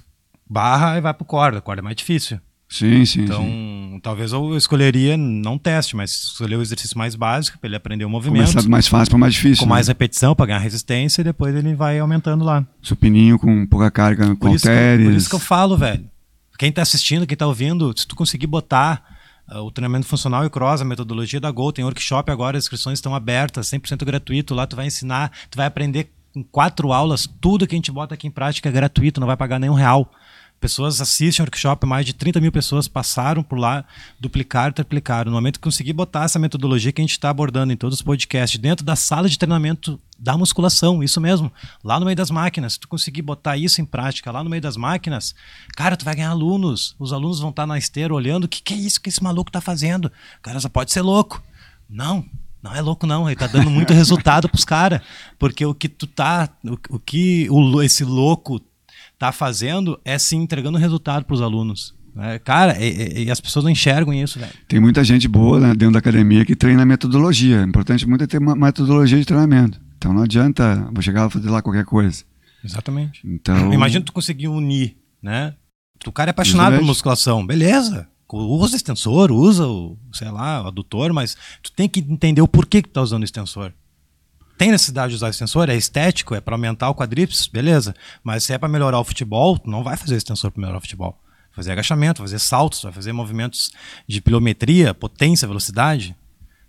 barra 0.49 0.97
e 0.97 1.01
vai 1.01 1.13
pro 1.13 1.25
corda. 1.25 1.59
Corda 1.59 1.81
é 1.81 1.83
mais 1.83 1.97
difícil. 1.97 2.39
Sim, 2.69 3.05
sim, 3.05 3.21
Então, 3.23 3.43
sim. 3.43 3.99
talvez 4.01 4.31
eu 4.31 4.55
escolheria, 4.57 5.15
não 5.15 5.57
teste, 5.57 5.95
mas 5.95 6.11
escolher 6.11 6.55
o 6.55 6.61
exercício 6.61 6.97
mais 6.97 7.15
básico 7.15 7.57
para 7.59 7.67
ele 7.67 7.75
aprender 7.75 8.05
o 8.05 8.09
movimento. 8.09 8.45
Começar 8.45 8.61
do 8.61 8.69
mais 8.69 8.87
fácil 8.87 9.11
para 9.11 9.19
mais 9.19 9.33
difícil. 9.33 9.63
com 9.63 9.69
mais 9.69 9.87
né? 9.87 9.91
repetição 9.91 10.35
para 10.35 10.47
ganhar 10.47 10.59
resistência 10.59 11.21
e 11.21 11.23
depois 11.23 11.55
ele 11.55 11.75
vai 11.75 11.99
aumentando 11.99 12.43
lá. 12.43 12.65
Supininho 12.81 13.37
com 13.37 13.65
pouca 13.67 13.91
carga, 13.91 14.27
com 14.27 14.35
Por 14.35 14.55
isso, 14.55 14.63
que, 14.63 14.69
halteres. 14.69 15.05
por 15.05 15.13
isso 15.13 15.29
que 15.29 15.35
eu 15.35 15.39
falo, 15.39 15.77
velho. 15.77 16.09
Quem 16.57 16.71
tá 16.71 16.81
assistindo, 16.81 17.25
quem 17.27 17.35
tá 17.35 17.47
ouvindo, 17.47 17.93
se 17.97 18.07
tu 18.07 18.15
conseguir 18.15 18.47
botar 18.47 19.03
uh, 19.51 19.57
o 19.59 19.71
treinamento 19.71 20.05
funcional 20.05 20.45
e 20.45 20.49
cross, 20.49 20.81
a 20.81 20.85
metodologia 20.85 21.39
da 21.39 21.51
Gol, 21.51 21.71
tem 21.73 21.83
workshop 21.83 22.31
agora, 22.31 22.57
as 22.57 22.63
inscrições 22.65 22.99
estão 22.99 23.13
abertas, 23.15 23.69
100% 23.69 24.05
gratuito, 24.05 24.53
lá 24.53 24.65
tu 24.67 24.75
vai 24.75 24.85
ensinar, 24.87 25.31
tu 25.49 25.57
vai 25.57 25.65
aprender 25.65 26.11
em 26.35 26.43
quatro 26.43 26.91
aulas, 26.91 27.27
tudo 27.39 27.67
que 27.67 27.75
a 27.75 27.77
gente 27.77 27.91
bota 27.91 28.13
aqui 28.15 28.27
em 28.27 28.31
prática 28.31 28.69
é 28.69 28.71
gratuito, 28.71 29.19
não 29.19 29.27
vai 29.27 29.37
pagar 29.37 29.59
nenhum 29.59 29.73
real. 29.73 30.11
Pessoas 30.63 31.01
assistem 31.01 31.43
ao 31.43 31.45
workshop, 31.45 31.85
mais 31.85 32.05
de 32.05 32.13
30 32.13 32.39
mil 32.39 32.49
pessoas 32.49 32.87
passaram 32.87 33.43
por 33.43 33.59
lá, 33.59 33.83
duplicaram, 34.17 34.71
triplicaram. 34.71 35.29
No 35.29 35.35
momento 35.35 35.59
que 35.59 35.63
conseguir 35.63 35.91
botar 35.91 36.23
essa 36.23 36.39
metodologia 36.39 36.89
que 36.89 37.01
a 37.01 37.03
gente 37.03 37.11
está 37.11 37.29
abordando 37.29 37.73
em 37.73 37.75
todos 37.75 37.97
os 37.97 38.01
podcasts, 38.01 38.57
dentro 38.57 38.85
da 38.85 38.95
sala 38.95 39.27
de 39.27 39.37
treinamento 39.37 39.99
da 40.17 40.37
musculação, 40.37 41.03
isso 41.03 41.19
mesmo, 41.19 41.51
lá 41.83 41.99
no 41.99 42.05
meio 42.05 42.15
das 42.15 42.31
máquinas, 42.31 42.73
se 42.73 42.79
tu 42.79 42.87
conseguir 42.87 43.21
botar 43.23 43.57
isso 43.57 43.81
em 43.81 43.85
prática 43.85 44.31
lá 44.31 44.41
no 44.41 44.49
meio 44.49 44.61
das 44.61 44.77
máquinas, 44.77 45.35
cara, 45.75 45.97
tu 45.97 46.05
vai 46.05 46.15
ganhar 46.15 46.29
alunos. 46.29 46.95
Os 46.97 47.11
alunos 47.11 47.41
vão 47.41 47.49
estar 47.49 47.63
tá 47.63 47.67
na 47.67 47.77
esteira 47.77 48.13
olhando, 48.13 48.45
o 48.45 48.47
que, 48.47 48.61
que 48.61 48.73
é 48.73 48.77
isso 48.77 49.01
que 49.01 49.09
esse 49.09 49.21
maluco 49.21 49.49
está 49.49 49.59
fazendo? 49.59 50.09
Cara, 50.41 50.61
só 50.61 50.69
pode 50.69 50.93
ser 50.93 51.01
louco. 51.01 51.43
Não, 51.89 52.23
não 52.61 52.73
é 52.73 52.79
louco, 52.79 53.05
não. 53.05 53.27
Ele 53.27 53.35
tá 53.35 53.47
dando 53.47 53.69
muito 53.69 53.91
resultado 53.93 54.47
pros 54.47 54.63
caras. 54.63 55.01
Porque 55.37 55.65
o 55.65 55.75
que 55.75 55.89
tu 55.89 56.07
tá. 56.07 56.47
O, 56.63 56.95
o 56.95 56.99
que 56.99 57.49
o, 57.51 57.81
esse 57.81 58.05
louco 58.05 58.61
tá 59.23 59.31
fazendo 59.31 59.97
é 60.03 60.19
sim 60.19 60.41
entregando 60.41 60.77
resultado 60.77 61.23
para 61.23 61.33
os 61.33 61.41
alunos. 61.41 61.95
Né? 62.13 62.39
Cara, 62.39 62.77
e, 62.83 63.23
e, 63.23 63.31
as 63.31 63.39
pessoas 63.39 63.63
não 63.63 63.71
enxergam 63.71 64.13
isso, 64.13 64.37
velho. 64.37 64.51
Tem 64.67 64.81
muita 64.81 65.01
gente 65.01 65.29
boa 65.29 65.61
né, 65.61 65.69
dentro 65.69 65.93
da 65.93 65.99
academia 65.99 66.43
que 66.43 66.57
treina 66.57 66.85
metodologia. 66.85 67.61
É 67.61 67.63
importante 67.63 68.05
muito 68.05 68.25
é 68.25 68.27
ter 68.27 68.37
uma 68.37 68.53
metodologia 68.53 69.17
de 69.17 69.25
treinamento. 69.25 69.79
Então 69.97 70.11
não 70.11 70.23
adianta 70.23 70.89
vou 70.91 71.01
chegar 71.01 71.29
e 71.29 71.31
fazer 71.31 71.49
lá 71.49 71.61
qualquer 71.61 71.85
coisa. 71.85 72.25
Exatamente. 72.65 73.21
Então, 73.25 73.73
Imagina 73.73 74.03
tu 74.03 74.11
conseguir 74.11 74.49
unir, 74.49 74.97
né? 75.21 75.53
O 76.05 76.11
cara 76.11 76.29
é 76.29 76.31
apaixonado 76.31 76.73
Exatamente. 76.73 76.81
por 76.81 76.87
musculação, 76.87 77.47
beleza. 77.47 78.07
Usa 78.29 78.75
extensor, 78.75 79.31
usa 79.31 79.65
o, 79.65 79.97
sei 80.11 80.29
lá, 80.29 80.63
o 80.63 80.67
adutor, 80.67 81.13
mas 81.13 81.37
tu 81.61 81.71
tem 81.71 81.87
que 81.87 82.01
entender 82.01 82.41
o 82.41 82.47
porquê 82.47 82.81
que 82.81 82.89
tu 82.89 82.93
tá 82.93 83.01
usando 83.01 83.21
o 83.21 83.25
extensor. 83.25 83.73
Tem 84.57 84.71
necessidade 84.71 85.09
de 85.09 85.15
usar 85.15 85.29
extensor? 85.29 85.69
É 85.69 85.75
estético? 85.75 86.35
É 86.35 86.41
para 86.41 86.55
aumentar 86.55 86.89
o 86.89 86.95
quadríceps? 86.95 87.47
Beleza. 87.47 87.95
Mas 88.23 88.43
se 88.43 88.53
é 88.53 88.57
para 88.57 88.69
melhorar 88.69 88.99
o 88.99 89.03
futebol, 89.03 89.59
não 89.65 89.83
vai 89.83 89.97
fazer 89.97 90.15
extensor 90.15 90.51
para 90.51 90.61
melhorar 90.61 90.77
o 90.77 90.81
futebol. 90.81 91.17
Vai 91.49 91.55
fazer 91.55 91.71
agachamento, 91.71 92.21
vai 92.21 92.27
fazer 92.27 92.39
saltos, 92.39 92.81
vai 92.81 92.91
fazer 92.91 93.11
movimentos 93.13 93.71
de 94.07 94.21
pilometria, 94.21 94.93
potência, 94.93 95.47
velocidade. 95.47 96.15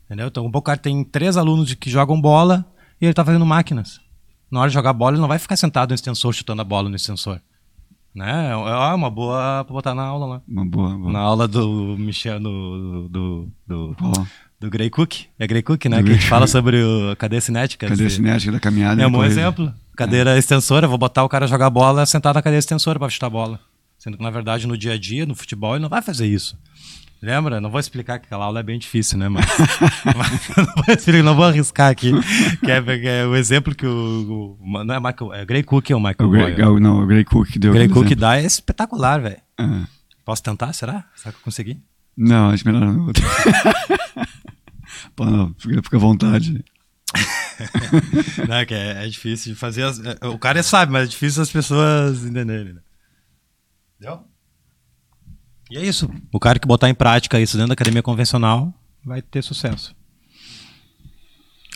Entendeu? 0.07 0.29
Então, 0.29 0.47
o 0.47 0.63
cara 0.63 0.79
tem 0.79 1.05
três 1.05 1.37
alunos 1.37 1.73
que 1.75 1.91
jogam 1.91 2.21
bola 2.21 2.65
e 3.01 3.05
ele 3.05 3.13
está 3.13 3.25
fazendo 3.25 3.47
máquinas. 3.47 4.01
Na 4.51 4.61
hora 4.61 4.69
de 4.69 4.75
jogar 4.75 4.93
bola, 4.93 5.13
ele 5.13 5.21
não 5.21 5.29
vai 5.29 5.39
ficar 5.39 5.57
sentado 5.57 5.91
no 5.91 5.95
extensor 5.95 6.33
chutando 6.33 6.63
a 6.63 6.65
bola 6.65 6.89
no 6.89 6.97
extensor. 6.97 7.41
Né? 8.15 8.51
É 8.51 8.55
uma 8.95 9.11
boa 9.11 9.65
para 9.65 9.73
botar 9.73 9.95
na 9.95 10.05
aula 10.05 10.27
lá. 10.27 10.43
Uma 10.47 10.65
boa, 10.65 10.97
boa. 10.97 11.13
Na 11.13 11.19
aula 11.19 11.49
do 11.49 11.97
Michel, 11.99 12.39
do, 12.39 13.09
do, 13.09 13.49
do, 13.67 13.95
do 13.95 14.27
do 14.65 14.71
Gray 14.71 14.91
Cook. 14.91 15.27
É 15.39 15.47
Gray 15.47 15.63
Cook, 15.63 15.85
né? 15.87 15.99
Do 15.99 16.05
que 16.05 16.11
a 16.11 16.15
gente 16.15 16.27
fala 16.27 16.47
sobre 16.47 16.83
a 17.13 17.17
cadeia 17.17 17.41
cinética. 17.41 17.87
Cadeia 17.87 18.11
cinética 18.11 18.51
da 18.51 18.61
caminhada. 18.61 19.03
É 19.03 19.07
um 19.07 19.13
bom 19.13 19.25
exemplo. 19.25 19.73
Cadeira 19.97 20.35
é. 20.35 20.39
extensora, 20.39 20.89
vou 20.89 20.99
botar 20.99 21.23
o 21.23 21.29
cara 21.29 21.47
jogar 21.47 21.71
bola 21.71 22.05
sentado 22.05 22.35
na 22.35 22.43
cadeira 22.43 22.59
extensora 22.59 22.99
para 22.99 23.09
chutar 23.09 23.29
a 23.29 23.31
bola. 23.31 23.61
Sendo 23.99 24.17
que, 24.17 24.23
na 24.23 24.31
verdade, 24.31 24.67
no 24.67 24.77
dia 24.77 24.95
a 24.95 24.99
dia, 24.99 25.25
no 25.25 25.35
futebol, 25.35 25.75
ele 25.75 25.83
não 25.83 25.89
vai 25.89 26.03
fazer 26.03 26.27
isso. 26.27 26.59
Lembra? 27.23 27.61
Não 27.61 27.71
vou 27.71 27.81
explicar 27.81 28.19
que 28.19 28.27
aquela 28.27 28.45
aula 28.45 28.61
é 28.61 28.63
bem 28.63 28.79
difícil, 28.79 29.17
né? 29.17 29.29
Mas, 29.29 29.47
não, 30.57 30.85
vou 30.85 30.95
explicar, 30.95 31.23
não 31.23 31.35
vou 31.37 31.45
arriscar 31.45 31.91
aqui. 31.91 32.13
Que 32.61 32.71
é, 32.71 32.83
que 32.83 33.09
é 33.09 33.25
o 33.25 33.37
exemplo 33.37 33.75
que 33.75 33.87
o, 33.87 34.59
o, 34.61 34.85
Não 34.85 34.95
é 34.95 35.01
Michael. 35.01 35.33
É 35.33 35.45
Gray 35.45 35.63
Cook 35.63 35.91
ou 35.91 36.01
Michael 36.01 36.29
o 36.29 36.31
Gray, 36.31 36.57
Não, 36.81 37.03
o 37.03 37.07
Gray 37.07 37.25
Cook 37.25 37.57
deu. 37.57 37.71
O 37.71 37.75
Gray 37.75 37.89
Cook 37.89 38.15
dá 38.15 38.39
é 38.39 38.45
espetacular, 38.45 39.21
velho. 39.21 39.41
Uhum. 39.59 39.87
Posso 40.25 40.43
tentar? 40.43 40.73
Será? 40.73 41.05
Será 41.15 41.33
que 41.33 41.39
eu 41.39 41.45
consegui? 41.45 41.81
Não, 42.17 42.51
acho 42.51 42.67
melhor 42.67 42.81
não. 42.81 43.13
Pô, 45.17 45.25
não, 45.25 45.55
fica, 45.59 45.83
fica 45.83 45.97
à 45.97 46.01
vontade. 46.01 46.65
não, 48.49 48.57
é, 48.57 48.67
é, 48.69 49.05
é, 49.05 49.09
difícil 49.09 49.53
de 49.53 49.59
fazer. 49.59 49.83
As, 49.83 50.01
é, 50.01 50.27
o 50.27 50.39
cara 50.39 50.63
sabe, 50.63 50.93
mas 50.93 51.05
é 51.05 51.11
difícil 51.11 51.43
as 51.43 51.51
pessoas 51.51 52.25
entenderem. 52.25 52.75
Né? 52.75 52.81
Entendeu? 53.99 54.25
E 55.71 55.79
é 55.79 55.85
isso. 55.85 56.11
O 56.33 56.41
cara 56.41 56.59
que 56.59 56.67
botar 56.67 56.89
em 56.89 56.95
prática 56.95 57.41
isso 57.41 57.57
dentro 57.57 57.69
da 57.69 57.75
academia 57.75 58.03
convencional 58.03 58.73
vai 59.05 59.23
ter 59.23 59.43
sucesso. 59.43 59.95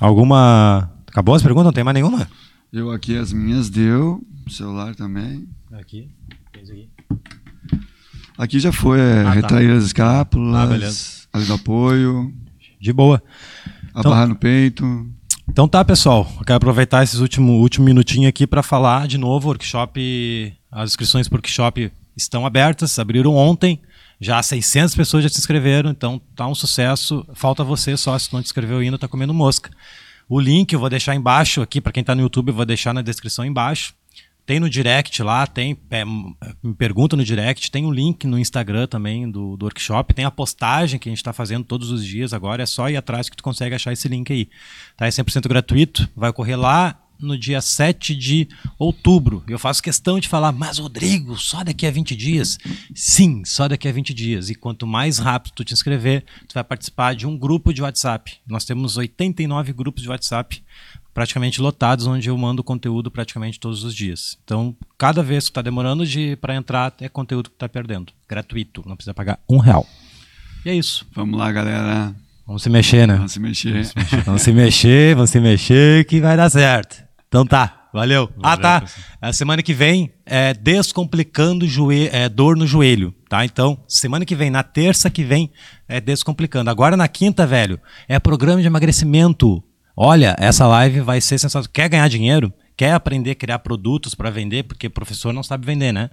Alguma. 0.00 0.92
Acabou 1.06 1.34
as 1.34 1.42
perguntas? 1.42 1.66
Não 1.66 1.72
tem 1.72 1.84
mais 1.84 1.94
nenhuma? 1.94 2.28
Eu 2.72 2.90
aqui 2.90 3.16
as 3.16 3.32
minhas 3.32 3.70
deu. 3.70 4.22
celular 4.48 4.94
também. 4.94 5.48
Aqui. 5.72 6.10
aqui. 6.54 6.90
Aqui 8.38 8.60
já 8.60 8.70
foi 8.70 9.00
é, 9.00 9.22
ah, 9.22 9.24
tá. 9.24 9.30
retrair 9.32 9.70
as 9.72 9.82
escápulas, 9.82 11.26
ah, 11.32 11.38
ali 11.38 11.44
do 11.44 11.54
apoio 11.54 12.32
de 12.80 12.92
boa. 12.92 13.20
A 13.92 13.98
então, 13.98 14.12
barra 14.12 14.28
no 14.28 14.36
peito. 14.36 14.84
Então 15.48 15.66
tá, 15.66 15.84
pessoal. 15.84 16.30
Eu 16.38 16.44
quero 16.44 16.56
aproveitar 16.56 17.02
esses 17.02 17.18
último, 17.18 17.54
último 17.54 17.84
minutinho 17.84 18.28
aqui 18.28 18.46
para 18.46 18.62
falar 18.62 19.08
de 19.08 19.18
novo. 19.18 19.48
Workshop, 19.48 20.54
as 20.70 20.90
inscrições 20.90 21.26
para 21.26 21.34
o 21.34 21.38
workshop 21.38 21.90
estão 22.16 22.46
abertas, 22.46 22.96
abriram 23.00 23.34
ontem. 23.34 23.80
Já 24.20 24.40
600 24.40 24.94
pessoas 24.94 25.24
já 25.24 25.28
se 25.28 25.38
inscreveram, 25.38 25.90
então 25.90 26.20
tá 26.36 26.46
um 26.46 26.54
sucesso. 26.54 27.26
Falta 27.34 27.64
você 27.64 27.96
só, 27.96 28.16
se 28.16 28.32
não 28.32 28.40
te 28.40 28.46
inscreveu 28.46 28.78
ainda, 28.78 28.98
tá 28.98 29.08
comendo 29.08 29.34
mosca. 29.34 29.70
O 30.28 30.38
link 30.38 30.72
eu 30.72 30.78
vou 30.78 30.88
deixar 30.90 31.14
embaixo 31.14 31.60
aqui, 31.60 31.80
para 31.80 31.90
quem 31.90 32.02
está 32.02 32.14
no 32.14 32.22
YouTube, 32.22 32.48
eu 32.48 32.54
vou 32.54 32.66
deixar 32.66 32.94
na 32.94 33.02
descrição 33.02 33.44
embaixo. 33.44 33.94
Tem 34.48 34.58
no 34.58 34.70
direct 34.70 35.22
lá, 35.22 35.46
tem. 35.46 35.76
É, 35.90 36.06
me 36.06 36.74
pergunta 36.74 37.14
no 37.14 37.22
direct, 37.22 37.70
tem 37.70 37.84
o 37.84 37.88
um 37.88 37.92
link 37.92 38.26
no 38.26 38.38
Instagram 38.38 38.86
também 38.86 39.30
do, 39.30 39.58
do 39.58 39.66
workshop, 39.66 40.14
tem 40.14 40.24
a 40.24 40.30
postagem 40.30 40.98
que 40.98 41.06
a 41.06 41.12
gente 41.12 41.18
está 41.18 41.34
fazendo 41.34 41.66
todos 41.66 41.90
os 41.90 42.02
dias 42.02 42.32
agora, 42.32 42.62
é 42.62 42.66
só 42.66 42.88
ir 42.88 42.96
atrás 42.96 43.28
que 43.28 43.36
tu 43.36 43.42
consegue 43.42 43.74
achar 43.74 43.92
esse 43.92 44.08
link 44.08 44.32
aí. 44.32 44.48
Tá? 44.96 45.04
É 45.04 45.10
100% 45.10 45.46
gratuito, 45.46 46.08
vai 46.16 46.30
ocorrer 46.30 46.58
lá 46.58 46.98
no 47.20 47.36
dia 47.36 47.60
7 47.60 48.14
de 48.14 48.48
outubro. 48.78 49.44
Eu 49.46 49.58
faço 49.58 49.82
questão 49.82 50.18
de 50.18 50.28
falar, 50.28 50.52
mas 50.52 50.78
Rodrigo, 50.78 51.36
só 51.36 51.62
daqui 51.62 51.86
a 51.86 51.90
20 51.90 52.16
dias? 52.16 52.58
Sim, 52.94 53.44
só 53.44 53.68
daqui 53.68 53.86
a 53.86 53.92
20 53.92 54.14
dias. 54.14 54.48
E 54.48 54.54
quanto 54.54 54.86
mais 54.86 55.18
rápido 55.18 55.52
tu 55.54 55.64
te 55.64 55.74
inscrever, 55.74 56.24
tu 56.46 56.54
vai 56.54 56.64
participar 56.64 57.14
de 57.14 57.26
um 57.26 57.36
grupo 57.36 57.74
de 57.74 57.82
WhatsApp. 57.82 58.36
Nós 58.46 58.64
temos 58.64 58.96
89 58.96 59.72
grupos 59.72 60.02
de 60.02 60.08
WhatsApp 60.08 60.62
praticamente 61.12 61.60
lotados, 61.60 62.06
onde 62.06 62.28
eu 62.28 62.38
mando 62.38 62.62
conteúdo 62.62 63.10
praticamente 63.10 63.58
todos 63.58 63.84
os 63.84 63.94
dias. 63.94 64.38
Então, 64.44 64.76
cada 64.96 65.22
vez 65.22 65.44
que 65.44 65.50
está 65.50 65.62
demorando 65.62 66.06
de 66.06 66.36
para 66.36 66.54
entrar, 66.54 66.94
é 67.00 67.08
conteúdo 67.08 67.50
que 67.50 67.56
está 67.56 67.68
perdendo. 67.68 68.12
Gratuito, 68.28 68.84
não 68.86 68.96
precisa 68.96 69.14
pagar 69.14 69.40
um 69.48 69.58
real. 69.58 69.86
E 70.64 70.70
é 70.70 70.74
isso. 70.74 71.06
Vamos 71.12 71.38
lá, 71.38 71.50
galera. 71.50 72.14
Vamos 72.46 72.62
se 72.62 72.70
mexer, 72.70 73.06
né? 73.06 73.16
Vamos 73.16 73.32
se 73.32 73.40
mexer. 73.40 73.92
Vamos 74.24 74.42
se 74.42 74.52
mexer, 74.52 75.14
vamos 75.14 75.30
se 75.30 75.38
mexer, 75.38 76.04
que 76.06 76.20
vai 76.20 76.36
dar 76.36 76.48
certo. 76.48 77.04
Então 77.28 77.44
tá, 77.44 77.88
valeu. 77.92 78.26
valeu 78.26 78.40
ah, 78.42 78.56
tá. 78.56 78.84
A 79.20 79.34
semana 79.34 79.62
que 79.62 79.74
vem 79.74 80.10
é 80.24 80.54
descomplicando 80.54 81.66
joelho, 81.66 82.08
é, 82.10 82.26
dor 82.26 82.56
no 82.56 82.66
joelho, 82.66 83.14
tá? 83.28 83.44
Então, 83.44 83.78
semana 83.86 84.24
que 84.24 84.34
vem, 84.34 84.48
na 84.48 84.62
terça 84.62 85.10
que 85.10 85.22
vem, 85.22 85.50
é 85.86 86.00
descomplicando. 86.00 86.70
Agora 86.70 86.96
na 86.96 87.06
quinta, 87.06 87.46
velho, 87.46 87.78
é 88.08 88.18
programa 88.18 88.62
de 88.62 88.66
emagrecimento 88.66 89.62
olha, 89.98 90.36
essa 90.38 90.66
live 90.66 91.00
vai 91.00 91.20
ser 91.20 91.38
sensacional. 91.38 91.68
Quer 91.72 91.88
ganhar 91.88 92.08
dinheiro? 92.08 92.52
Quer 92.76 92.92
aprender 92.92 93.32
a 93.32 93.34
criar 93.34 93.58
produtos 93.58 94.14
para 94.14 94.30
vender? 94.30 94.62
Porque 94.62 94.86
o 94.86 94.90
professor 94.90 95.32
não 95.32 95.42
sabe 95.42 95.66
vender, 95.66 95.92
né? 95.92 96.10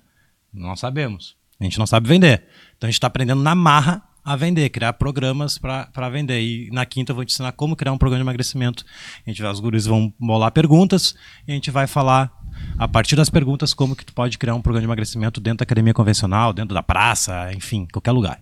Não 0.51 0.75
sabemos. 0.75 1.35
A 1.59 1.63
gente 1.63 1.77
não 1.77 1.85
sabe 1.85 2.09
vender. 2.09 2.43
Então 2.75 2.87
a 2.87 2.91
gente 2.91 2.95
está 2.95 3.07
aprendendo 3.07 3.41
na 3.41 3.53
marra 3.53 4.01
a 4.23 4.35
vender, 4.35 4.67
criar 4.69 4.93
programas 4.93 5.59
para 5.59 6.09
vender. 6.09 6.41
E 6.41 6.71
na 6.71 6.83
quinta 6.85 7.11
eu 7.11 7.15
vou 7.15 7.23
te 7.23 7.33
ensinar 7.33 7.51
como 7.51 7.75
criar 7.75 7.91
um 7.91 7.97
programa 7.97 8.23
de 8.23 8.25
emagrecimento. 8.25 8.83
A 9.25 9.29
gente, 9.29 9.43
os 9.43 9.59
gurus 9.59 9.85
vão 9.85 10.11
bolar 10.19 10.51
perguntas 10.51 11.15
e 11.47 11.51
a 11.51 11.55
gente 11.55 11.69
vai 11.69 11.85
falar 11.85 12.33
a 12.79 12.87
partir 12.87 13.15
das 13.15 13.29
perguntas 13.29 13.73
como 13.73 13.95
que 13.95 14.03
tu 14.03 14.13
pode 14.13 14.37
criar 14.39 14.55
um 14.55 14.61
programa 14.61 14.81
de 14.81 14.87
emagrecimento 14.87 15.39
dentro 15.39 15.59
da 15.59 15.63
academia 15.63 15.93
convencional, 15.93 16.51
dentro 16.51 16.73
da 16.73 16.81
praça, 16.81 17.53
enfim, 17.53 17.85
qualquer 17.91 18.11
lugar. 18.11 18.41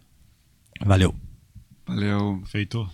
Valeu. 0.85 1.13
Valeu. 1.85 2.41
Feito. 2.45 2.89